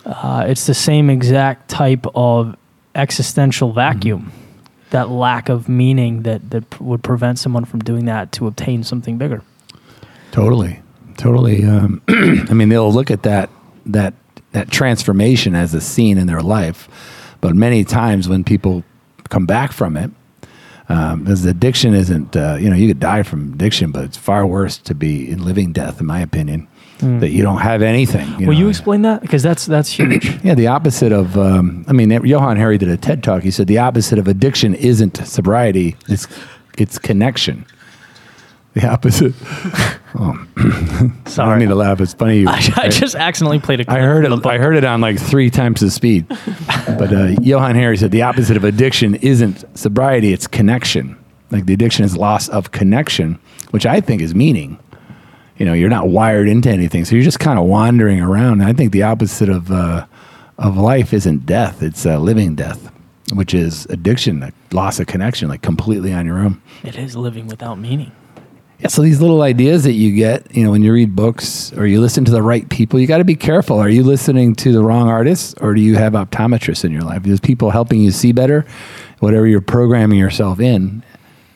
uh, 0.04 0.44
it's 0.46 0.66
the 0.66 0.74
same 0.74 1.10
exact 1.10 1.68
type 1.68 2.06
of 2.14 2.56
existential 2.94 3.72
vacuum. 3.72 4.32
That 4.90 5.08
lack 5.08 5.48
of 5.48 5.68
meaning 5.68 6.22
that, 6.22 6.50
that 6.50 6.80
would 6.80 7.02
prevent 7.04 7.38
someone 7.38 7.64
from 7.64 7.78
doing 7.80 8.06
that 8.06 8.32
to 8.32 8.48
obtain 8.48 8.82
something 8.82 9.18
bigger. 9.18 9.42
Totally, 10.32 10.80
totally. 11.16 11.64
Um, 11.64 12.02
I 12.08 12.54
mean, 12.54 12.68
they'll 12.70 12.92
look 12.92 13.10
at 13.10 13.22
that 13.22 13.50
that 13.86 14.14
that 14.52 14.70
transformation 14.70 15.54
as 15.54 15.74
a 15.74 15.80
scene 15.80 16.18
in 16.18 16.26
their 16.26 16.42
life, 16.42 16.88
but 17.40 17.54
many 17.54 17.84
times 17.84 18.28
when 18.28 18.44
people 18.44 18.84
come 19.28 19.46
back 19.46 19.72
from 19.72 19.96
it, 19.96 20.10
um, 20.88 21.20
because 21.20 21.44
addiction 21.44 21.94
isn't, 21.94 22.36
uh, 22.36 22.56
you 22.60 22.68
know, 22.68 22.74
you 22.74 22.88
could 22.88 22.98
die 22.98 23.22
from 23.22 23.52
addiction, 23.52 23.92
but 23.92 24.04
it's 24.04 24.16
far 24.16 24.44
worse 24.44 24.76
to 24.78 24.94
be 24.94 25.30
in 25.30 25.44
living 25.44 25.72
death, 25.72 26.00
in 26.00 26.06
my 26.06 26.20
opinion. 26.20 26.66
That 26.98 27.30
you 27.30 27.42
don't 27.42 27.60
have 27.60 27.80
anything. 27.80 28.28
You. 28.38 28.46
Will 28.46 28.52
know. 28.52 28.60
you 28.60 28.68
explain 28.68 29.00
that? 29.02 29.22
Because 29.22 29.42
that's 29.42 29.64
that's 29.64 29.88
huge. 29.88 30.38
Yeah, 30.44 30.54
the 30.54 30.66
opposite 30.66 31.12
of, 31.12 31.34
um, 31.38 31.82
I 31.88 31.94
mean, 31.94 32.10
Johann 32.10 32.58
Hari 32.58 32.76
did 32.76 32.90
a 32.90 32.98
TED 32.98 33.22
talk. 33.22 33.42
He 33.42 33.50
said 33.50 33.68
the 33.68 33.78
opposite 33.78 34.18
of 34.18 34.28
addiction 34.28 34.74
isn't 34.74 35.16
sobriety; 35.26 35.96
it's 36.08 36.28
it's 36.76 36.98
connection. 36.98 37.64
The 38.74 38.86
opposite. 38.86 39.32
I 40.14 40.46
don't 40.56 41.28
Sorry. 41.28 41.60
mean 41.60 41.68
to 41.68 41.74
laugh. 41.74 42.00
It's 42.00 42.14
funny. 42.14 42.40
You, 42.40 42.48
I, 42.48 42.72
I 42.76 42.88
just 42.88 43.14
accidentally 43.14 43.60
played 43.60 43.80
a 43.80 43.84
clip 43.84 43.96
I 43.96 44.00
heard 44.00 44.24
it. 44.24 44.46
I 44.46 44.58
heard 44.58 44.74
it 44.74 44.84
on 44.84 45.00
like 45.00 45.18
three 45.18 45.50
times 45.50 45.80
the 45.80 45.90
speed. 45.90 46.26
but 46.98 47.12
uh, 47.12 47.36
Johann 47.40 47.76
Hari 47.76 47.96
said 47.96 48.10
the 48.10 48.22
opposite 48.22 48.56
of 48.56 48.64
addiction 48.64 49.14
isn't 49.16 49.64
sobriety; 49.78 50.32
it's 50.32 50.46
connection. 50.46 51.16
Like 51.50 51.66
the 51.66 51.74
addiction 51.74 52.04
is 52.04 52.16
loss 52.16 52.48
of 52.48 52.72
connection, 52.72 53.38
which 53.70 53.86
I 53.86 54.00
think 54.00 54.22
is 54.22 54.34
meaning. 54.34 54.78
You 55.58 55.66
know, 55.66 55.74
you're 55.74 55.90
not 55.90 56.08
wired 56.08 56.48
into 56.48 56.70
anything, 56.70 57.04
so 57.04 57.14
you're 57.14 57.24
just 57.24 57.38
kind 57.38 57.58
of 57.58 57.66
wandering 57.66 58.20
around. 58.20 58.60
And 58.60 58.64
I 58.64 58.72
think 58.72 58.92
the 58.92 59.02
opposite 59.02 59.48
of 59.48 59.70
uh, 59.70 60.06
of 60.58 60.76
life 60.76 61.12
isn't 61.12 61.46
death; 61.46 61.82
it's 61.82 62.04
uh, 62.04 62.18
living 62.18 62.56
death, 62.56 62.90
which 63.34 63.54
is 63.54 63.86
addiction, 63.86 64.52
loss 64.72 64.98
of 64.98 65.06
connection, 65.06 65.48
like 65.48 65.62
completely 65.62 66.12
on 66.12 66.26
your 66.26 66.38
own. 66.38 66.60
It 66.82 66.96
is 66.96 67.16
living 67.16 67.46
without 67.46 67.78
meaning. 67.78 68.10
Yeah, 68.80 68.88
so 68.88 69.02
these 69.02 69.20
little 69.20 69.42
ideas 69.42 69.84
that 69.84 69.92
you 69.92 70.14
get, 70.14 70.54
you 70.56 70.64
know, 70.64 70.70
when 70.70 70.82
you 70.82 70.92
read 70.92 71.14
books 71.14 71.70
or 71.74 71.86
you 71.86 72.00
listen 72.00 72.24
to 72.24 72.30
the 72.30 72.42
right 72.42 72.66
people, 72.70 72.98
you 72.98 73.06
got 73.06 73.18
to 73.18 73.24
be 73.24 73.34
careful. 73.36 73.78
Are 73.78 73.90
you 73.90 74.02
listening 74.02 74.54
to 74.56 74.72
the 74.72 74.82
wrong 74.82 75.06
artists 75.08 75.54
or 75.60 75.74
do 75.74 75.82
you 75.82 75.96
have 75.96 76.14
optometrists 76.14 76.84
in 76.84 76.90
your 76.92 77.02
life? 77.02 77.22
There's 77.22 77.40
people 77.40 77.70
helping 77.70 78.00
you 78.00 78.10
see 78.10 78.32
better, 78.32 78.64
whatever 79.18 79.46
you're 79.46 79.60
programming 79.60 80.18
yourself 80.18 80.60
in. 80.60 81.02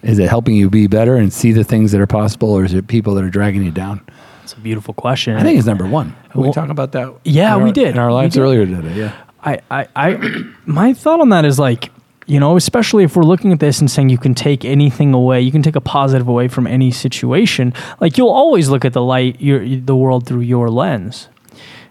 Is 0.02 0.18
it 0.18 0.28
helping 0.28 0.54
you 0.54 0.68
be 0.68 0.86
better 0.86 1.16
and 1.16 1.32
see 1.32 1.52
the 1.52 1.64
things 1.64 1.92
that 1.92 2.00
are 2.02 2.06
possible, 2.06 2.50
or 2.50 2.62
is 2.62 2.74
it 2.74 2.88
people 2.88 3.14
that 3.14 3.24
are 3.24 3.30
dragging 3.30 3.64
you 3.64 3.70
down? 3.70 4.06
It's 4.42 4.52
a 4.52 4.60
beautiful 4.60 4.92
question. 4.92 5.34
I 5.34 5.42
think 5.42 5.56
it's 5.56 5.66
number 5.66 5.86
one. 5.86 6.14
Did 6.26 6.34
we 6.34 6.42
Well, 6.42 6.52
talk 6.52 6.68
about 6.68 6.92
that. 6.92 7.14
yeah, 7.24 7.56
in 7.56 7.62
we 7.62 7.72
did. 7.72 7.88
in 7.88 7.98
our 7.98 8.08
We 8.08 8.14
lives 8.14 8.34
did. 8.34 8.42
earlier 8.42 8.66
today. 8.66 8.92
Yeah, 8.98 9.14
I, 9.42 9.60
I, 9.70 9.88
I, 9.96 10.42
my 10.66 10.92
thought 10.92 11.20
on 11.20 11.30
that 11.30 11.46
is 11.46 11.58
like, 11.58 11.90
you 12.26 12.40
know, 12.40 12.56
especially 12.56 13.04
if 13.04 13.16
we're 13.16 13.22
looking 13.24 13.52
at 13.52 13.60
this 13.60 13.80
and 13.80 13.90
saying 13.90 14.08
you 14.08 14.18
can 14.18 14.34
take 14.34 14.64
anything 14.64 15.12
away, 15.12 15.40
you 15.42 15.52
can 15.52 15.62
take 15.62 15.76
a 15.76 15.80
positive 15.80 16.26
away 16.28 16.48
from 16.48 16.66
any 16.66 16.90
situation. 16.90 17.72
Like 18.00 18.16
you'll 18.16 18.30
always 18.30 18.68
look 18.68 18.84
at 18.84 18.92
the 18.94 19.02
light, 19.02 19.40
your, 19.40 19.66
the 19.78 19.94
world 19.96 20.26
through 20.26 20.40
your 20.40 20.70
lens. 20.70 21.28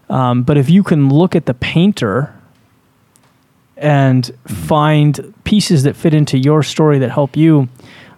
Um, 0.10 0.44
but 0.44 0.58
if 0.58 0.70
you 0.70 0.84
can 0.84 1.10
look 1.10 1.36
at 1.36 1.46
the 1.46 1.54
painter 1.54 2.34
and 3.78 4.30
find 4.48 5.34
pieces 5.44 5.84
that 5.84 5.96
fit 5.96 6.14
into 6.14 6.38
your 6.38 6.64
story 6.64 7.00
that 7.00 7.10
help 7.12 7.36
you, 7.36 7.70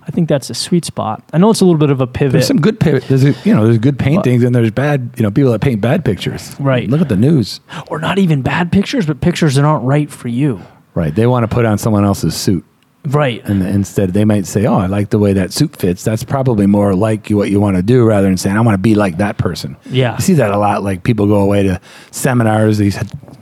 I 0.08 0.12
think 0.12 0.30
that's 0.30 0.50
a 0.50 0.54
sweet 0.54 0.86
spot. 0.86 1.24
I 1.34 1.38
know 1.40 1.50
it's 1.50 1.62
a 1.62 1.66
little 1.66 1.80
bit 1.80 1.90
of 1.90 2.00
a 2.00 2.06
pivot. 2.08 2.34
there's 2.34 2.48
some 2.48 2.62
good. 2.62 2.80
pi- 2.80 3.00
There's 3.00 3.24
a, 3.24 3.32
you 3.44 3.56
know 3.56 3.66
there's 3.66 3.80
good 3.80 3.98
paintings 3.98 4.44
and 4.44 4.54
there's 4.54 4.70
bad. 4.72 5.12
You 5.18 5.24
know 5.24 5.32
people 5.32 5.52
that 5.52 5.62
paint 5.62 5.82
bad 5.82 6.06
pictures. 6.06 6.56
Right. 6.60 6.88
Look 6.88 7.02
at 7.02 7.10
the 7.10 7.16
news. 7.16 7.60
or 7.88 7.98
not 8.00 8.20
even 8.20 8.42
bad 8.44 8.72
pictures, 8.72 9.06
but 9.08 9.20
pictures 9.22 9.56
that 9.56 9.66
aren't 9.66 9.84
right 9.84 10.12
for 10.12 10.28
you. 10.28 10.62
Right. 10.96 11.14
They 11.14 11.28
want 11.28 11.44
to 11.48 11.54
put 11.54 11.66
on 11.66 11.78
someone 11.78 12.04
else's 12.06 12.36
suit. 12.36 12.64
Right. 13.06 13.44
And 13.46 13.62
instead, 13.62 14.14
they 14.14 14.26
might 14.26 14.48
say, 14.48 14.66
"Oh, 14.66 14.78
I 14.78 14.88
like 14.88 15.12
the 15.12 15.20
way 15.20 15.34
that 15.34 15.54
suit 15.54 15.76
fits." 15.76 16.04
That's 16.04 16.24
probably 16.24 16.66
more 16.66 16.96
like 16.96 17.30
what 17.30 17.52
you 17.52 17.60
want 17.60 17.76
to 17.76 17.84
do, 17.84 18.04
rather 18.04 18.26
than 18.28 18.38
saying, 18.38 18.58
"I 18.58 18.62
want 18.62 18.74
to 18.74 18.80
be 18.80 18.96
like 18.96 19.18
that 19.18 19.38
person." 19.38 19.76
Yeah. 19.92 20.16
you 20.16 20.22
see 20.22 20.34
that 20.34 20.50
a 20.50 20.58
lot. 20.58 20.82
Like 20.82 21.04
people 21.04 21.28
go 21.28 21.42
away 21.42 21.62
to 21.64 21.80
seminars, 22.10 22.80
these 22.80 22.98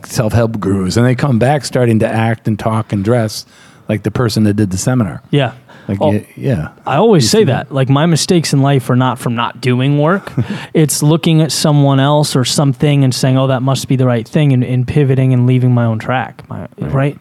self-help 0.06 0.60
gurus, 0.60 0.98
and 0.98 1.06
they 1.06 1.16
come 1.16 1.40
back 1.40 1.64
starting 1.64 2.00
to 2.00 2.08
act 2.08 2.48
and 2.48 2.60
talk 2.60 2.92
and 2.92 3.06
dress 3.06 3.46
like 3.88 4.04
the 4.04 4.12
person 4.12 4.44
that 4.44 4.56
did 4.56 4.72
the 4.72 4.78
seminar. 4.78 5.22
Yeah. 5.32 5.54
Like, 5.88 5.98
Oh, 6.02 6.12
yeah, 6.12 6.26
yeah, 6.38 6.72
I 6.86 6.96
always 6.96 7.30
say 7.30 7.44
that. 7.44 7.72
Like 7.74 7.90
my 7.90 8.06
mistakes 8.06 8.54
in 8.54 8.62
life 8.62 8.90
are 8.90 8.96
not 8.96 9.20
from 9.20 9.36
not 9.36 9.60
doing 9.60 9.98
work. 10.00 10.32
it's 10.74 11.04
looking 11.04 11.42
at 11.42 11.52
someone 11.52 12.00
else 12.00 12.36
or 12.38 12.46
something 12.46 13.04
and 13.04 13.14
saying, 13.14 13.38
"Oh, 13.38 13.48
that 13.48 13.62
must 13.62 13.88
be 13.88 13.96
the 13.98 14.06
right 14.06 14.28
thing," 14.28 14.54
and, 14.54 14.64
and 14.64 14.88
pivoting 14.88 15.34
and 15.34 15.46
leaving 15.46 15.74
my 15.74 15.86
own 15.86 16.00
track. 16.00 16.48
My, 16.50 16.68
right? 16.78 17.18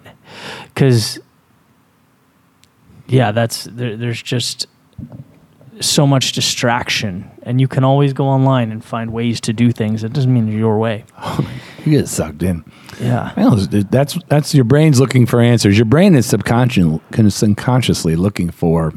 Because 0.64 1.18
yeah, 3.06 3.32
that's 3.32 3.64
there, 3.64 3.96
there's 3.96 4.22
just 4.22 4.66
so 5.80 6.06
much 6.06 6.32
distraction, 6.32 7.30
and 7.42 7.60
you 7.60 7.68
can 7.68 7.84
always 7.84 8.12
go 8.12 8.26
online 8.26 8.70
and 8.70 8.84
find 8.84 9.12
ways 9.12 9.40
to 9.42 9.52
do 9.52 9.72
things. 9.72 10.04
It 10.04 10.12
doesn't 10.12 10.32
mean 10.32 10.48
your 10.48 10.78
way. 10.78 11.04
you 11.84 11.92
get 11.92 12.08
sucked 12.08 12.42
in. 12.42 12.64
Yeah. 13.00 13.32
Well, 13.36 13.56
that's 13.56 14.18
that's 14.28 14.54
your 14.54 14.64
brain's 14.64 15.00
looking 15.00 15.26
for 15.26 15.40
answers. 15.40 15.76
Your 15.76 15.84
brain 15.84 16.14
is 16.14 16.26
subconscious, 16.26 17.00
subconsciously 17.28 18.16
looking 18.16 18.50
for 18.50 18.92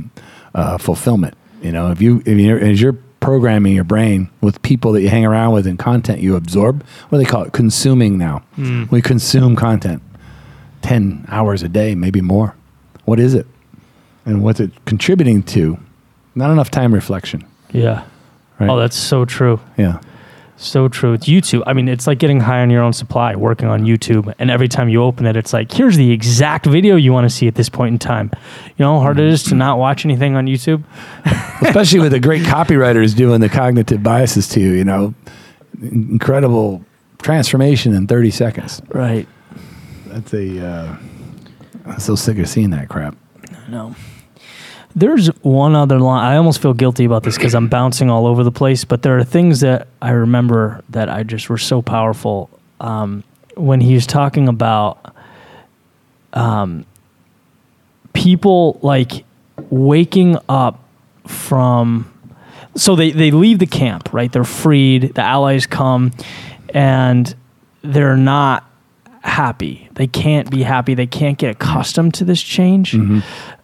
uh, 0.54 0.78
fulfillment. 0.78 1.36
You 1.62 1.72
know, 1.72 1.92
if 1.92 2.02
you 2.02 2.22
if 2.26 2.38
you're, 2.38 2.60
as 2.60 2.82
you're 2.82 2.98
programming 3.20 3.74
your 3.74 3.84
brain 3.84 4.30
with 4.42 4.62
people 4.62 4.92
that 4.92 5.02
you 5.02 5.10
hang 5.10 5.26
around 5.26 5.54
with 5.54 5.66
and 5.66 5.80
content 5.80 6.20
you 6.22 6.36
absorb, 6.36 6.84
what 7.10 7.18
do 7.18 7.24
they 7.24 7.30
call 7.30 7.44
it? 7.44 7.54
Consuming 7.54 8.18
now. 8.18 8.44
We 8.92 9.02
consume 9.02 9.56
content 9.56 10.04
ten 10.86 11.26
hours 11.30 11.64
a 11.64 11.68
day, 11.68 11.96
maybe 11.96 12.22
more. 12.22 12.56
What 13.06 13.20
is 13.20 13.34
it? 13.34 13.48
And 14.26 14.44
what's 14.44 14.60
it 14.60 14.72
contributing 14.86 15.42
to? 15.44 15.78
Not 16.36 16.52
enough 16.52 16.70
time 16.70 16.94
reflection. 16.94 17.44
Yeah. 17.72 18.06
Right? 18.60 18.70
Oh, 18.70 18.78
that's 18.78 18.96
so 18.96 19.26
true. 19.26 19.60
yeah. 19.78 20.00
So 20.58 20.88
true. 20.88 21.12
It's 21.14 21.28
YouTube. 21.28 21.64
I 21.68 21.74
mean, 21.74 21.90
it's 21.90 22.08
like 22.08 22.18
getting 22.18 22.40
high 22.40 22.62
on 22.62 22.70
your 22.70 22.82
own 22.82 22.94
supply, 22.94 23.36
working 23.36 23.68
on 23.68 23.84
YouTube. 23.84 24.34
And 24.40 24.50
every 24.50 24.70
time 24.70 24.88
you 24.88 25.04
open 25.04 25.26
it, 25.26 25.36
it's 25.36 25.52
like, 25.52 25.70
here's 25.70 25.98
the 25.98 26.12
exact 26.12 26.66
video 26.66 26.96
you 26.96 27.12
want 27.12 27.26
to 27.30 27.36
see 27.36 27.48
at 27.48 27.56
this 27.56 27.68
point 27.68 27.92
in 27.92 28.00
time. 28.00 28.32
You 28.78 28.86
know 28.86 28.94
how 28.94 29.02
hard 29.02 29.20
it 29.20 29.26
is 29.26 29.44
to 29.44 29.56
not 29.56 29.80
watch 29.80 30.06
anything 30.06 30.38
on 30.38 30.46
YouTube? 30.46 30.84
especially 31.62 32.00
with 32.00 32.14
the 32.14 32.22
great 32.22 32.44
copywriters 32.44 33.16
doing 33.16 33.42
the 33.42 33.50
cognitive 33.50 34.02
biases 34.02 34.48
to 34.50 34.62
you, 34.62 34.72
you 34.72 34.86
know, 34.86 35.14
incredible 35.82 36.86
transformation 37.22 37.94
in 37.94 38.08
30 38.08 38.32
seconds. 38.32 38.82
Right. 38.88 39.28
That's 40.16 40.34
a, 40.34 40.66
uh, 40.66 40.98
I'm 41.86 42.00
so 42.00 42.16
sick 42.16 42.38
of 42.38 42.48
seeing 42.48 42.70
that 42.70 42.88
crap. 42.88 43.18
No. 43.68 43.96
There's 44.96 45.28
one 45.44 45.76
other 45.76 46.00
line. 46.00 46.24
I 46.24 46.38
almost 46.38 46.62
feel 46.62 46.74
guilty 46.74 47.04
about 47.04 47.24
this 47.24 47.36
because 47.36 47.54
I'm 47.54 47.68
bouncing 47.68 48.10
all 48.10 48.26
over 48.26 48.42
the 48.42 48.52
place, 48.52 48.86
but 48.86 49.02
there 49.02 49.18
are 49.18 49.26
things 49.26 49.60
that 49.60 49.90
I 50.02 50.12
remember 50.12 50.82
that 50.88 51.10
I 51.10 51.24
just 51.24 51.50
were 51.50 51.58
so 51.58 51.82
powerful. 51.82 52.50
Um, 52.80 53.26
when 53.56 53.82
he 53.82 53.94
was 53.94 54.08
talking 54.08 54.48
about 54.48 55.14
um, 56.32 56.86
people 58.14 58.80
like 58.82 59.26
waking 59.70 60.38
up 60.48 60.82
from 61.28 62.10
so 62.78 62.96
they, 62.96 63.12
they 63.12 63.32
leave 63.32 63.58
the 63.60 63.66
camp 63.66 64.14
right 64.14 64.32
they're 64.32 64.44
freed 64.44 65.16
the 65.16 65.22
allies 65.22 65.66
come 65.66 66.12
and 66.70 67.34
they're 67.82 68.18
not 68.18 68.70
happy. 69.26 69.90
They 69.94 70.08
can't 70.08 70.50
be 70.50 70.64
happy. 70.64 70.94
They 70.94 71.08
can't 71.08 71.38
get 71.38 71.52
accustomed 71.52 72.14
to 72.16 72.24
this 72.26 72.42
change. 72.42 72.96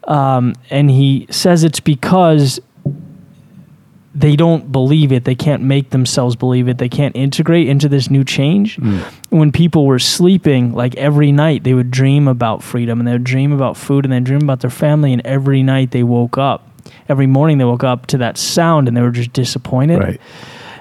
Um, 0.05 0.55
and 0.69 0.89
he 0.89 1.27
says 1.29 1.63
it's 1.63 1.79
because 1.79 2.59
they 4.13 4.35
don't 4.35 4.71
believe 4.71 5.11
it. 5.13 5.23
They 5.23 5.35
can't 5.35 5.63
make 5.63 5.91
themselves 5.91 6.35
believe 6.35 6.67
it. 6.67 6.77
They 6.79 6.89
can't 6.89 7.15
integrate 7.15 7.69
into 7.69 7.87
this 7.87 8.09
new 8.09 8.25
change. 8.25 8.77
When 9.29 9.51
people 9.51 9.85
were 9.85 9.99
sleeping 9.99 10.73
like 10.73 10.95
every 10.95 11.31
night 11.31 11.63
they 11.63 11.73
would 11.73 11.91
dream 11.91 12.27
about 12.27 12.61
freedom 12.63 12.99
and 12.99 13.07
they 13.07 13.13
would 13.13 13.23
dream 13.23 13.53
about 13.53 13.77
food 13.77 14.03
and 14.05 14.11
they 14.11 14.19
dream 14.19 14.41
about 14.41 14.59
their 14.59 14.69
family 14.69 15.13
and 15.13 15.25
every 15.25 15.63
night 15.63 15.91
they 15.91 16.03
woke 16.03 16.37
up 16.37 16.67
every 17.07 17.27
morning 17.27 17.57
they 17.57 17.65
woke 17.65 17.83
up 17.83 18.07
to 18.07 18.17
that 18.17 18.37
sound 18.37 18.87
and 18.87 18.97
they 18.97 19.01
were 19.01 19.11
just 19.11 19.31
disappointed. 19.33 19.99
Right. 19.99 20.21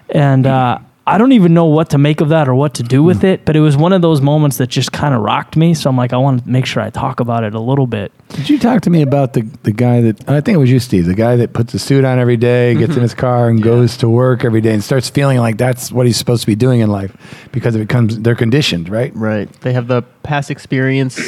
and 0.09 0.47
uh, 0.47 0.78
I 1.07 1.18
don't 1.18 1.32
even 1.32 1.55
know 1.55 1.64
what 1.64 1.90
to 1.90 1.98
make 1.98 2.20
of 2.20 2.28
that 2.28 2.48
or 2.48 2.55
what 2.55 2.74
to 2.74 2.82
do 2.82 3.03
with 3.03 3.24
it, 3.24 3.44
but 3.44 3.57
it 3.57 3.61
was 3.61 3.76
one 3.76 3.92
of 3.92 4.03
those 4.03 4.20
moments 4.20 4.59
that 4.59 4.68
just 4.68 4.92
kind 4.92 5.14
of 5.14 5.22
rocked 5.22 5.57
me. 5.57 5.74
So 5.74 5.90
I'm 5.90 5.96
like, 5.96 6.12
I 6.12 6.18
want 6.18 6.44
to 6.44 6.48
make 6.48 6.66
sure 6.66 6.82
I 6.82 6.90
talk 6.90 7.20
about 7.20 7.42
it 7.42 7.55
a 7.55 7.61
little 7.61 7.86
bit. 7.86 8.12
Did 8.28 8.48
you 8.48 8.59
talk 8.59 8.82
to 8.82 8.90
me 8.90 9.03
about 9.03 9.32
the, 9.32 9.42
the 9.62 9.72
guy 9.72 10.03
that 10.03 10.28
I 10.28 10.40
think 10.40 10.57
it 10.57 10.59
was 10.59 10.70
you, 10.70 10.78
Steve, 10.78 11.07
the 11.07 11.14
guy 11.14 11.36
that 11.36 11.53
puts 11.53 11.74
a 11.74 11.78
suit 11.78 12.05
on 12.05 12.18
every 12.18 12.36
day, 12.36 12.74
gets 12.74 12.94
in 12.96 13.03
his 13.03 13.14
car, 13.14 13.48
and 13.48 13.62
goes 13.62 13.96
to 13.98 14.09
work 14.09 14.44
every 14.44 14.61
day, 14.61 14.72
and 14.72 14.84
starts 14.84 15.09
feeling 15.09 15.38
like 15.38 15.57
that's 15.57 15.90
what 15.90 16.07
he's 16.07 16.16
supposed 16.16 16.42
to 16.42 16.46
be 16.46 16.55
doing 16.55 16.80
in 16.80 16.90
life 16.90 17.48
because 17.51 17.74
of 17.74 17.80
it 17.80 17.88
becomes 17.88 18.20
they're 18.20 18.36
conditioned, 18.36 18.88
right? 18.88 19.12
Right. 19.16 19.51
They 19.62 19.72
have 19.72 19.88
the 19.88 20.03
past 20.22 20.51
experience. 20.51 21.18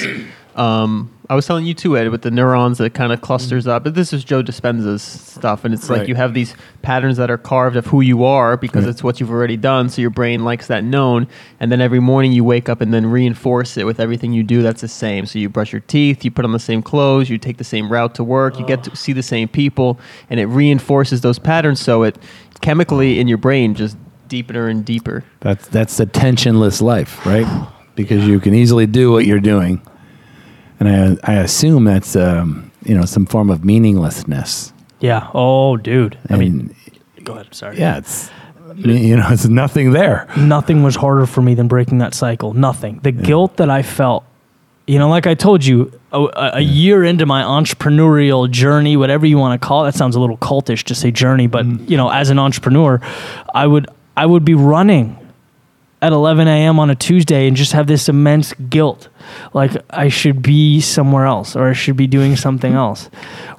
Um, 0.55 1.11
I 1.33 1.35
was 1.35 1.47
telling 1.47 1.65
you 1.65 1.73
too, 1.73 1.97
Ed, 1.97 2.11
with 2.11 2.21
the 2.21 2.31
neurons 2.31 2.77
that 2.77 2.93
kind 2.93 3.11
of 3.11 3.17
mm-hmm. 3.17 3.25
clusters 3.25 3.67
up. 3.67 3.85
But 3.85 3.95
this 3.95 4.13
is 4.13 4.23
Joe 4.23 4.43
Dispenza's 4.43 5.01
stuff, 5.01 5.65
and 5.65 5.73
it's 5.73 5.89
Right. 5.89 6.01
like 6.01 6.09
you 6.09 6.15
have 6.15 6.35
these 6.35 6.55
patterns 6.83 7.17
that 7.17 7.31
are 7.31 7.39
carved 7.39 7.75
of 7.77 7.87
who 7.87 8.03
you 8.03 8.23
are 8.23 8.59
because 8.59 8.85
Right. 8.85 8.91
it's 8.91 9.03
what 9.03 9.19
you've 9.19 9.31
already 9.31 9.57
done. 9.57 9.89
So 9.89 10.03
your 10.03 10.11
brain 10.11 10.45
likes 10.45 10.67
that 10.67 10.85
known, 10.85 11.27
and 11.59 11.73
then 11.73 11.81
every 11.81 12.01
morning 12.01 12.33
you 12.33 12.45
wake 12.45 12.69
up 12.69 12.83
and 12.83 12.93
then 12.93 13.07
reinforce 13.07 13.79
it 13.79 13.87
with 13.87 13.99
everything 13.99 14.35
you 14.35 14.43
do 14.43 14.61
that's 14.61 14.83
the 14.83 14.89
same. 14.89 15.25
So 15.25 15.39
you 15.39 15.49
brush 15.49 15.73
your 15.73 15.81
teeth, 15.81 16.23
you 16.23 16.31
put 16.31 16.45
on 16.45 16.53
the 16.53 16.59
same 16.59 16.83
clothes, 16.83 17.31
you 17.31 17.39
take 17.39 17.57
the 17.57 17.65
same 17.65 17.91
route 17.91 18.15
to 18.17 18.25
work, 18.25 18.59
you 18.59 18.67
get 18.67 18.85
to 18.85 18.91
oh. 18.91 18.95
see 18.95 19.15
the 19.15 19.23
same 19.23 19.49
people, 19.49 19.99
and 20.29 20.39
it 20.39 20.47
reinforces 20.47 21.23
those 21.23 21.39
patterns. 21.39 21.81
So 21.81 22.03
it 22.03 22.19
chemically 22.61 23.19
in 23.19 23.27
your 23.27 23.39
brain 23.39 23.75
just 23.75 23.97
deeper 24.29 24.69
and 24.69 24.85
deeper. 24.85 25.25
That's 25.41 25.67
that's 25.69 25.97
the 25.97 26.05
tensionless 26.05 26.83
life, 26.83 27.25
right? 27.25 27.47
Because 27.95 28.27
you 28.27 28.39
can 28.39 28.55
easily 28.55 28.87
do 28.87 29.11
what 29.11 29.25
you're 29.25 29.41
doing, 29.41 29.81
and 30.87 31.19
I 31.25 31.33
I 31.33 31.35
assume 31.37 31.85
that's 31.85 32.17
um, 32.17 32.71
you 32.85 32.95
know 32.95 33.05
some 33.05 33.27
form 33.27 33.51
of 33.51 33.65
meaninglessness. 33.65 34.73
Yeah. 35.01 35.29
Oh, 35.35 35.77
dude. 35.77 36.17
I 36.31 36.37
mean, 36.37 36.75
go 37.25 37.35
ahead. 37.35 37.53
Sorry. 37.55 37.79
yeah, 37.79 37.99
it's 37.99 38.31
you 38.77 39.17
know 39.17 39.27
it's 39.31 39.47
nothing 39.47 39.93
there. 39.93 40.29
nothing 40.37 40.83
was 40.83 40.97
harder 40.97 41.27
for 41.27 41.43
me 41.43 41.55
than 41.55 41.69
breaking 41.69 41.99
that 41.99 42.15
cycle. 42.15 42.55
Nothing. 42.55 43.01
The 43.03 43.13
guilt 43.13 43.57
that 43.57 43.69
I 43.69 43.83
felt, 43.83 44.25
you 44.87 44.99
know, 44.99 45.09
like 45.09 45.27
I 45.27 45.35
told 45.35 45.65
you, 45.65 45.93
a, 46.13 46.21
a 46.21 46.51
a 46.55 46.61
year 46.61 47.05
into 47.05 47.27
my 47.27 47.43
entrepreneurial 47.43 48.51
journey, 48.51 48.97
whatever 48.97 49.27
you 49.27 49.39
want 49.39 49.61
to 49.61 49.67
call 49.67 49.85
it, 49.85 49.93
that 49.93 49.99
sounds 49.99 50.17
a 50.17 50.21
little 50.21 50.39
cultish 50.39 50.85
to 50.85 50.95
say 50.95 51.11
journey, 51.11 51.47
but 51.49 51.67
you 51.91 51.97
know, 51.97 52.09
as 52.09 52.31
an 52.31 52.39
entrepreneur, 52.39 53.01
I 53.55 53.67
would 53.67 53.89
I 54.17 54.27
would 54.27 54.45
be 54.45 54.55
running 54.55 55.19
at 56.03 56.13
11 56.13 56.49
a.m. 56.49 56.79
on 56.81 56.91
a 56.91 56.95
Tuesday 56.95 57.47
and 57.47 57.57
just 57.57 57.73
have 57.73 57.87
this 57.87 58.09
immense 58.09 58.53
guilt, 58.69 59.09
like 59.55 59.73
I 59.91 60.09
should 60.09 60.43
be 60.43 60.81
somewhere 60.81 61.25
else 61.27 61.55
or 61.57 61.69
I 61.69 61.73
should 61.73 61.97
be 61.97 62.07
doing 62.09 62.37
something 62.37 62.75
else, 62.75 63.09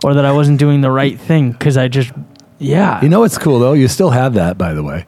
or 0.03 0.13
that 0.13 0.25
I 0.25 0.31
wasn't 0.33 0.59
doing 0.59 0.81
the 0.81 0.91
right 0.91 1.17
thing 1.19 1.53
because 1.53 1.77
I 1.77 1.87
just, 1.87 2.11
yeah, 2.59 3.01
You 3.01 3.09
know 3.09 3.21
what's 3.21 3.37
cool 3.37 3.59
though? 3.59 3.73
You 3.73 3.87
still 3.87 4.11
have 4.11 4.33
that, 4.35 4.57
by 4.57 4.73
the 4.73 4.83
way. 4.83 5.05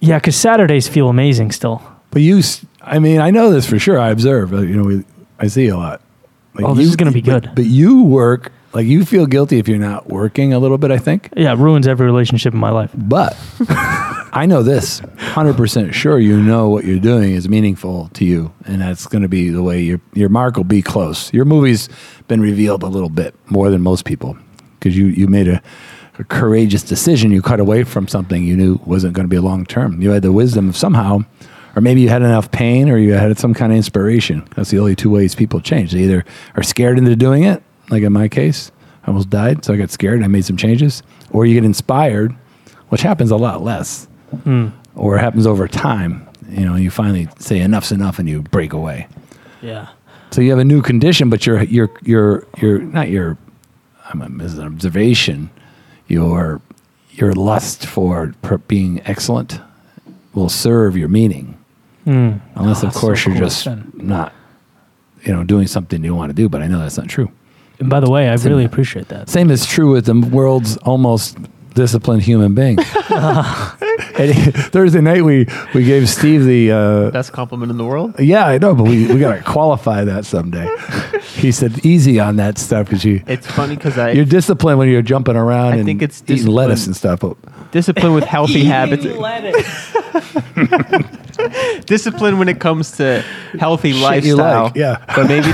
yeah, 0.00 0.18
because 0.18 0.34
Saturdays 0.34 0.88
feel 0.88 1.08
amazing 1.08 1.52
still. 1.52 1.82
But 2.10 2.22
you, 2.22 2.42
I 2.82 2.98
mean, 2.98 3.20
I 3.20 3.30
know 3.30 3.50
this 3.50 3.66
for 3.68 3.78
sure. 3.78 3.98
I 4.00 4.08
observe. 4.10 4.52
uh, 4.54 4.62
You 4.62 4.76
know, 4.76 4.82
we, 4.84 5.04
I 5.38 5.46
see 5.46 5.68
a 5.68 5.76
lot. 5.76 6.00
Like 6.54 6.64
Oh, 6.64 6.74
this 6.74 6.84
you- 6.84 6.90
is 6.90 6.96
gonna 6.96 7.12
be 7.12 7.20
but- 7.20 7.42
good. 7.44 7.54
But 7.54 7.66
you 7.66 8.02
work 8.02 8.50
like 8.72 8.86
you 8.86 9.04
feel 9.04 9.26
guilty 9.26 9.58
if 9.58 9.68
you're 9.68 9.78
not 9.78 10.08
working 10.08 10.52
a 10.52 10.58
little 10.58 10.78
bit. 10.78 10.90
I 10.90 10.98
think. 10.98 11.30
Yeah, 11.36 11.52
it 11.52 11.58
ruins 11.58 11.86
every 11.88 12.06
relationship 12.06 12.54
in 12.54 12.60
my 12.60 12.70
life. 12.70 12.90
But 12.94 13.36
I 14.32 14.46
know 14.46 14.62
this 14.62 15.00
100% 15.00 15.92
sure 15.92 16.18
you 16.18 16.40
know 16.40 16.68
what 16.68 16.84
you're 16.84 17.00
doing 17.00 17.32
is 17.32 17.48
meaningful 17.48 18.08
to 18.14 18.24
you. 18.24 18.52
And 18.64 18.80
that's 18.80 19.06
going 19.06 19.22
to 19.22 19.28
be 19.28 19.50
the 19.50 19.62
way 19.62 19.80
your, 19.80 20.00
your 20.14 20.28
mark 20.28 20.56
will 20.56 20.64
be 20.64 20.82
close. 20.82 21.32
Your 21.32 21.44
movie's 21.44 21.88
been 22.28 22.40
revealed 22.40 22.82
a 22.82 22.86
little 22.86 23.08
bit 23.08 23.34
more 23.50 23.70
than 23.70 23.82
most 23.82 24.04
people 24.04 24.36
because 24.78 24.96
you, 24.96 25.06
you 25.06 25.26
made 25.26 25.48
a, 25.48 25.60
a 26.18 26.24
courageous 26.24 26.84
decision. 26.84 27.32
You 27.32 27.42
cut 27.42 27.58
away 27.58 27.82
from 27.82 28.06
something 28.06 28.44
you 28.44 28.56
knew 28.56 28.80
wasn't 28.86 29.14
going 29.14 29.24
to 29.24 29.30
be 29.30 29.36
a 29.36 29.42
long 29.42 29.66
term. 29.66 30.00
You 30.00 30.10
had 30.10 30.22
the 30.22 30.32
wisdom 30.32 30.68
of 30.68 30.76
somehow, 30.76 31.24
or 31.74 31.82
maybe 31.82 32.00
you 32.00 32.08
had 32.08 32.22
enough 32.22 32.52
pain 32.52 32.88
or 32.88 32.98
you 32.98 33.14
had 33.14 33.36
some 33.36 33.52
kind 33.52 33.72
of 33.72 33.76
inspiration. 33.76 34.46
That's 34.54 34.70
the 34.70 34.78
only 34.78 34.94
two 34.94 35.10
ways 35.10 35.34
people 35.34 35.60
change. 35.60 35.90
They 35.90 36.04
either 36.04 36.24
are 36.54 36.62
scared 36.62 36.98
into 36.98 37.16
doing 37.16 37.42
it, 37.42 37.64
like 37.90 38.02
in 38.02 38.12
my 38.12 38.28
case, 38.28 38.70
I 39.04 39.08
almost 39.08 39.30
died, 39.30 39.64
so 39.64 39.72
I 39.74 39.76
got 39.76 39.90
scared 39.90 40.16
and 40.16 40.24
I 40.24 40.28
made 40.28 40.44
some 40.44 40.56
changes, 40.56 41.02
or 41.30 41.46
you 41.46 41.54
get 41.54 41.64
inspired, 41.64 42.32
which 42.88 43.02
happens 43.02 43.30
a 43.30 43.36
lot 43.36 43.62
less 43.62 44.06
or 44.94 45.16
it 45.16 45.20
happens 45.20 45.46
over 45.46 45.66
time. 45.68 46.28
You 46.48 46.64
know, 46.64 46.76
you 46.76 46.90
finally 46.90 47.28
say 47.38 47.58
enough's 47.60 47.92
enough 47.92 48.18
and 48.18 48.28
you 48.28 48.42
break 48.42 48.72
away. 48.72 49.08
Yeah. 49.62 49.88
So 50.30 50.40
you 50.40 50.50
have 50.50 50.58
a 50.60 50.64
new 50.64 50.82
condition, 50.82 51.30
but 51.30 51.46
your 51.46 51.62
your 51.64 51.90
your 52.02 52.46
your 52.58 52.78
not 52.78 53.08
your 53.08 53.36
I'm 54.08 54.22
an 54.22 54.40
observation. 54.40 55.50
Your 56.08 56.60
your 57.12 57.32
lust 57.32 57.86
for 57.86 58.32
being 58.68 59.00
excellent 59.04 59.60
will 60.34 60.48
serve 60.48 60.96
your 60.96 61.08
meaning, 61.08 61.56
unless 62.06 62.84
Oh, 62.84 62.88
of 62.88 62.94
course 62.94 63.22
so 63.24 63.30
you're 63.30 63.38
cool, 63.38 63.46
just 63.48 63.62
Sven. 63.62 63.90
not 63.94 64.32
you 65.24 65.32
know 65.32 65.42
doing 65.44 65.66
something 65.66 66.02
you 66.04 66.14
want 66.14 66.30
to 66.30 66.34
do. 66.34 66.48
But 66.48 66.62
I 66.62 66.66
know 66.68 66.78
that's 66.78 66.96
not 66.98 67.08
true. 67.08 67.30
And 67.80 67.88
by 67.90 68.00
the 68.00 68.10
way, 68.10 68.28
I 68.28 68.34
really 68.34 68.64
appreciate 68.64 69.08
that. 69.08 69.28
Same 69.28 69.50
is 69.50 69.64
true 69.66 69.90
with 69.92 70.04
the 70.06 70.14
world's 70.14 70.76
almost 70.78 71.36
disciplined 71.74 72.22
human 72.22 72.54
being. 72.54 72.78
And 74.18 74.34
Thursday 74.54 75.00
night 75.00 75.22
we 75.24 75.46
we 75.72 75.84
gave 75.84 76.08
Steve 76.08 76.44
the 76.44 76.72
uh, 76.72 77.10
Best 77.10 77.32
compliment 77.32 77.70
in 77.70 77.78
the 77.78 77.84
world. 77.84 78.18
yeah 78.18 78.44
I 78.46 78.58
know, 78.58 78.74
but 78.74 78.84
we 78.84 79.06
we 79.06 79.18
gotta 79.20 79.42
qualify 79.42 80.04
that 80.04 80.24
someday. 80.26 80.68
He 81.40 81.52
said 81.52 81.86
easy 81.86 82.20
on 82.20 82.36
that 82.36 82.58
stuff 82.58 82.86
because 82.86 83.02
you 83.04 83.22
It's 83.26 83.46
funny 83.46 83.76
because 83.76 83.96
I 83.96 84.10
you're 84.12 84.26
disciplined 84.26 84.78
when 84.78 84.88
you're 84.88 85.00
jumping 85.00 85.36
around 85.36 85.72
I 85.74 85.76
and 85.76 85.86
think 85.86 86.02
it's 86.02 86.22
eating 86.26 86.46
lettuce 86.48 86.84
discipline. 86.86 87.14
and 87.14 87.20
stuff. 87.20 87.20
But 87.20 87.70
discipline 87.70 88.12
with 88.14 88.24
healthy 88.24 88.64
habits. 88.64 89.04
discipline 91.86 92.38
when 92.38 92.48
it 92.48 92.58
comes 92.60 92.90
to 92.98 93.22
healthy 93.58 93.92
Shit 93.92 94.24
you 94.24 94.36
lifestyle. 94.36 94.64
like, 94.64 94.74
yeah. 94.76 95.04
But 95.14 95.28
maybe 95.28 95.48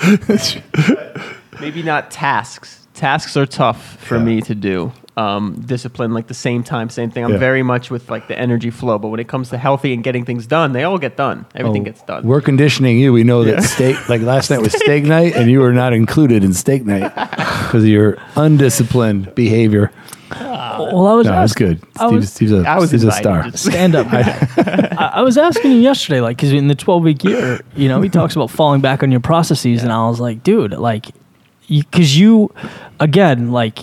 maybe 1.60 1.82
not 1.82 2.10
tasks. 2.10 2.86
Tasks 2.94 3.36
are 3.36 3.46
tough 3.46 3.96
for 4.00 4.16
Yeah. 4.16 4.24
me 4.24 4.40
to 4.42 4.54
do. 4.54 4.92
Um, 5.16 5.62
discipline, 5.66 6.14
like 6.14 6.28
the 6.28 6.34
same 6.34 6.62
time, 6.62 6.88
same 6.88 7.10
thing. 7.10 7.24
I'm 7.24 7.32
Yeah. 7.32 7.38
very 7.38 7.62
much 7.62 7.90
with 7.90 8.10
like 8.10 8.28
the 8.28 8.38
energy 8.38 8.70
flow. 8.70 8.98
But 8.98 9.08
when 9.08 9.20
it 9.20 9.28
comes 9.28 9.50
to 9.50 9.58
healthy 9.58 9.92
and 9.92 10.02
getting 10.02 10.24
things 10.24 10.46
done, 10.46 10.72
they 10.72 10.84
all 10.84 10.98
get 10.98 11.16
done. 11.16 11.44
Everything 11.54 11.82
Oh, 11.82 11.84
gets 11.86 12.02
done. 12.02 12.24
We're 12.24 12.40
conditioning 12.40 12.98
you. 12.98 13.12
We 13.12 13.24
know 13.24 13.44
that 13.44 13.62
steak, 13.62 14.08
like 14.08 14.22
last 14.22 14.50
night 14.50 14.60
was 14.62 14.72
steak 14.76 15.04
night, 15.04 15.34
and 15.36 15.50
you 15.50 15.60
were 15.60 15.72
not 15.72 15.92
included 15.92 16.42
in 16.44 16.54
steak 16.54 16.86
night 16.86 17.12
because 17.36 17.82
of 17.82 17.88
your 17.88 18.16
undisciplined 18.36 19.34
behavior. 19.34 19.90
Well, 20.86 21.06
I 21.06 21.14
was 21.14 21.26
No, 21.26 21.42
it's 21.42 21.52
asking, 21.52 21.66
good. 21.66 21.82
I 21.96 22.06
Steve's, 22.06 22.12
was, 22.12 22.32
Steve's 22.32 22.52
a, 22.52 22.56
I 22.68 22.78
was 22.78 22.88
Steve's 22.90 23.04
a 23.04 23.12
star. 23.12 23.50
stand 23.56 23.94
up. 23.94 24.06
I, 24.10 25.12
I 25.14 25.22
was 25.22 25.38
asking 25.38 25.72
you 25.72 25.78
yesterday, 25.78 26.20
like, 26.20 26.36
because 26.36 26.52
in 26.52 26.68
the 26.68 26.74
12 26.74 27.02
week 27.02 27.24
year, 27.24 27.60
you 27.76 27.88
know, 27.88 28.00
he 28.00 28.08
talks 28.18 28.34
about 28.36 28.50
falling 28.50 28.80
back 28.80 29.02
on 29.02 29.10
your 29.10 29.20
processes, 29.20 29.82
and 29.82 29.92
I 29.92 30.08
was 30.08 30.20
like, 30.20 30.42
dude, 30.42 30.72
like, 30.72 31.06
because 31.68 32.18
you, 32.18 32.52
again, 32.98 33.52
like, 33.52 33.80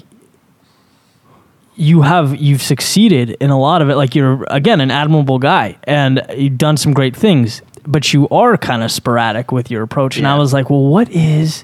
you 1.79 2.01
have 2.01 2.35
you've 2.35 2.61
succeeded 2.63 3.37
in 3.39 3.51
a 3.51 3.59
lot 3.59 3.83
of 3.83 3.89
it. 3.89 3.95
Like 3.95 4.15
you're 4.15 4.43
again 4.49 4.81
an 4.81 4.89
admirable 4.89 5.37
guy, 5.37 5.77
and 5.83 6.25
you've 6.35 6.57
done 6.57 6.75
some 6.75 6.91
great 6.91 7.15
things. 7.15 7.61
But 7.89 8.13
you 8.13 8.27
are 8.27 8.57
kind 8.57 8.83
of 8.83 8.91
sporadic 8.91 9.53
with 9.53 9.71
your 9.71 9.81
approach, 9.81 10.17
and 10.17 10.27
I 10.27 10.37
was 10.37 10.51
like, 10.51 10.69
well, 10.69 10.85
what 10.85 11.09
is, 11.09 11.61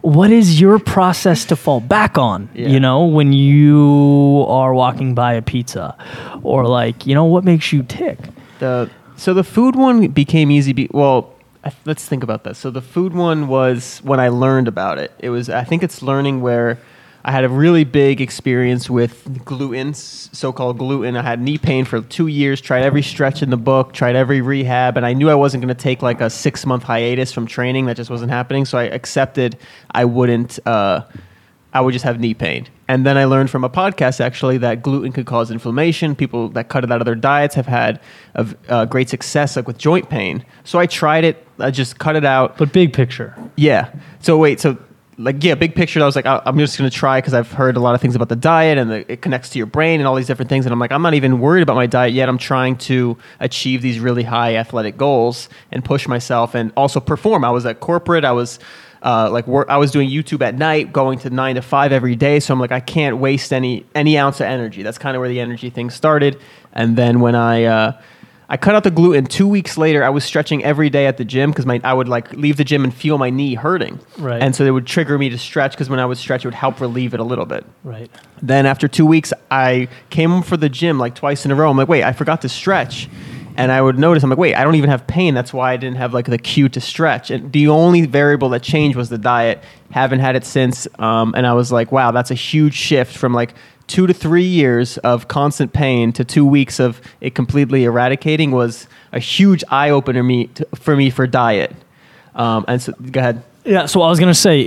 what 0.00 0.30
is 0.30 0.58
your 0.58 0.78
process 0.78 1.44
to 1.44 1.56
fall 1.56 1.80
back 1.80 2.16
on? 2.16 2.48
Yeah. 2.54 2.68
You 2.68 2.80
know, 2.80 3.04
when 3.04 3.34
you 3.34 4.46
are 4.48 4.72
walking 4.72 5.14
by 5.14 5.34
a 5.34 5.42
pizza, 5.42 5.94
or 6.42 6.66
like, 6.66 7.06
you 7.06 7.14
know, 7.14 7.26
what 7.26 7.44
makes 7.44 7.70
you 7.70 7.82
tick? 7.82 8.18
The 8.60 8.88
so 9.16 9.34
the 9.34 9.44
food 9.44 9.76
one 9.76 10.08
became 10.08 10.50
easy. 10.50 10.72
Be, 10.72 10.88
well, 10.90 11.34
I, 11.64 11.72
let's 11.84 12.06
think 12.06 12.22
about 12.22 12.44
that. 12.44 12.56
So 12.56 12.70
the 12.70 12.80
food 12.80 13.12
one 13.12 13.48
was 13.48 14.00
when 14.04 14.20
I 14.20 14.28
learned 14.28 14.68
about 14.68 14.98
it. 14.98 15.12
It 15.18 15.30
was 15.30 15.50
I 15.50 15.64
think 15.64 15.82
it's 15.82 16.02
learning 16.02 16.40
where 16.40 16.78
I 17.28 17.30
had 17.30 17.44
a 17.44 17.48
really 17.50 17.84
big 17.84 18.22
experience 18.22 18.88
with 18.88 19.44
gluten, 19.44 19.92
so-called 19.92 20.78
gluten. 20.78 21.14
I 21.14 21.20
had 21.20 21.42
knee 21.42 21.58
pain 21.58 21.84
for 21.84 22.00
two 22.00 22.26
years. 22.26 22.58
Tried 22.58 22.84
every 22.84 23.02
stretch 23.02 23.42
in 23.42 23.50
the 23.50 23.58
book. 23.58 23.92
Tried 23.92 24.16
every 24.16 24.40
rehab, 24.40 24.96
and 24.96 25.04
I 25.04 25.12
knew 25.12 25.28
I 25.28 25.34
wasn't 25.34 25.62
going 25.62 25.68
to 25.68 25.78
take 25.78 26.00
like 26.00 26.22
a 26.22 26.30
six-month 26.30 26.84
hiatus 26.84 27.30
from 27.30 27.46
training. 27.46 27.84
That 27.84 27.98
just 27.98 28.08
wasn't 28.08 28.30
happening. 28.30 28.64
So 28.64 28.78
I 28.78 28.84
accepted 28.84 29.58
I 29.90 30.06
wouldn't. 30.06 30.58
Uh, 30.66 31.02
I 31.74 31.82
would 31.82 31.92
just 31.92 32.06
have 32.06 32.18
knee 32.18 32.32
pain. 32.32 32.66
And 32.88 33.04
then 33.04 33.18
I 33.18 33.26
learned 33.26 33.50
from 33.50 33.62
a 33.62 33.68
podcast 33.68 34.22
actually 34.22 34.56
that 34.58 34.82
gluten 34.82 35.12
could 35.12 35.26
cause 35.26 35.50
inflammation. 35.50 36.16
People 36.16 36.48
that 36.50 36.70
cut 36.70 36.82
it 36.82 36.90
out 36.90 37.02
of 37.02 37.04
their 37.04 37.14
diets 37.14 37.54
have 37.56 37.66
had 37.66 38.00
a, 38.36 38.46
uh, 38.70 38.84
great 38.86 39.10
success, 39.10 39.54
like 39.54 39.66
with 39.66 39.76
joint 39.76 40.08
pain. 40.08 40.46
So 40.64 40.78
I 40.78 40.86
tried 40.86 41.24
it. 41.24 41.46
I 41.58 41.70
just 41.72 41.98
cut 41.98 42.16
it 42.16 42.24
out. 42.24 42.56
But 42.56 42.72
big 42.72 42.94
picture, 42.94 43.34
Yeah. 43.56 43.90
So 44.20 44.38
wait. 44.38 44.60
So 44.60 44.78
like 45.18 45.42
yeah, 45.42 45.54
big 45.56 45.74
picture. 45.74 46.00
I 46.00 46.06
was 46.06 46.16
like, 46.16 46.26
I- 46.26 46.40
I'm 46.46 46.56
just 46.58 46.78
gonna 46.78 46.90
try 46.90 47.18
because 47.20 47.34
I've 47.34 47.50
heard 47.50 47.76
a 47.76 47.80
lot 47.80 47.94
of 47.94 48.00
things 48.00 48.14
about 48.14 48.28
the 48.28 48.36
diet 48.36 48.78
and 48.78 48.90
the, 48.90 49.12
it 49.12 49.20
connects 49.20 49.50
to 49.50 49.58
your 49.58 49.66
brain 49.66 50.00
and 50.00 50.06
all 50.06 50.14
these 50.14 50.28
different 50.28 50.48
things. 50.48 50.64
And 50.64 50.72
I'm 50.72 50.78
like, 50.78 50.92
I'm 50.92 51.02
not 51.02 51.14
even 51.14 51.40
worried 51.40 51.62
about 51.62 51.76
my 51.76 51.86
diet 51.86 52.12
yet. 52.14 52.28
I'm 52.28 52.38
trying 52.38 52.76
to 52.78 53.18
achieve 53.40 53.82
these 53.82 53.98
really 53.98 54.22
high 54.22 54.56
athletic 54.56 54.96
goals 54.96 55.48
and 55.72 55.84
push 55.84 56.06
myself 56.06 56.54
and 56.54 56.72
also 56.76 57.00
perform. 57.00 57.44
I 57.44 57.50
was 57.50 57.66
at 57.66 57.80
corporate. 57.80 58.24
I 58.24 58.32
was 58.32 58.58
uh, 59.02 59.30
like 59.30 59.46
work. 59.46 59.68
I 59.68 59.76
was 59.76 59.90
doing 59.90 60.08
YouTube 60.08 60.42
at 60.42 60.54
night, 60.56 60.92
going 60.92 61.18
to 61.20 61.30
nine 61.30 61.54
to 61.56 61.62
five 61.62 61.92
every 61.92 62.16
day. 62.16 62.40
So 62.40 62.52
I'm 62.52 62.60
like, 62.60 62.72
I 62.72 62.80
can't 62.80 63.18
waste 63.18 63.52
any 63.52 63.86
any 63.94 64.18
ounce 64.18 64.40
of 64.40 64.46
energy. 64.46 64.82
That's 64.82 64.98
kind 64.98 65.16
of 65.16 65.20
where 65.20 65.28
the 65.28 65.40
energy 65.40 65.70
thing 65.70 65.90
started. 65.90 66.40
And 66.72 66.96
then 66.96 67.20
when 67.20 67.34
I 67.34 67.64
uh, 67.64 68.00
I 68.50 68.56
cut 68.56 68.74
out 68.74 68.82
the 68.82 68.90
gluten. 68.90 69.26
Two 69.26 69.46
weeks 69.46 69.76
later, 69.76 70.02
I 70.02 70.08
was 70.08 70.24
stretching 70.24 70.64
every 70.64 70.88
day 70.88 71.06
at 71.06 71.18
the 71.18 71.24
gym 71.24 71.50
because 71.50 71.66
my 71.66 71.80
I 71.84 71.92
would 71.92 72.08
like 72.08 72.32
leave 72.32 72.56
the 72.56 72.64
gym 72.64 72.82
and 72.82 72.94
feel 72.94 73.18
my 73.18 73.28
knee 73.28 73.54
hurting. 73.54 74.00
Right. 74.16 74.42
And 74.42 74.56
so 74.56 74.64
it 74.64 74.70
would 74.70 74.86
trigger 74.86 75.18
me 75.18 75.28
to 75.28 75.38
stretch 75.38 75.72
because 75.72 75.90
when 75.90 76.00
I 76.00 76.06
would 76.06 76.16
stretch, 76.16 76.44
it 76.44 76.48
would 76.48 76.54
help 76.54 76.80
relieve 76.80 77.12
it 77.12 77.20
a 77.20 77.24
little 77.24 77.44
bit. 77.44 77.66
Right. 77.84 78.10
Then 78.40 78.64
after 78.64 78.88
two 78.88 79.04
weeks, 79.04 79.32
I 79.50 79.88
came 80.08 80.42
for 80.42 80.56
the 80.56 80.70
gym 80.70 80.98
like 80.98 81.14
twice 81.14 81.44
in 81.44 81.50
a 81.50 81.54
row. 81.54 81.70
I'm 81.70 81.76
like, 81.76 81.88
wait, 81.88 82.04
I 82.04 82.12
forgot 82.12 82.40
to 82.42 82.48
stretch. 82.48 83.08
And 83.58 83.72
I 83.72 83.82
would 83.82 83.98
notice, 83.98 84.22
I'm 84.22 84.30
like, 84.30 84.38
wait, 84.38 84.54
I 84.54 84.62
don't 84.62 84.76
even 84.76 84.88
have 84.88 85.04
pain. 85.08 85.34
That's 85.34 85.52
why 85.52 85.72
I 85.72 85.76
didn't 85.76 85.96
have 85.96 86.14
like 86.14 86.26
the 86.26 86.38
cue 86.38 86.68
to 86.68 86.80
stretch. 86.80 87.32
And 87.32 87.52
the 87.52 87.66
only 87.68 88.06
variable 88.06 88.50
that 88.50 88.62
changed 88.62 88.96
was 88.96 89.08
the 89.08 89.18
diet. 89.18 89.64
Haven't 89.90 90.20
had 90.20 90.36
it 90.36 90.44
since. 90.44 90.86
Um, 91.00 91.34
and 91.36 91.44
I 91.44 91.54
was 91.54 91.72
like, 91.72 91.90
wow, 91.90 92.12
that's 92.12 92.30
a 92.30 92.34
huge 92.34 92.74
shift 92.74 93.16
from 93.16 93.34
like 93.34 93.54
two 93.88 94.06
to 94.06 94.14
three 94.14 94.44
years 94.44 94.98
of 94.98 95.26
constant 95.26 95.72
pain 95.72 96.12
to 96.12 96.24
two 96.24 96.46
weeks 96.46 96.78
of 96.78 97.00
it 97.20 97.34
completely 97.34 97.84
eradicating 97.84 98.52
was 98.52 98.86
a 99.12 99.18
huge 99.18 99.64
eye 99.70 99.90
opener 99.90 100.22
me 100.22 100.46
to, 100.48 100.66
for 100.74 100.94
me 100.94 101.10
for 101.10 101.26
diet. 101.26 101.74
Um, 102.34 102.64
and 102.68 102.80
so, 102.80 102.92
go 102.92 103.18
ahead. 103.18 103.42
Yeah. 103.64 103.86
So 103.86 104.02
I 104.02 104.08
was 104.08 104.20
gonna 104.20 104.34
say, 104.34 104.66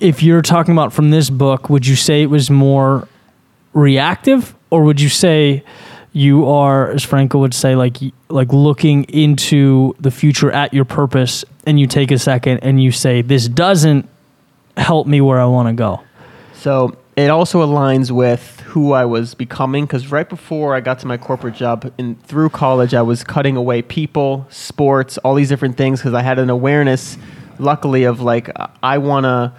if 0.00 0.22
you're 0.22 0.42
talking 0.42 0.72
about 0.72 0.92
from 0.92 1.10
this 1.10 1.28
book, 1.28 1.68
would 1.68 1.86
you 1.86 1.96
say 1.96 2.22
it 2.22 2.30
was 2.30 2.50
more 2.50 3.06
reactive, 3.74 4.54
or 4.70 4.84
would 4.84 5.00
you 5.00 5.08
say 5.08 5.62
you 6.12 6.48
are, 6.48 6.90
as 6.90 7.04
Frankl 7.04 7.40
would 7.40 7.54
say, 7.54 7.76
like 7.76 7.98
like 8.28 8.52
looking 8.52 9.04
into 9.04 9.94
the 10.00 10.10
future 10.10 10.50
at 10.50 10.72
your 10.72 10.84
purpose, 10.84 11.44
and 11.66 11.78
you 11.78 11.86
take 11.86 12.10
a 12.10 12.18
second 12.18 12.60
and 12.60 12.82
you 12.82 12.92
say, 12.92 13.22
this 13.22 13.48
doesn't 13.48 14.08
help 14.76 15.06
me 15.06 15.20
where 15.20 15.40
I 15.40 15.44
want 15.44 15.68
to 15.68 15.74
go. 15.74 16.00
So 16.54 16.96
it 17.16 17.28
also 17.28 17.64
aligns 17.64 18.10
with 18.10 18.60
who 18.60 18.92
I 18.92 19.04
was 19.04 19.34
becoming 19.34 19.84
because 19.84 20.10
right 20.10 20.28
before 20.28 20.74
I 20.74 20.80
got 20.80 21.00
to 21.00 21.06
my 21.06 21.16
corporate 21.16 21.54
job 21.54 21.92
and 21.98 22.22
through 22.24 22.50
college, 22.50 22.94
I 22.94 23.02
was 23.02 23.24
cutting 23.24 23.56
away 23.56 23.82
people, 23.82 24.46
sports, 24.48 25.18
all 25.18 25.34
these 25.34 25.48
different 25.48 25.76
things 25.76 26.00
because 26.00 26.14
I 26.14 26.22
had 26.22 26.38
an 26.38 26.50
awareness, 26.50 27.18
luckily, 27.58 28.04
of 28.04 28.20
like, 28.20 28.50
I 28.82 28.98
want 28.98 29.24
to 29.24 29.52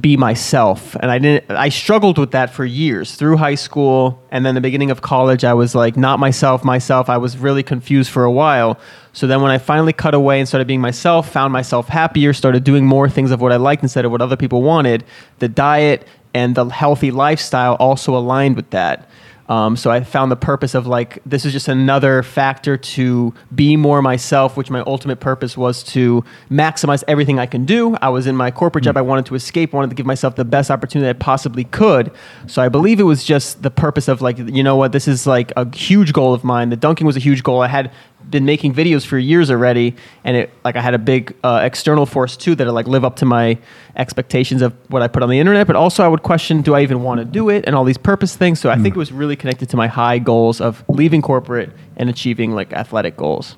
be 0.00 0.16
myself. 0.16 0.96
And 0.96 1.10
i 1.10 1.18
didn't 1.18 1.50
i 1.50 1.68
struggled 1.68 2.18
with 2.18 2.32
that 2.32 2.52
for 2.52 2.64
years. 2.64 3.14
Through 3.14 3.36
high 3.36 3.54
school 3.54 4.22
and 4.30 4.44
then 4.44 4.54
the 4.54 4.60
beginning 4.60 4.90
of 4.90 5.00
college 5.00 5.44
i 5.44 5.54
was 5.54 5.74
like 5.74 5.96
not 5.96 6.18
myself 6.18 6.64
myself. 6.64 7.08
I 7.08 7.18
was 7.18 7.36
really 7.36 7.62
confused 7.62 8.10
for 8.10 8.24
a 8.24 8.32
while. 8.32 8.78
So 9.12 9.26
then 9.26 9.42
when 9.42 9.50
i 9.50 9.58
finally 9.58 9.92
cut 9.92 10.14
away 10.14 10.40
and 10.40 10.48
started 10.48 10.66
being 10.66 10.80
myself 10.80 11.30
found 11.30 11.52
myself 11.52 11.88
happier 11.88 12.32
started 12.32 12.64
doing 12.64 12.84
more 12.84 13.08
things 13.08 13.30
of 13.30 13.40
what 13.40 13.52
i 13.52 13.56
liked 13.56 13.82
instead 13.82 14.04
of 14.04 14.10
what 14.10 14.22
other 14.22 14.36
people 14.36 14.62
wanted 14.62 15.04
the 15.38 15.48
diet 15.48 16.06
and 16.34 16.54
the 16.54 16.66
healthy 16.66 17.10
lifestyle 17.10 17.74
also 17.74 18.16
aligned 18.16 18.56
with 18.56 18.70
that 18.70 19.08
um, 19.52 19.76
so 19.76 19.90
I 19.90 20.02
found 20.02 20.30
the 20.30 20.36
purpose 20.36 20.74
of 20.74 20.86
like 20.86 21.18
this 21.26 21.44
is 21.44 21.52
just 21.52 21.68
another 21.68 22.22
factor 22.22 22.78
to 22.78 23.34
be 23.54 23.76
more 23.76 24.00
myself, 24.00 24.56
which 24.56 24.70
my 24.70 24.82
ultimate 24.86 25.20
purpose 25.20 25.58
was 25.58 25.82
to 25.84 26.24
maximize 26.50 27.02
everything 27.08 27.38
I 27.38 27.44
can 27.44 27.66
do. 27.66 27.94
I 27.96 28.08
was 28.08 28.26
in 28.26 28.34
my 28.34 28.50
corporate 28.50 28.84
job. 28.84 28.96
I 28.96 29.02
wanted 29.02 29.26
to 29.26 29.34
escape. 29.34 29.74
wanted 29.74 29.90
to 29.90 29.96
give 29.96 30.06
myself 30.06 30.36
the 30.36 30.44
best 30.46 30.70
opportunity 30.70 31.10
I 31.10 31.12
possibly 31.12 31.64
could. 31.64 32.12
So 32.46 32.62
I 32.62 32.70
believe 32.70 32.98
it 32.98 33.04
was 33.04 33.24
just 33.24 33.62
the 33.62 33.70
purpose 33.70 34.08
of 34.08 34.22
like 34.22 34.38
you 34.38 34.62
know 34.62 34.76
what 34.76 34.92
this 34.92 35.06
is 35.08 35.26
like 35.26 35.52
a 35.56 35.74
huge 35.76 36.14
goal 36.14 36.32
of 36.32 36.44
mine. 36.44 36.70
The 36.70 36.76
dunking 36.76 37.06
was 37.06 37.16
a 37.16 37.20
huge 37.20 37.42
goal. 37.42 37.60
I 37.60 37.68
had 37.68 37.92
been 38.30 38.44
making 38.44 38.74
videos 38.74 39.04
for 39.06 39.18
years 39.18 39.50
already, 39.50 39.94
and 40.24 40.36
it 40.36 40.50
like 40.64 40.76
I 40.76 40.80
had 40.80 40.94
a 40.94 40.98
big 40.98 41.34
uh, 41.44 41.60
external 41.62 42.06
force 42.06 42.36
too 42.36 42.54
that 42.56 42.70
like 42.72 42.86
live 42.86 43.04
up 43.04 43.16
to 43.16 43.24
my 43.26 43.58
expectations 43.96 44.62
of 44.62 44.72
what 44.90 45.02
I 45.02 45.08
put 45.08 45.22
on 45.22 45.28
the 45.28 45.38
internet. 45.38 45.66
But 45.66 45.76
also, 45.76 46.04
I 46.04 46.08
would 46.08 46.22
question, 46.22 46.62
do 46.62 46.74
I 46.74 46.82
even 46.82 47.02
want 47.02 47.18
to 47.20 47.24
do 47.24 47.48
it, 47.48 47.64
and 47.66 47.74
all 47.74 47.84
these 47.84 47.98
purpose 47.98 48.36
things. 48.36 48.60
So 48.60 48.70
I 48.70 48.76
think 48.76 48.94
it 48.94 48.98
was 48.98 49.12
really 49.12 49.36
connected 49.36 49.68
to 49.70 49.76
my 49.76 49.86
high 49.88 50.18
goals 50.18 50.60
of 50.60 50.84
leaving 50.88 51.22
corporate 51.22 51.70
and 51.96 52.08
achieving 52.08 52.52
like 52.52 52.72
athletic 52.72 53.16
goals. 53.16 53.56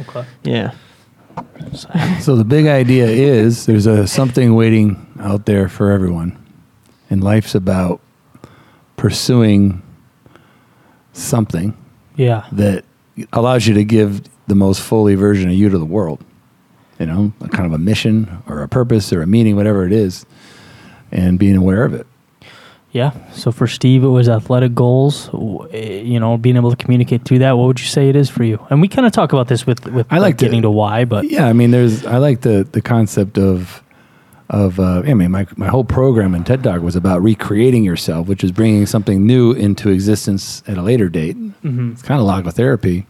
Okay. 0.00 0.24
Yeah. 0.42 0.72
So 2.20 2.34
the 2.34 2.44
big 2.44 2.66
idea 2.66 3.06
is 3.06 3.66
there's 3.66 3.86
a 3.86 4.06
something 4.06 4.54
waiting 4.54 5.06
out 5.20 5.44
there 5.44 5.68
for 5.68 5.90
everyone, 5.90 6.36
and 7.10 7.22
life's 7.22 7.54
about 7.54 8.00
pursuing 8.96 9.82
something 11.12 11.76
Yeah. 12.16 12.44
that 12.52 12.85
allows 13.32 13.66
you 13.66 13.74
to 13.74 13.84
give 13.84 14.22
the 14.46 14.54
most 14.54 14.80
fully 14.80 15.14
version 15.14 15.48
of 15.50 15.54
you 15.56 15.68
to 15.68 15.78
the 15.78 15.84
world. 15.84 16.24
You 16.98 17.06
know, 17.06 17.32
a 17.42 17.48
kind 17.48 17.66
of 17.66 17.72
a 17.72 17.78
mission 17.78 18.42
or 18.48 18.62
a 18.62 18.68
purpose 18.68 19.12
or 19.12 19.20
a 19.22 19.26
meaning, 19.26 19.54
whatever 19.56 19.84
it 19.86 19.92
is, 19.92 20.24
and 21.12 21.38
being 21.38 21.56
aware 21.56 21.84
of 21.84 21.92
it. 21.92 22.06
Yeah. 22.92 23.10
So 23.32 23.52
for 23.52 23.66
Steve, 23.66 24.02
it 24.04 24.08
was 24.08 24.26
athletic 24.28 24.74
goals. 24.74 25.28
eh, 25.72 26.00
You 26.00 26.18
know, 26.18 26.38
being 26.38 26.56
able 26.56 26.70
to 26.70 26.76
communicate 26.76 27.24
through 27.26 27.40
that. 27.40 27.58
What 27.58 27.66
would 27.66 27.80
you 27.80 27.86
say 27.86 28.08
it 28.08 28.16
is 28.16 28.30
for 28.30 28.44
you? 28.44 28.64
And 28.70 28.80
we 28.80 28.88
kind 28.88 29.04
of 29.06 29.12
talk 29.12 29.34
about 29.34 29.48
this 29.48 29.66
with 29.66 29.84
with 29.92 30.06
I 30.10 30.18
like 30.18 30.38
to- 30.38 30.44
getting 30.46 30.62
to 30.62 30.70
why, 30.70 31.04
but 31.04 31.30
Yeah, 31.30 31.46
I 31.46 31.52
mean, 31.52 31.70
there's 31.72 32.06
I 32.06 32.16
like 32.16 32.40
the 32.40 32.66
the 32.72 32.80
concept 32.80 33.36
of 33.36 33.82
of 34.48 34.78
uh, 34.78 35.02
I 35.04 35.14
mean, 35.14 35.30
my 35.30 35.46
my 35.56 35.68
whole 35.68 35.84
program 35.84 36.34
in 36.34 36.44
TED 36.44 36.62
Talk 36.62 36.80
was 36.80 36.96
about 36.96 37.22
recreating 37.22 37.84
yourself, 37.84 38.28
which 38.28 38.44
is 38.44 38.52
bringing 38.52 38.86
something 38.86 39.26
new 39.26 39.52
into 39.52 39.90
existence 39.90 40.62
at 40.66 40.78
a 40.78 40.82
later 40.82 41.08
date. 41.08 41.36
It's 41.92 42.02
kind 42.02 42.20
of 42.20 42.26
logotherapy, 42.26 43.06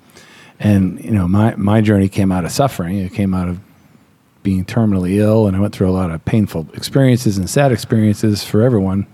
and 0.59 1.03
you 1.05 1.11
know, 1.11 1.29
my 1.29 1.55
my 1.57 1.81
journey 1.81 2.09
came 2.09 2.33
out 2.33 2.45
of 2.45 2.53
suffering. 2.53 2.99
It 2.99 3.13
came 3.13 3.35
out 3.35 3.49
of 3.49 3.61
being 4.43 4.65
terminally 4.65 5.17
ill, 5.17 5.47
and 5.47 5.57
I 5.57 5.61
went 5.61 5.75
through 5.75 5.91
a 5.91 5.93
lot 5.93 6.11
of 6.11 6.25
painful 6.25 6.69
experiences 6.75 7.37
and 7.37 7.51
sad 7.51 7.73
experiences 7.73 8.45
for 8.45 8.63
everyone. 8.63 9.07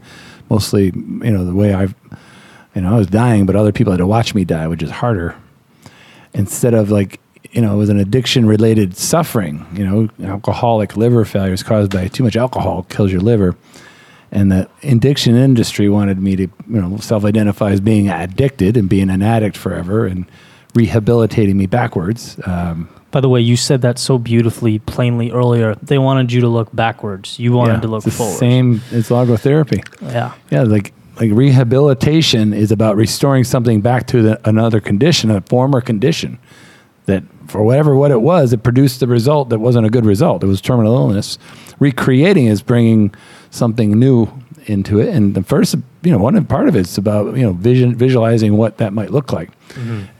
Mostly, 0.51 0.87
you 0.87 1.31
know, 1.31 1.45
the 1.45 1.55
way 1.55 1.73
I've, 1.73 1.95
you 2.75 2.83
know, 2.83 2.95
I 2.95 2.99
was 2.99 3.07
dying, 3.07 3.47
but 3.47 3.57
other 3.57 3.73
people 3.73 3.93
had 3.93 3.99
to 3.99 4.07
watch 4.07 4.35
me 4.35 4.45
die, 4.45 4.69
which 4.69 4.83
is 4.83 4.91
harder 4.91 5.35
instead 6.35 6.75
of 6.75 6.91
like 6.91 7.19
you 7.53 7.61
know 7.61 7.75
it 7.75 7.77
was 7.77 7.89
an 7.89 7.99
addiction 7.99 8.47
related 8.47 8.97
suffering 8.97 9.67
you 9.75 9.85
know 9.87 10.09
alcoholic 10.29 10.97
liver 10.97 11.25
failure 11.25 11.53
is 11.53 11.63
caused 11.63 11.93
by 11.93 12.09
too 12.09 12.25
much 12.25 12.37
alcohol 12.37 12.85
kills 12.89 13.13
your 13.13 13.21
liver 13.21 13.55
and 14.31 14.51
the 14.51 14.69
addiction 14.83 15.37
industry 15.37 15.89
wanted 15.89 16.19
me 16.19 16.35
to 16.37 16.43
you 16.43 16.81
know 16.81 16.97
self-identify 16.99 17.71
as 17.71 17.81
being 17.81 18.09
addicted 18.09 18.77
and 18.77 18.89
being 18.89 19.11
an 19.11 19.23
addict 19.23 19.57
forever 19.57 20.07
and 20.07 20.25
rehabilitating 20.75 21.57
me 21.57 21.67
backwards 21.67 22.39
um, 22.47 22.89
by 23.11 23.21
the 23.21 23.29
way, 23.29 23.43
you 23.43 23.59
said 23.59 23.83
that 23.83 23.99
so 23.99 24.17
beautifully, 24.17 24.79
plainly 24.79 25.31
earlier. 25.33 25.75
They 25.83 25.99
wanted 25.99 26.33
you 26.33 26.41
to 26.41 26.49
look 26.49 26.75
backwards. 26.75 27.39
You 27.39 27.53
wanted 27.53 27.75
yeah, 27.75 27.81
to 27.81 27.89
look 27.89 28.07
it's 28.07 28.17
the 28.17 28.19
forward. 28.25 28.39
same 28.39 28.81
it's 28.91 29.11
logotherapy 29.11 29.85
Yeah. 30.01 30.33
yeah 30.51 30.63
like 30.63 30.95
like 31.21 31.31
rehabilitation 31.31 32.55
is 32.55 32.73
about 32.73 32.97
restoring 32.97 33.45
something 33.45 33.83
back 33.83 34.07
to 34.09 34.23
the, 34.23 34.49
another 34.49 34.81
condition 34.81 35.31
a 35.31 35.43
former 35.43 35.83
condition 35.83 36.39
that 37.05 37.23
for 37.49 37.63
whatever 37.63 37.95
what 37.95 38.11
it 38.11 38.21
was 38.21 38.53
it 38.53 38.63
produced 38.63 39.01
the 39.01 39.07
result 39.07 39.49
that 39.51 39.59
wasn't 39.59 39.87
a 39.87 39.91
good 39.91 40.07
result. 40.07 40.43
It 40.43 40.47
was 40.47 40.61
terminal 40.61 40.95
illness. 40.95 41.39
Recreating 41.79 42.47
is 42.47 42.63
bringing 42.63 43.15
something 43.51 43.99
new 43.99 44.29
into 44.67 45.01
it. 45.01 45.09
And 45.09 45.35
the 45.35 45.43
first 45.43 45.75
you 46.03 46.11
know 46.11 46.19
one 46.19 46.43
part 46.47 46.69
of 46.69 46.77
it's 46.77 46.99
about 46.99 47.37
you 47.37 47.43
know 47.43 47.53
vision 47.53 47.95
visualizing 47.95 48.57
what 48.57 48.79
that 48.79 48.93
might 48.93 49.11
look 49.11 49.33
like. 49.33 49.51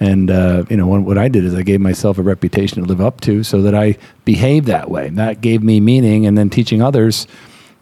And 0.01 0.31
uh, 0.31 0.65
you 0.71 0.77
know 0.77 0.87
one, 0.87 1.05
what 1.05 1.19
i 1.19 1.29
did 1.29 1.45
is 1.45 1.55
i 1.55 1.63
gave 1.63 1.81
myself 1.81 2.19
a 2.19 2.23
reputation 2.23 2.83
to 2.83 2.89
live 2.89 3.01
up 3.01 3.21
to 3.23 3.43
so 3.43 3.63
that 3.63 3.75
i 3.75 3.97
behave 4.25 4.67
that 4.67 4.91
way. 4.91 5.09
And 5.09 5.19
that 5.19 5.41
gave 5.41 5.63
me 5.63 5.81
meaning 5.81 6.27
and 6.27 6.37
then 6.37 6.51
teaching 6.51 6.83
others 6.83 7.27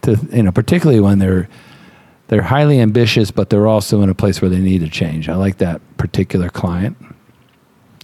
to 0.03 0.19
you 0.33 0.43
know 0.43 0.53
particularly 0.53 1.01
when 1.01 1.19
they're 1.19 1.49
they're 2.29 2.43
highly 2.43 2.81
ambitious 2.81 3.31
but 3.31 3.51
they're 3.51 3.67
also 3.67 4.03
in 4.03 4.09
a 4.09 4.15
place 4.15 4.41
where 4.41 4.49
they 4.49 4.61
need 4.61 4.81
to 4.81 4.89
change. 4.89 5.29
I 5.29 5.35
like 5.35 5.59
that 5.59 5.81
particular 5.97 6.49
client 6.49 6.97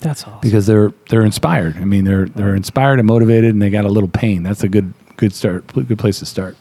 That's 0.06 0.22
awesome. 0.24 0.38
because 0.40 0.66
they're 0.66 0.92
they're 1.10 1.24
inspired 1.24 1.76
i 1.76 1.84
mean 1.84 2.04
they're 2.04 2.26
they're 2.26 2.54
inspired 2.54 2.98
and 3.00 3.06
motivated 3.06 3.50
and 3.52 3.60
they 3.60 3.70
got 3.70 3.84
a 3.84 3.88
little 3.88 4.08
pain 4.08 4.42
that's 4.42 4.62
a 4.62 4.68
good 4.68 4.92
good 5.16 5.32
start 5.34 5.66
good 5.74 5.98
place 5.98 6.18
to 6.20 6.26
start 6.26 6.56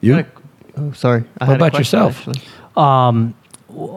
you 0.00 0.14
Like- 0.16 0.28
oh, 0.78 0.92
sorry. 0.92 1.24
I 1.40 1.46
What 1.48 1.56
about 1.56 1.72
question, 1.72 1.98
yourself? 1.98 2.28
actually. 2.28 2.42
Um, 2.76 3.34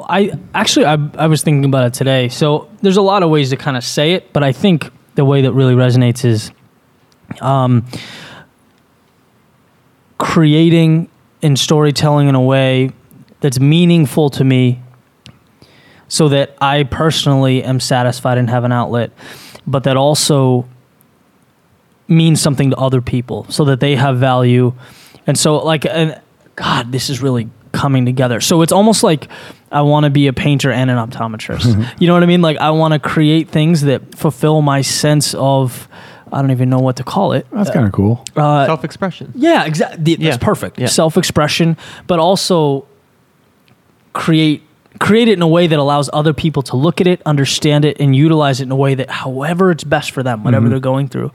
I 0.09 0.31
actually 0.53 0.85
I, 0.85 0.97
I 1.17 1.27
was 1.27 1.41
thinking 1.43 1.65
about 1.65 1.85
it 1.87 1.93
today. 1.93 2.29
So 2.29 2.69
there's 2.81 2.97
a 2.97 3.01
lot 3.01 3.23
of 3.23 3.29
ways 3.29 3.49
to 3.49 3.57
kind 3.57 3.75
of 3.77 3.83
say 3.83 4.13
it, 4.13 4.31
but 4.33 4.41
I 4.43 4.51
think 4.51 4.89
the 5.15 5.25
way 5.25 5.41
that 5.41 5.51
really 5.53 5.73
resonates 5.75 6.23
is 6.23 6.51
um, 7.41 7.85
creating 10.17 11.09
and 11.41 11.57
storytelling 11.59 12.27
in 12.27 12.35
a 12.35 12.41
way 12.41 12.91
that's 13.41 13.59
meaningful 13.59 14.29
to 14.31 14.43
me 14.43 14.79
so 16.07 16.29
that 16.29 16.55
I 16.61 16.83
personally 16.83 17.63
am 17.63 17.79
satisfied 17.79 18.37
and 18.37 18.49
have 18.49 18.63
an 18.63 18.71
outlet, 18.71 19.11
but 19.65 19.83
that 19.83 19.97
also 19.97 20.65
means 22.07 22.39
something 22.41 22.69
to 22.69 22.77
other 22.77 23.01
people 23.01 23.45
so 23.49 23.65
that 23.65 23.79
they 23.79 23.95
have 23.95 24.17
value. 24.17 24.73
And 25.25 25.37
so, 25.37 25.57
like, 25.57 25.85
and 25.85 26.19
God, 26.55 26.91
this 26.91 27.09
is 27.09 27.21
really 27.21 27.49
coming 27.73 28.05
together. 28.05 28.39
So 28.39 28.61
it's 28.61 28.71
almost 28.71 29.03
like 29.03 29.27
I 29.71 29.81
want 29.81 30.05
to 30.05 30.09
be 30.09 30.27
a 30.27 30.33
painter 30.33 30.71
and 30.71 30.89
an 30.89 30.97
optometrist. 30.97 31.99
you 31.99 32.07
know 32.07 32.13
what 32.13 32.23
I 32.23 32.25
mean? 32.27 32.41
Like, 32.41 32.57
I 32.57 32.69
want 32.71 32.93
to 32.93 32.99
create 32.99 33.49
things 33.49 33.81
that 33.81 34.15
fulfill 34.15 34.61
my 34.61 34.81
sense 34.81 35.33
of 35.35 35.87
I 36.31 36.41
don't 36.41 36.51
even 36.51 36.69
know 36.69 36.79
what 36.79 36.97
to 36.97 37.03
call 37.03 37.33
it. 37.33 37.45
That's 37.51 37.69
kind 37.71 37.85
of 37.85 37.91
cool. 37.93 38.23
Uh, 38.35 38.65
Self-expression. 38.65 39.31
yeah, 39.35 39.65
exactly. 39.65 40.15
That's 40.15 40.21
Yeah. 40.21 40.37
perfect. 40.37 40.77
Yeah. 40.79 40.87
Self-expression, 40.87 41.77
but 42.05 42.19
also 42.19 42.85
create 44.13 44.63
create 44.99 45.27
it 45.27 45.33
in 45.33 45.41
a 45.41 45.47
way 45.47 45.67
that 45.67 45.79
allows 45.79 46.09
other 46.13 46.33
people 46.33 46.61
to 46.63 46.75
look 46.77 47.01
at 47.01 47.07
it, 47.07 47.21
understand 47.25 47.85
it, 47.85 47.97
and 47.99 48.15
utilize 48.15 48.59
it 48.61 48.63
in 48.63 48.71
a 48.71 48.75
way 48.75 48.95
that, 48.95 49.09
however, 49.09 49.71
it's 49.71 49.83
best 49.83 50.11
for 50.11 50.23
them, 50.23 50.43
whatever 50.43 50.65
Mm-hmm. 50.65 50.71
they're 50.71 50.79
going 50.79 51.07
through. 51.07 51.31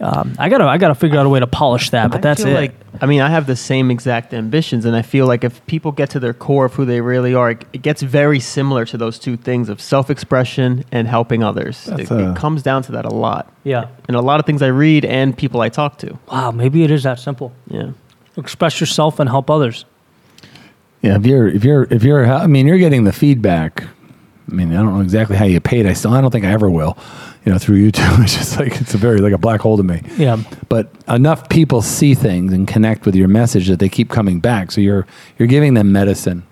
Um, 0.00 0.34
I 0.40 0.48
gotta, 0.48 0.64
I 0.64 0.76
gotta 0.76 0.96
figure 0.96 1.20
out 1.20 1.24
a 1.24 1.28
way 1.28 1.38
to 1.38 1.46
polish 1.46 1.90
that, 1.90 2.10
but 2.10 2.18
I 2.18 2.20
that's 2.20 2.42
feel 2.42 2.52
it. 2.56 2.60
Like, 2.60 2.74
I 3.00 3.06
mean, 3.06 3.20
I 3.20 3.28
have 3.30 3.46
the 3.46 3.54
same 3.54 3.92
exact 3.92 4.34
ambitions, 4.34 4.84
and 4.86 4.96
I 4.96 5.02
feel 5.02 5.26
like 5.26 5.44
if 5.44 5.64
people 5.66 5.92
get 5.92 6.10
to 6.10 6.20
their 6.20 6.34
core 6.34 6.64
of 6.64 6.74
who 6.74 6.84
they 6.84 7.00
really 7.00 7.32
are, 7.32 7.52
it, 7.52 7.64
it 7.72 7.82
gets 7.82 8.02
very 8.02 8.40
similar 8.40 8.84
to 8.86 8.98
those 8.98 9.20
two 9.20 9.36
things 9.36 9.68
of 9.68 9.80
self-expression 9.80 10.84
and 10.90 11.06
helping 11.06 11.44
others. 11.44 11.86
It, 11.88 12.10
a- 12.10 12.30
it 12.32 12.36
comes 12.36 12.62
down 12.62 12.82
to 12.82 12.92
that 12.92 13.04
a 13.04 13.14
lot, 13.14 13.52
yeah. 13.62 13.86
and 14.08 14.16
a 14.16 14.20
lot 14.20 14.40
of 14.40 14.46
things 14.46 14.62
I 14.62 14.66
read 14.66 15.04
and 15.04 15.36
people 15.38 15.60
I 15.60 15.68
talk 15.68 15.98
to. 15.98 16.18
Wow, 16.30 16.50
maybe 16.50 16.82
it 16.82 16.90
is 16.90 17.04
that 17.04 17.20
simple. 17.20 17.52
Yeah. 17.68 17.92
Express 18.36 18.80
yourself 18.80 19.20
and 19.20 19.28
help 19.30 19.48
others. 19.48 19.84
Yeah, 21.04 21.16
if 21.16 21.26
you're 21.26 21.46
if 21.48 21.64
you're 21.64 21.84
if 21.90 22.02
you're 22.02 22.24
I 22.26 22.46
mean 22.46 22.66
you're 22.66 22.78
getting 22.78 23.04
the 23.04 23.12
feedback. 23.12 23.84
I 24.50 24.54
mean 24.54 24.72
I 24.72 24.76
don't 24.76 24.94
know 24.94 25.00
exactly 25.00 25.36
how 25.36 25.44
you 25.44 25.60
paid. 25.60 25.86
I 25.86 25.92
still 25.92 26.12
I 26.14 26.20
don't 26.20 26.30
think 26.30 26.44
I 26.44 26.50
ever 26.52 26.68
will. 26.70 26.96
You 27.44 27.52
know 27.52 27.58
through 27.58 27.78
YouTube. 27.90 28.18
It's 28.24 28.34
just 28.34 28.58
like 28.58 28.80
it's 28.80 28.94
a 28.94 28.98
very 28.98 29.18
like 29.18 29.32
a 29.34 29.38
black 29.38 29.60
hole 29.60 29.76
to 29.76 29.82
me. 29.82 30.00
Yeah. 30.16 30.38
But 30.68 30.90
enough 31.08 31.48
people 31.48 31.82
see 31.82 32.14
things 32.14 32.52
and 32.52 32.66
connect 32.66 33.04
with 33.06 33.14
your 33.14 33.28
message 33.28 33.68
that 33.68 33.78
they 33.80 33.88
keep 33.88 34.08
coming 34.10 34.40
back. 34.40 34.70
So 34.72 34.80
you're 34.80 35.06
you're 35.38 35.48
giving 35.48 35.74
them 35.74 35.92
medicine, 35.92 36.42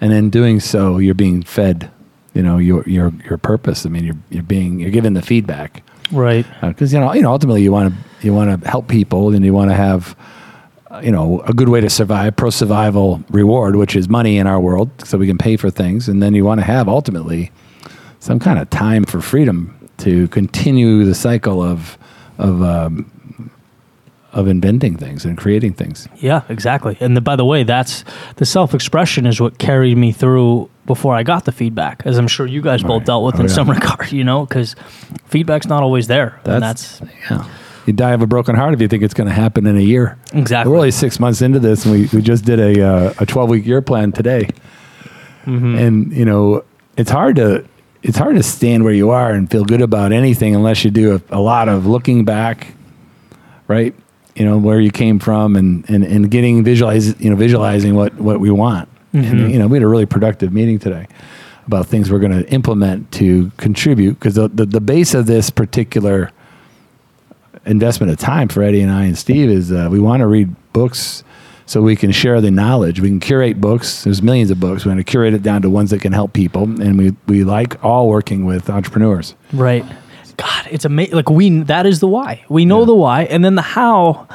and 0.00 0.12
in 0.12 0.28
doing 0.30 0.60
so, 0.60 0.98
you're 0.98 1.14
being 1.14 1.42
fed. 1.42 1.90
You 2.34 2.42
know 2.42 2.58
your 2.58 2.82
your 2.88 3.12
your 3.28 3.38
purpose. 3.38 3.86
I 3.86 3.88
mean 3.88 4.04
you're 4.04 4.18
you're 4.30 4.42
being 4.42 4.80
you're 4.80 4.90
giving 4.90 5.14
the 5.14 5.22
feedback 5.22 5.82
Right. 6.12 6.44
because 6.60 6.92
you 6.92 7.00
know 7.00 7.12
you 7.14 7.22
know 7.22 7.30
ultimately 7.32 7.62
you 7.62 7.72
want 7.72 7.94
to 7.94 8.26
you 8.26 8.34
want 8.34 8.62
to 8.62 8.68
help 8.68 8.88
people 8.88 9.34
and 9.34 9.42
you 9.44 9.54
want 9.54 9.70
to 9.70 9.76
have 9.76 10.14
uh, 10.18 10.24
you 11.02 11.10
know 11.10 11.40
a 11.46 11.52
good 11.52 11.68
way 11.68 11.80
to 11.80 11.90
survive 11.90 12.36
pro 12.36 12.50
survival 12.50 13.22
reward 13.30 13.76
which 13.76 13.96
is 13.96 14.08
money 14.08 14.38
in 14.38 14.46
our 14.46 14.60
world 14.60 14.90
so 15.04 15.18
we 15.18 15.26
can 15.26 15.38
pay 15.38 15.56
for 15.56 15.70
things 15.70 16.08
and 16.08 16.22
then 16.22 16.34
you 16.34 16.44
want 16.44 16.60
to 16.60 16.64
have 16.64 16.88
ultimately 16.88 17.50
some 18.20 18.38
kind 18.38 18.58
of 18.58 18.68
time 18.70 19.04
for 19.04 19.20
freedom 19.20 19.76
to 19.98 20.28
continue 20.28 21.04
the 21.04 21.14
cycle 21.14 21.62
of 21.62 21.98
of 22.38 22.62
um, 22.62 23.10
of 24.32 24.48
inventing 24.48 24.96
things 24.96 25.24
and 25.24 25.38
creating 25.38 25.72
things 25.72 26.08
Yeah, 26.16 26.42
exactly. 26.48 26.96
And 27.00 27.16
the, 27.16 27.20
by 27.20 27.36
the 27.36 27.44
way, 27.44 27.62
that's 27.62 28.02
the 28.34 28.44
self-expression 28.44 29.26
is 29.26 29.40
what 29.40 29.58
carried 29.58 29.96
me 29.96 30.10
through 30.10 30.68
before 30.86 31.14
I 31.14 31.22
got 31.22 31.44
the 31.44 31.52
feedback, 31.52 32.02
as 32.04 32.18
I'm 32.18 32.26
sure 32.26 32.44
you 32.44 32.60
guys 32.60 32.82
both 32.82 33.02
Right. 33.02 33.06
dealt 33.06 33.24
with 33.26 33.36
Oh, 33.36 33.42
in 33.42 33.46
yeah. 33.46 33.54
some 33.54 33.70
regard. 33.76 34.10
You 34.10 34.24
know, 34.24 34.44
because 34.44 34.74
feedback's 35.26 35.66
not 35.68 35.84
always 35.84 36.08
there, 36.08 36.40
and 36.44 36.60
that's 36.60 37.00
yeah 37.30 37.44
you 37.86 37.92
die 37.92 38.12
of 38.12 38.22
a 38.22 38.26
broken 38.26 38.54
heart 38.54 38.74
if 38.74 38.80
you 38.80 38.88
think 38.88 39.02
it's 39.02 39.14
going 39.14 39.28
to 39.28 39.34
happen 39.34 39.66
in 39.66 39.76
a 39.76 39.80
year 39.80 40.18
exactly. 40.32 40.70
We're 40.70 40.78
only 40.78 40.90
six 40.90 41.20
months 41.20 41.42
into 41.42 41.58
this, 41.58 41.84
and 41.84 41.94
we, 41.94 42.08
we 42.12 42.22
just 42.22 42.44
did 42.44 42.58
a 42.58 42.86
uh, 42.86 43.14
a 43.18 43.26
twelve 43.26 43.50
week 43.50 43.66
year 43.66 43.82
plan 43.82 44.12
today. 44.12 44.48
Mm-hmm. 45.44 45.74
And 45.76 46.12
you 46.12 46.24
know, 46.24 46.64
it's 46.96 47.10
hard 47.10 47.36
to 47.36 47.64
it's 48.02 48.18
hard 48.18 48.36
to 48.36 48.42
stand 48.42 48.84
where 48.84 48.92
you 48.92 49.10
are 49.10 49.32
and 49.32 49.50
feel 49.50 49.64
good 49.64 49.80
about 49.80 50.12
anything 50.12 50.54
unless 50.54 50.84
you 50.84 50.90
do 50.90 51.16
a, 51.16 51.36
a 51.36 51.40
lot 51.40 51.68
of 51.68 51.86
looking 51.86 52.24
back, 52.24 52.68
right? 53.68 53.94
You 54.34 54.44
know 54.44 54.58
where 54.58 54.80
you 54.80 54.90
came 54.90 55.18
from 55.18 55.56
and 55.56 55.88
and, 55.88 56.04
and 56.04 56.30
getting 56.30 56.64
visualize 56.64 57.18
you 57.20 57.30
know 57.30 57.36
visualizing 57.36 57.94
what 57.94 58.14
what 58.14 58.40
we 58.40 58.50
want. 58.50 58.88
Mm-hmm. 59.12 59.30
And 59.30 59.52
you 59.52 59.58
know, 59.58 59.68
we 59.68 59.76
had 59.76 59.84
a 59.84 59.88
really 59.88 60.06
productive 60.06 60.52
meeting 60.52 60.78
today 60.78 61.06
about 61.66 61.86
things 61.86 62.10
we're 62.10 62.18
going 62.18 62.32
to 62.32 62.46
implement 62.52 63.10
to 63.12 63.50
contribute 63.56 64.14
because 64.14 64.34
the, 64.34 64.48
the 64.48 64.66
the 64.66 64.80
base 64.80 65.14
of 65.14 65.26
this 65.26 65.50
particular 65.50 66.30
investment 67.66 68.12
of 68.12 68.18
time 68.18 68.48
for 68.48 68.62
Eddie 68.62 68.80
and 68.82 68.90
I 68.90 69.04
and 69.04 69.16
Steve 69.16 69.48
is 69.50 69.72
uh, 69.72 69.88
we 69.90 69.98
want 69.98 70.20
to 70.20 70.26
read 70.26 70.54
books 70.72 71.24
so 71.66 71.80
we 71.80 71.96
can 71.96 72.12
share 72.12 72.40
the 72.40 72.50
knowledge. 72.50 73.00
We 73.00 73.08
can 73.08 73.20
curate 73.20 73.60
books. 73.60 74.04
There's 74.04 74.22
millions 74.22 74.50
of 74.50 74.60
books. 74.60 74.84
We 74.84 74.90
want 74.90 75.00
to 75.00 75.04
curate 75.04 75.32
it 75.34 75.42
down 75.42 75.62
to 75.62 75.70
ones 75.70 75.90
that 75.90 76.00
can 76.02 76.12
help 76.12 76.32
people, 76.32 76.64
and 76.64 76.98
we 76.98 77.14
we 77.26 77.44
like 77.44 77.82
all 77.84 78.08
working 78.08 78.44
with 78.44 78.68
entrepreneurs. 78.68 79.34
Right. 79.52 79.84
God, 80.36 80.66
it's 80.70 80.84
amazing. 80.84 81.14
Like 81.14 81.30
we, 81.30 81.60
that 81.62 81.86
is 81.86 82.00
the 82.00 82.08
why. 82.08 82.44
We 82.48 82.64
know 82.64 82.80
Yeah. 82.80 82.86
the 82.86 82.94
why, 82.94 83.22
and 83.24 83.44
then 83.44 83.54
the 83.54 83.62
how 83.62 84.26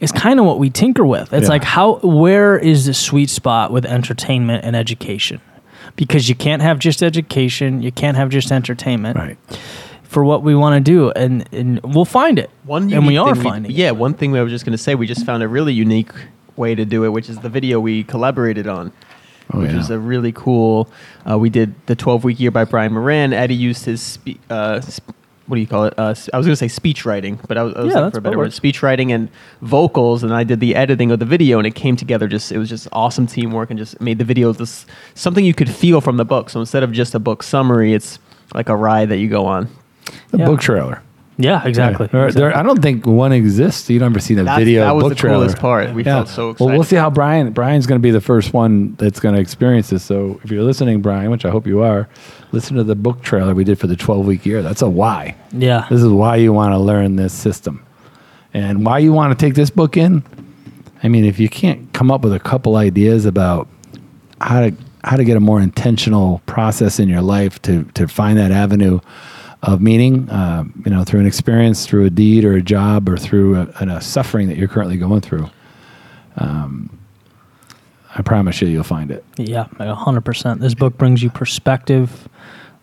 is 0.00 0.12
kind 0.12 0.38
of 0.38 0.46
what 0.46 0.58
we 0.60 0.70
tinker 0.70 1.04
with. 1.04 1.32
It's 1.32 1.44
Yeah. 1.44 1.48
like 1.48 1.64
how, 1.64 1.94
where 2.02 2.56
is 2.56 2.86
the 2.86 2.94
sweet 2.94 3.30
spot 3.30 3.72
with 3.72 3.84
entertainment 3.84 4.64
and 4.64 4.76
education? 4.76 5.40
Because 5.96 6.28
you 6.28 6.34
can't 6.36 6.62
have 6.62 6.78
just 6.78 7.02
education, 7.02 7.82
you 7.82 7.90
can't 7.90 8.16
have 8.16 8.28
just 8.28 8.52
entertainment 8.52 9.16
Right. 9.18 9.38
For 10.14 10.24
what 10.24 10.42
we 10.42 10.54
want 10.54 10.74
to 10.82 10.90
do, 10.92 11.10
and 11.10 11.46
and 11.52 11.80
we'll 11.82 12.04
find 12.06 12.38
it. 12.38 12.48
One 12.64 12.90
and 12.92 13.06
we 13.06 13.18
are 13.18 13.34
finding. 13.34 13.70
it. 13.70 13.76
Yeah, 13.76 13.90
one 13.90 14.14
thing 14.14 14.34
I 14.36 14.42
was 14.42 14.50
just 14.52 14.64
going 14.64 14.72
to 14.76 14.82
say, 14.82 14.94
we 14.94 15.06
just 15.06 15.26
found 15.26 15.42
a 15.42 15.48
really 15.48 15.74
unique 15.74 16.12
way 16.56 16.74
to 16.74 16.84
do 16.84 17.04
it, 17.04 17.08
which 17.10 17.28
is 17.28 17.38
the 17.40 17.48
video 17.50 17.80
we 17.80 18.04
collaborated 18.04 18.66
on. 18.66 18.92
Oh 19.52 19.60
which 19.60 19.72
yeah. 19.72 19.80
is 19.80 19.90
a 19.90 19.98
really 19.98 20.32
cool. 20.32 20.88
Uh, 21.28 21.38
we 21.38 21.50
did 21.50 21.74
the 21.86 21.94
12 21.94 22.24
week 22.24 22.40
year 22.40 22.50
by 22.50 22.64
Brian 22.64 22.92
Moran. 22.94 23.34
Eddie 23.34 23.54
used 23.56 23.84
his 23.84 24.00
spe- 24.00 24.38
uh, 24.48 24.80
sp- 24.80 25.12
what 25.46 25.56
do 25.56 25.60
you 25.60 25.66
call 25.66 25.84
it? 25.84 25.98
Uh, 25.98 26.10
s- 26.12 26.30
I 26.32 26.38
was 26.38 26.46
going 26.46 26.54
to 26.54 26.56
say 26.56 26.68
speech 26.68 27.04
writing, 27.04 27.38
but 27.46 27.58
I 27.58 27.62
was, 27.64 27.74
I 27.74 27.80
was 27.82 27.92
Yeah, 27.92 27.98
looking 28.00 28.12
for 28.12 28.18
a 28.18 28.22
better 28.22 28.38
word. 28.38 28.44
works. 28.46 28.54
Speech 28.54 28.82
writing 28.82 29.12
and 29.12 29.28
vocals, 29.60 30.22
and 30.22 30.32
I 30.32 30.44
did 30.44 30.60
the 30.60 30.74
editing 30.74 31.10
of 31.10 31.18
the 31.18 31.26
video, 31.26 31.58
and 31.58 31.66
it 31.66 31.74
came 31.74 31.96
together. 31.96 32.26
Just 32.28 32.52
it 32.52 32.56
was 32.58 32.70
just 32.70 32.88
awesome 32.92 33.26
teamwork, 33.26 33.68
and 33.68 33.78
just 33.78 34.00
made 34.00 34.16
the 34.18 34.24
video 34.24 34.50
this 34.52 34.86
something 35.14 35.44
you 35.44 35.52
could 35.52 35.68
feel 35.68 36.00
from 36.00 36.16
the 36.16 36.24
book. 36.24 36.48
So 36.48 36.60
instead 36.60 36.82
of 36.82 36.92
just 36.92 37.14
a 37.14 37.18
book 37.18 37.42
summary, 37.42 37.92
it's 37.92 38.18
like 38.54 38.70
a 38.70 38.76
ride 38.76 39.10
that 39.10 39.18
you 39.18 39.28
go 39.28 39.44
on. 39.44 39.68
The 40.30 40.38
Yeah. 40.38 40.46
book 40.46 40.60
trailer. 40.60 41.00
Yeah, 41.36 41.62
exactly. 41.64 42.08
There- 42.12 42.30
there- 42.30 42.56
I 42.56 42.62
don't 42.62 42.80
think 42.80 43.06
one 43.08 43.32
exists. 43.32 43.90
You 43.90 43.98
never 43.98 44.20
seen 44.20 44.38
a 44.38 44.44
That's- 44.44 44.58
video 44.60 44.84
that 44.84 44.94
was 44.94 45.02
book 45.02 45.10
the 45.10 45.14
trailer. 45.16 45.38
coolest 45.38 45.58
part. 45.58 45.92
We 45.92 46.04
felt 46.04 46.28
so 46.28 46.50
excited. 46.50 46.64
Well, 46.64 46.74
we'll 46.74 46.84
see 46.84 46.94
how 46.94 47.10
Brian. 47.10 47.50
Brian's 47.50 47.86
going 47.88 48.00
to 48.00 48.02
be 48.02 48.12
the 48.12 48.20
first 48.20 48.54
one 48.54 48.94
that's 48.98 49.18
going 49.18 49.34
to 49.34 49.40
experience 49.40 49.90
this. 49.90 50.04
So 50.04 50.38
if 50.44 50.52
you're 50.52 50.62
listening, 50.62 51.00
Brian, 51.00 51.32
which 51.32 51.44
I 51.44 51.50
hope 51.50 51.66
you 51.66 51.82
are, 51.82 52.06
listen 52.52 52.76
to 52.76 52.84
the 52.84 52.94
book 52.94 53.20
trailer 53.22 53.52
we 53.52 53.64
did 53.64 53.80
for 53.80 53.88
the 53.88 53.96
12 53.96 54.24
week 54.26 54.46
year. 54.46 54.62
That's 54.62 54.80
a 54.80 54.88
why. 54.88 55.34
Yeah. 55.50 55.86
This 55.90 56.02
is 56.02 56.08
why 56.08 56.36
you 56.36 56.52
want 56.52 56.72
to 56.72 56.78
learn 56.78 57.16
this 57.16 57.32
system, 57.32 57.80
and 58.52 58.86
why 58.86 58.98
you 58.98 59.12
want 59.12 59.36
to 59.36 59.44
take 59.44 59.54
this 59.56 59.70
book 59.70 59.96
in. 59.96 60.22
I 61.02 61.08
mean, 61.08 61.24
if 61.24 61.40
you 61.40 61.48
can't 61.48 61.92
come 61.92 62.12
up 62.12 62.22
with 62.22 62.32
a 62.32 62.38
couple 62.38 62.76
ideas 62.76 63.26
about 63.26 63.66
how 64.40 64.60
to 64.60 64.72
how 65.02 65.16
to 65.16 65.24
get 65.24 65.36
a 65.36 65.40
more 65.40 65.60
intentional 65.60 66.40
process 66.46 67.00
in 67.00 67.08
your 67.08 67.22
life 67.22 67.60
to 67.62 67.84
to 67.94 68.06
find 68.06 68.38
that 68.38 68.52
avenue 68.52 69.00
of 69.64 69.80
meaning, 69.80 70.28
uh, 70.28 70.64
you 70.84 70.90
know, 70.90 71.04
through 71.04 71.20
an 71.20 71.26
experience, 71.26 71.86
through 71.86 72.04
a 72.04 72.10
deed 72.10 72.44
or 72.44 72.54
a 72.54 72.62
job, 72.62 73.08
or 73.08 73.16
through 73.16 73.56
a, 73.56 73.66
a 73.80 74.00
suffering 74.00 74.48
that 74.48 74.58
you're 74.58 74.68
currently 74.68 74.96
going 74.96 75.22
through. 75.22 75.48
Um, 76.36 76.98
I 78.14 78.22
promise 78.22 78.60
you, 78.60 78.68
you'll 78.68 78.84
find 78.84 79.10
it. 79.10 79.24
Yeah, 79.36 79.66
like 79.78 79.88
hundred 79.88 80.24
percent. 80.24 80.60
This 80.60 80.74
book 80.74 80.96
brings 80.98 81.22
you 81.22 81.30
perspective 81.30 82.28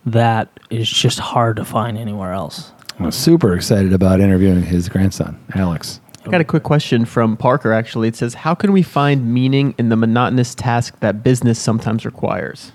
that 0.05 0.49
is 0.69 0.89
just 0.89 1.19
hard 1.19 1.57
to 1.57 1.65
find 1.65 1.97
anywhere 1.97 2.33
else. 2.33 2.71
I'm 2.99 3.11
super 3.11 3.55
excited 3.55 3.93
about 3.93 4.19
interviewing 4.19 4.63
his 4.63 4.89
grandson, 4.89 5.39
Alex. 5.55 6.01
I 6.25 6.29
got 6.29 6.41
a 6.41 6.45
quick 6.45 6.63
question 6.63 7.05
from 7.05 7.37
Parker. 7.37 7.73
Actually, 7.73 8.07
it 8.07 8.15
says, 8.15 8.33
"How 8.33 8.55
can 8.55 8.71
we 8.71 8.81
find 8.81 9.33
meaning 9.33 9.73
in 9.77 9.89
the 9.89 9.95
monotonous 9.95 10.55
task 10.55 10.99
that 10.99 11.23
business 11.23 11.59
sometimes 11.59 12.05
requires?" 12.05 12.71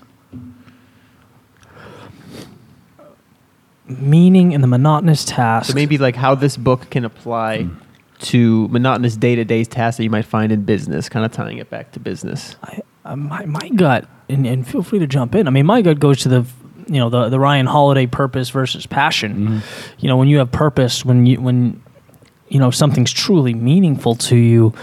Meaning 3.87 4.51
in 4.51 4.61
the 4.61 4.67
monotonous 4.67 5.23
task. 5.23 5.69
So 5.69 5.73
maybe 5.73 5.97
like 5.97 6.15
how 6.15 6.35
this 6.35 6.57
book 6.57 6.89
can 6.89 7.05
apply 7.05 7.59
mm. 7.59 7.75
to 8.19 8.67
monotonous 8.67 9.15
day-to-day 9.15 9.63
tasks 9.63 9.97
that 9.97 10.03
you 10.03 10.09
might 10.09 10.25
find 10.25 10.51
in 10.51 10.63
business, 10.63 11.07
kind 11.07 11.25
of 11.25 11.31
tying 11.31 11.57
it 11.57 11.69
back 11.69 11.93
to 11.93 11.99
business. 11.99 12.57
I, 12.63 12.81
uh, 13.05 13.15
my, 13.15 13.45
my 13.45 13.69
gut, 13.69 14.05
and, 14.27 14.45
and 14.45 14.67
feel 14.67 14.83
free 14.83 14.99
to 14.99 15.07
jump 15.07 15.35
in. 15.35 15.47
I 15.47 15.51
mean, 15.51 15.65
my 15.65 15.81
gut 15.81 15.99
goes 15.99 16.19
to 16.23 16.29
the, 16.29 16.45
you 16.87 16.99
know, 16.99 17.09
the, 17.09 17.29
the 17.29 17.39
Ryan 17.39 17.65
Holiday 17.65 18.07
purpose 18.07 18.49
versus 18.49 18.85
passion. 18.85 19.35
Mm-hmm. 19.35 19.59
You 19.99 20.09
know, 20.09 20.17
when 20.17 20.27
you 20.27 20.39
have 20.39 20.51
purpose, 20.51 21.05
when 21.05 21.25
you 21.25 21.39
when, 21.39 21.81
you 22.49 22.59
know, 22.59 22.71
something's 22.71 23.13
truly 23.13 23.53
meaningful 23.53 24.15
to 24.15 24.35
you, 24.35 24.73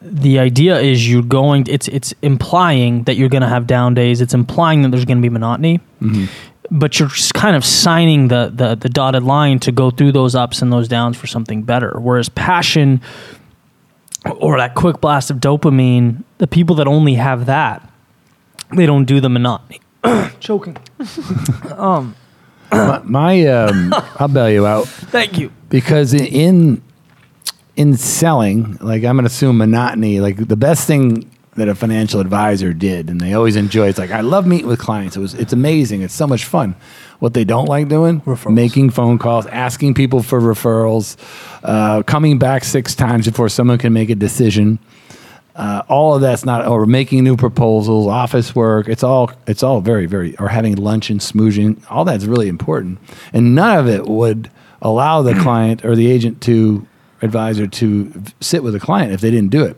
the 0.00 0.38
idea 0.38 0.78
is 0.78 1.10
you're 1.10 1.22
going. 1.22 1.66
It's 1.68 1.88
it's 1.88 2.14
implying 2.22 3.04
that 3.04 3.16
you're 3.16 3.28
going 3.28 3.42
to 3.42 3.48
have 3.48 3.66
down 3.66 3.94
days. 3.94 4.20
It's 4.20 4.34
implying 4.34 4.82
that 4.82 4.90
there's 4.90 5.04
going 5.04 5.18
to 5.18 5.22
be 5.22 5.30
monotony. 5.30 5.80
Mm-hmm. 6.00 6.26
But 6.70 6.98
you're 6.98 7.08
just 7.08 7.34
kind 7.34 7.56
of 7.56 7.64
signing 7.64 8.28
the, 8.28 8.50
the 8.52 8.74
the 8.74 8.88
dotted 8.88 9.22
line 9.22 9.58
to 9.60 9.72
go 9.72 9.90
through 9.90 10.12
those 10.12 10.34
ups 10.34 10.62
and 10.62 10.72
those 10.72 10.88
downs 10.88 11.16
for 11.16 11.26
something 11.26 11.62
better. 11.62 11.98
Whereas 12.00 12.28
passion, 12.30 13.02
or 14.24 14.56
that 14.58 14.74
quick 14.74 15.00
blast 15.00 15.30
of 15.30 15.38
dopamine, 15.38 16.24
the 16.38 16.46
people 16.46 16.76
that 16.76 16.86
only 16.86 17.14
have 17.14 17.46
that, 17.46 17.90
they 18.74 18.86
don't 18.86 19.04
do 19.04 19.20
the 19.20 19.28
monotony. 19.28 19.80
Choking. 20.40 20.76
um, 21.76 22.16
my, 22.72 23.00
my 23.04 23.46
um, 23.46 23.94
I'll 24.16 24.28
bail 24.28 24.50
you 24.50 24.66
out 24.66 24.88
thank 24.88 25.38
you. 25.38 25.52
because 25.68 26.14
in 26.14 26.82
in 27.76 27.96
selling, 27.96 28.78
like 28.80 29.04
I'm 29.04 29.16
gonna 29.16 29.26
assume 29.26 29.58
monotony. 29.58 30.20
Like 30.20 30.48
the 30.48 30.56
best 30.56 30.86
thing 30.86 31.30
that 31.56 31.68
a 31.68 31.74
financial 31.74 32.20
advisor 32.20 32.72
did, 32.72 33.08
and 33.08 33.20
they 33.20 33.34
always 33.34 33.56
enjoy. 33.56 33.88
It's 33.88 33.98
like 33.98 34.10
I 34.10 34.20
love 34.20 34.46
meeting 34.46 34.66
with 34.66 34.78
clients. 34.80 35.16
It 35.16 35.20
was 35.20 35.34
it's 35.34 35.52
amazing. 35.52 36.02
It's 36.02 36.14
so 36.14 36.26
much 36.26 36.44
fun. 36.44 36.74
What 37.20 37.32
they 37.34 37.44
don't 37.44 37.66
like 37.66 37.88
doing, 37.88 38.20
Referrals. 38.22 38.54
making 38.54 38.90
phone 38.90 39.18
calls, 39.18 39.46
asking 39.46 39.94
people 39.94 40.22
for 40.22 40.40
referrals, 40.40 41.16
uh, 41.62 42.02
coming 42.02 42.38
back 42.38 42.64
six 42.64 42.94
times 42.94 43.26
before 43.26 43.48
someone 43.48 43.78
can 43.78 43.92
make 43.92 44.10
a 44.10 44.14
decision. 44.14 44.78
Uh, 45.54 45.82
all 45.88 46.16
of 46.16 46.20
that's 46.20 46.44
not, 46.44 46.66
or 46.66 46.84
making 46.84 47.22
new 47.22 47.36
proposals, 47.36 48.08
office 48.08 48.56
work. 48.56 48.88
It's 48.88 49.04
all, 49.04 49.30
it's 49.46 49.62
all 49.62 49.80
very, 49.80 50.06
very, 50.06 50.36
or 50.38 50.48
having 50.48 50.74
lunch 50.74 51.10
and 51.10 51.20
smooching. 51.20 51.80
All 51.88 52.04
that's 52.04 52.24
really 52.24 52.48
important, 52.48 52.98
and 53.32 53.54
none 53.54 53.78
of 53.78 53.88
it 53.88 54.06
would 54.06 54.50
allow 54.82 55.22
the 55.22 55.34
client 55.34 55.84
or 55.84 55.94
the 55.94 56.10
agent 56.10 56.40
to 56.42 56.86
advisor 57.22 57.66
to 57.66 58.12
sit 58.40 58.62
with 58.62 58.74
the 58.74 58.80
client 58.80 59.12
if 59.12 59.20
they 59.20 59.30
didn't 59.30 59.50
do 59.50 59.64
it. 59.64 59.76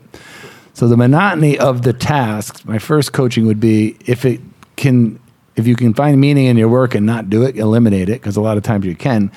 So 0.77 0.87
the 0.87 0.95
monotony 0.95 1.57
of 1.57 1.81
the 1.81 1.91
tasks, 1.91 2.63
my 2.63 2.77
first 2.77 3.11
coaching 3.11 3.47
would 3.47 3.59
be 3.59 3.97
if 4.05 4.25
it 4.25 4.39
can, 4.75 5.19
if 5.55 5.65
you 5.65 5.75
can 5.75 5.95
find 5.95 6.21
meaning 6.21 6.45
in 6.45 6.55
your 6.55 6.69
work 6.69 6.93
and 6.93 7.03
not 7.03 7.31
do 7.31 7.41
it, 7.41 7.57
eliminate 7.57 8.09
it 8.09 8.21
because 8.21 8.37
a 8.37 8.41
lot 8.41 8.57
of 8.57 8.63
times 8.63 8.85
you 8.85 8.95
can, 8.95 9.31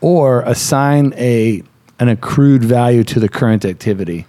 or 0.00 0.42
assign 0.42 1.14
a 1.16 1.64
an 1.98 2.08
accrued 2.08 2.62
value 2.62 3.02
to 3.02 3.18
the 3.18 3.28
current 3.28 3.64
activity. 3.64 4.24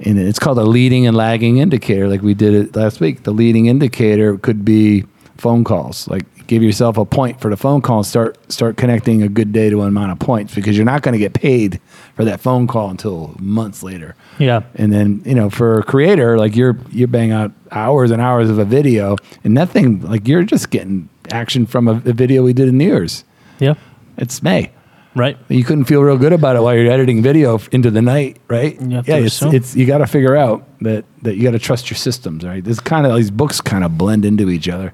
And 0.00 0.18
it's 0.18 0.38
called 0.38 0.58
a 0.58 0.64
leading 0.64 1.06
and 1.06 1.16
lagging 1.16 1.56
indicator, 1.56 2.08
like 2.08 2.20
we 2.20 2.34
did 2.34 2.52
it 2.52 2.76
last 2.76 3.00
week. 3.00 3.22
The 3.22 3.32
leading 3.32 3.64
indicator 3.64 4.36
could 4.36 4.66
be 4.66 5.06
phone 5.38 5.64
calls. 5.64 6.06
Like 6.08 6.46
give 6.46 6.62
yourself 6.62 6.98
a 6.98 7.06
point 7.06 7.40
for 7.40 7.48
the 7.48 7.56
phone 7.56 7.80
call 7.80 8.00
and 8.00 8.06
start 8.06 8.52
start 8.52 8.76
connecting 8.76 9.22
a 9.22 9.28
good 9.30 9.50
day 9.50 9.70
to 9.70 9.80
an 9.80 9.88
amount 9.88 10.12
of 10.12 10.18
points 10.18 10.54
because 10.54 10.76
you're 10.76 10.84
not 10.84 11.00
going 11.00 11.14
to 11.14 11.18
get 11.18 11.32
paid 11.32 11.80
for 12.20 12.24
that 12.26 12.40
phone 12.40 12.66
call 12.66 12.90
until 12.90 13.34
months 13.40 13.82
later. 13.82 14.14
Yeah. 14.38 14.60
And 14.74 14.92
then, 14.92 15.22
you 15.24 15.34
know, 15.34 15.48
for 15.48 15.78
a 15.78 15.82
creator, 15.82 16.38
like 16.38 16.54
you're 16.54 16.76
you're 16.90 17.08
banging 17.08 17.32
out 17.32 17.52
hours 17.70 18.10
and 18.10 18.20
hours 18.20 18.50
of 18.50 18.58
a 18.58 18.64
video 18.64 19.16
and 19.42 19.54
nothing 19.54 20.02
like 20.02 20.28
you're 20.28 20.42
just 20.42 20.68
getting 20.68 21.08
action 21.32 21.64
from 21.64 21.88
a, 21.88 21.92
a 21.92 22.12
video 22.12 22.42
we 22.42 22.52
did 22.52 22.68
in 22.68 22.76
New 22.76 22.84
Year's. 22.84 23.24
Yeah. 23.58 23.74
It's 24.18 24.42
May. 24.42 24.70
Right. 25.14 25.38
You 25.48 25.64
couldn't 25.64 25.86
feel 25.86 26.02
real 26.02 26.18
good 26.18 26.34
about 26.34 26.56
it 26.56 26.60
while 26.60 26.74
you're 26.74 26.92
editing 26.92 27.22
video 27.22 27.54
f- 27.54 27.68
into 27.72 27.90
the 27.90 28.02
night, 28.02 28.36
right? 28.48 28.78
You 28.80 28.96
have 28.96 29.06
to 29.06 29.12
yeah, 29.12 29.18
it's, 29.18 29.42
it's 29.42 29.74
you 29.74 29.86
got 29.86 29.98
to 29.98 30.06
figure 30.06 30.36
out 30.36 30.68
that 30.82 31.06
that 31.22 31.36
you 31.36 31.42
got 31.42 31.52
to 31.52 31.58
trust 31.58 31.88
your 31.88 31.96
systems, 31.96 32.44
right? 32.44 32.62
This 32.62 32.80
kind 32.80 33.06
of 33.06 33.16
these 33.16 33.30
books 33.30 33.62
kind 33.62 33.82
of 33.82 33.96
blend 33.96 34.26
into 34.26 34.50
each 34.50 34.68
other. 34.68 34.92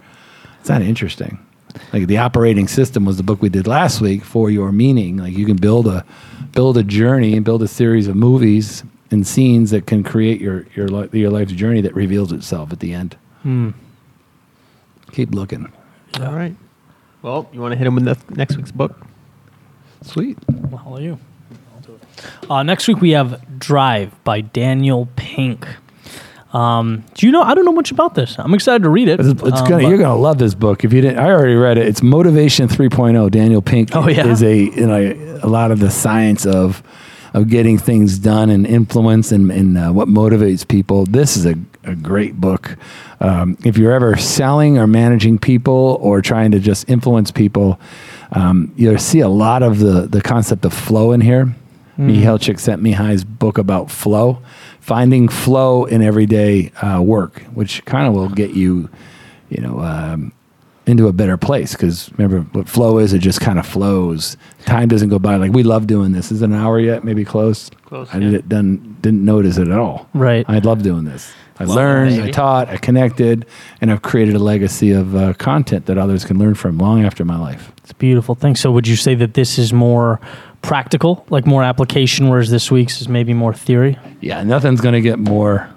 It's 0.61 0.69
not 0.69 0.81
interesting. 0.81 1.45
Like 1.93 2.07
the 2.07 2.19
operating 2.19 2.69
system 2.69 3.05
was 3.05 3.17
the 3.17 3.23
book 3.23 3.43
we 3.43 3.49
did 3.49 3.67
last 3.67 4.01
week 4.01 4.25
for 4.25 4.51
your 4.51 4.73
meaning. 4.73 5.19
Like 5.19 5.37
you 5.37 5.47
can 5.47 5.57
build 5.57 5.87
a 5.87 6.05
build 6.53 6.77
a 6.79 6.83
journey 6.83 7.35
and 7.37 7.45
build 7.45 7.63
a 7.63 7.69
series 7.69 8.09
of 8.09 8.17
movies 8.17 8.83
and 9.11 9.27
scenes 9.27 9.71
that 9.71 9.87
can 9.87 10.03
create 10.03 10.41
your 10.41 10.67
your 10.75 10.89
your 11.15 11.31
life's 11.31 11.53
journey 11.53 11.81
that 11.83 11.95
reveals 11.95 12.33
itself 12.33 12.73
at 12.73 12.81
the 12.81 12.93
end. 12.93 13.17
Hmm. 13.43 13.71
Keep 15.13 15.35
looking. 15.35 15.73
All 16.21 16.35
right. 16.35 16.57
Well, 17.23 17.49
you 17.53 17.61
want 17.61 17.73
to 17.73 17.79
hit 17.79 17.87
him 17.87 17.95
with 17.95 18.05
the 18.05 18.35
next 18.35 18.57
week's 18.57 18.73
book? 18.73 19.05
Sweet. 20.03 20.39
Well, 20.49 20.79
how 20.79 20.95
are 20.95 21.01
you? 21.01 21.19
I'll 21.75 21.81
do 21.81 21.95
it. 21.95 22.51
Uh, 22.51 22.63
next 22.63 22.87
week 22.89 23.01
we 23.01 23.11
have 23.11 23.59
Drive 23.59 24.13
by 24.25 24.41
Daniel 24.41 25.09
Pink. 25.17 25.67
Um, 26.57 27.05
do 27.15 27.27
you 27.27 27.33
know? 27.33 27.43
I 27.43 27.55
don't 27.55 27.65
know 27.65 27.73
much 27.73 27.91
about 27.91 28.15
this. 28.15 28.37
I'm 28.39 28.55
excited 28.55 28.83
to 28.85 28.89
read 28.89 29.09
it. 29.09 29.21
It's, 29.21 29.29
it's 29.43 29.61
Um, 29.61 29.69
gonna, 29.69 29.89
you're 29.89 29.99
gonna 29.99 30.17
love 30.17 30.39
this 30.39 30.55
book. 30.55 30.85
If 30.85 30.93
you 30.93 31.01
didn't, 31.01 31.19
I 31.19 31.31
already 31.31 31.55
read 31.55 31.77
it. 31.79 31.87
It's 31.87 32.03
Motivation 32.03 32.69
3.0. 32.69 33.31
Daniel 33.31 33.61
Pink 33.63 33.91
Oh, 33.95 34.09
yeah? 34.09 34.27
is 34.27 34.43
a 34.43 34.57
you 34.57 34.87
know 34.87 35.39
a 35.43 35.49
lot 35.49 35.71
of 35.71 35.81
the 35.81 35.91
science 35.91 36.47
of 36.47 36.83
of 37.35 37.49
getting 37.49 37.77
things 37.77 38.19
done 38.19 38.49
and 38.49 38.67
influence 38.67 39.31
and, 39.33 39.51
and 39.53 39.77
uh, 39.77 39.91
what 39.91 40.09
motivates 40.09 40.67
people. 40.67 41.05
This 41.05 41.37
is 41.37 41.45
a, 41.45 41.55
a 41.85 41.95
great 41.95 42.41
book. 42.41 42.79
Um, 43.21 43.59
if 43.63 43.77
you're 43.77 43.93
ever 43.93 44.17
selling 44.17 44.79
or 44.79 44.87
managing 44.87 45.39
people 45.39 45.99
or 46.01 46.23
trying 46.23 46.53
to 46.53 46.59
just 46.59 46.89
influence 46.89 47.31
people, 47.31 47.79
um, 48.33 48.73
you'll 48.77 48.99
see 48.99 49.21
a 49.21 49.29
lot 49.29 49.63
of 49.63 49.79
the 49.81 50.07
the 50.07 50.23
concept 50.23 50.65
of 50.65 50.73
flow 50.73 51.13
in 51.13 51.21
here. 51.21 51.55
Mihaly 51.99 52.39
Csikszentmihalyi's 52.39 53.25
book 53.25 53.57
about 53.57 53.91
flow, 53.91 54.39
finding 54.87 55.27
flow 55.27 55.85
in 55.85 56.01
everyday 56.01 56.71
uh, 56.81 57.03
work, 57.03 57.41
which 57.55 57.85
kind 57.87 58.07
of 58.07 58.15
will 58.15 58.29
get 58.29 58.51
you, 58.53 58.89
you 59.49 59.61
know, 59.61 59.81
um, 59.81 60.33
into 60.87 61.09
a 61.09 61.13
better 61.13 61.37
place. 61.37 61.73
Because 61.73 62.09
remember, 62.17 62.43
what 62.57 62.69
flow 62.69 62.99
is, 62.99 63.13
it 63.13 63.19
just 63.19 63.41
kind 63.41 63.59
of 63.59 63.67
flows. 63.67 64.37
Time 64.65 64.87
doesn't 64.87 65.09
go 65.09 65.19
by. 65.19 65.37
Like 65.37 65.51
we 65.51 65.65
love 65.65 65.89
doing 65.89 66.13
this. 66.13 66.31
Is 66.31 66.41
it 66.41 66.45
an 66.45 66.55
hour 66.55 66.79
yet? 66.79 67.03
Maybe 67.03 67.25
close. 67.25 67.69
Close, 67.87 68.09
I 68.15 68.21
did 68.21 68.31
yeah. 68.31 68.39
it 68.39 68.49
done. 68.49 68.97
Didn't 69.01 69.25
notice 69.25 69.59
it 69.59 69.67
at 69.67 69.77
all. 69.77 70.09
Right. 70.15 70.47
I 70.49 70.61
love 70.61 70.85
doing 70.85 71.05
this. 71.05 71.33
I 71.59 71.65
learned, 71.65 72.23
I 72.23 72.31
taught, 72.31 72.69
I 72.69 72.77
connected, 72.77 73.47
and 73.81 73.91
I've 73.91 74.03
created 74.03 74.35
a 74.35 74.39
legacy 74.39 74.93
of 74.93 75.17
uh, 75.17 75.33
content 75.33 75.87
that 75.87 75.97
others 75.97 76.23
can 76.23 76.39
learn 76.39 76.55
from 76.55 76.77
long 76.77 77.03
after 77.03 77.25
my 77.25 77.39
life. 77.39 77.73
It's 77.79 77.93
a 77.93 77.95
beautiful 77.95 78.35
thing. 78.35 78.57
So, 78.57 78.71
would 78.71 78.87
you 78.87 78.95
say 78.95 79.15
that 79.17 79.35
this 79.35 79.59
is 79.59 79.73
more 79.73 80.21
practical, 80.67 81.25
like 81.31 81.47
more 81.47 81.63
application, 81.63 82.29
whereas 82.29 82.51
this 82.51 82.71
week's 82.71 83.01
is 83.01 83.09
maybe 83.09 83.33
more 83.35 83.55
theory? 83.55 83.99
yeah, 84.21 84.43
nothing's 84.43 84.81
going 84.81 84.95
to 84.95 85.01
get 85.01 85.19
more 85.19 85.69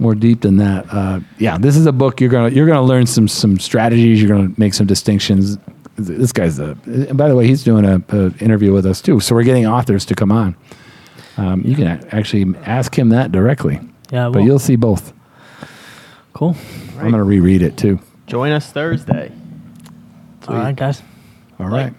more 0.00 0.14
deep 0.16 0.40
than 0.40 0.56
that. 0.56 0.86
Uh, 0.90 1.20
yeah, 1.38 1.56
this 1.56 1.76
is 1.76 1.86
a 1.86 1.92
book 1.92 2.20
you're 2.20 2.30
gonna 2.30 2.48
you're 2.48 2.66
gonna 2.66 2.82
learn 2.82 3.06
some 3.06 3.28
some 3.28 3.58
strategies. 3.58 4.20
You're 4.20 4.36
gonna 4.36 4.52
make 4.56 4.74
some 4.74 4.86
distinctions. 4.86 5.56
This 5.96 6.32
guy's 6.32 6.58
a. 6.58 6.76
And 6.86 7.16
by 7.16 7.28
the 7.28 7.36
way, 7.36 7.46
he's 7.46 7.62
doing 7.62 7.84
a, 7.84 8.02
a 8.08 8.32
interview 8.40 8.72
with 8.72 8.86
us 8.86 9.00
too. 9.00 9.20
So 9.20 9.34
we're 9.36 9.44
getting 9.44 9.66
authors 9.66 10.04
to 10.06 10.14
come 10.16 10.32
on. 10.32 10.56
Um, 11.36 11.62
you 11.64 11.76
can 11.76 11.86
actually 12.10 12.56
ask 12.64 12.96
him 12.98 13.10
that 13.10 13.30
directly, 13.30 13.78
Yeah. 14.10 14.28
but 14.30 14.40
you'll 14.40 14.58
see 14.58 14.74
both. 14.76 15.12
cool. 16.32 16.56
I'm 16.98 17.10
gonna 17.12 17.22
reread 17.22 17.62
it 17.62 17.76
too. 17.76 18.00
Join 18.26 18.50
us 18.52 18.72
Thursday. 18.72 19.30
All 20.48 20.56
right, 20.56 20.74
guys. 20.74 21.02
All 21.60 21.68
right. 21.68 21.94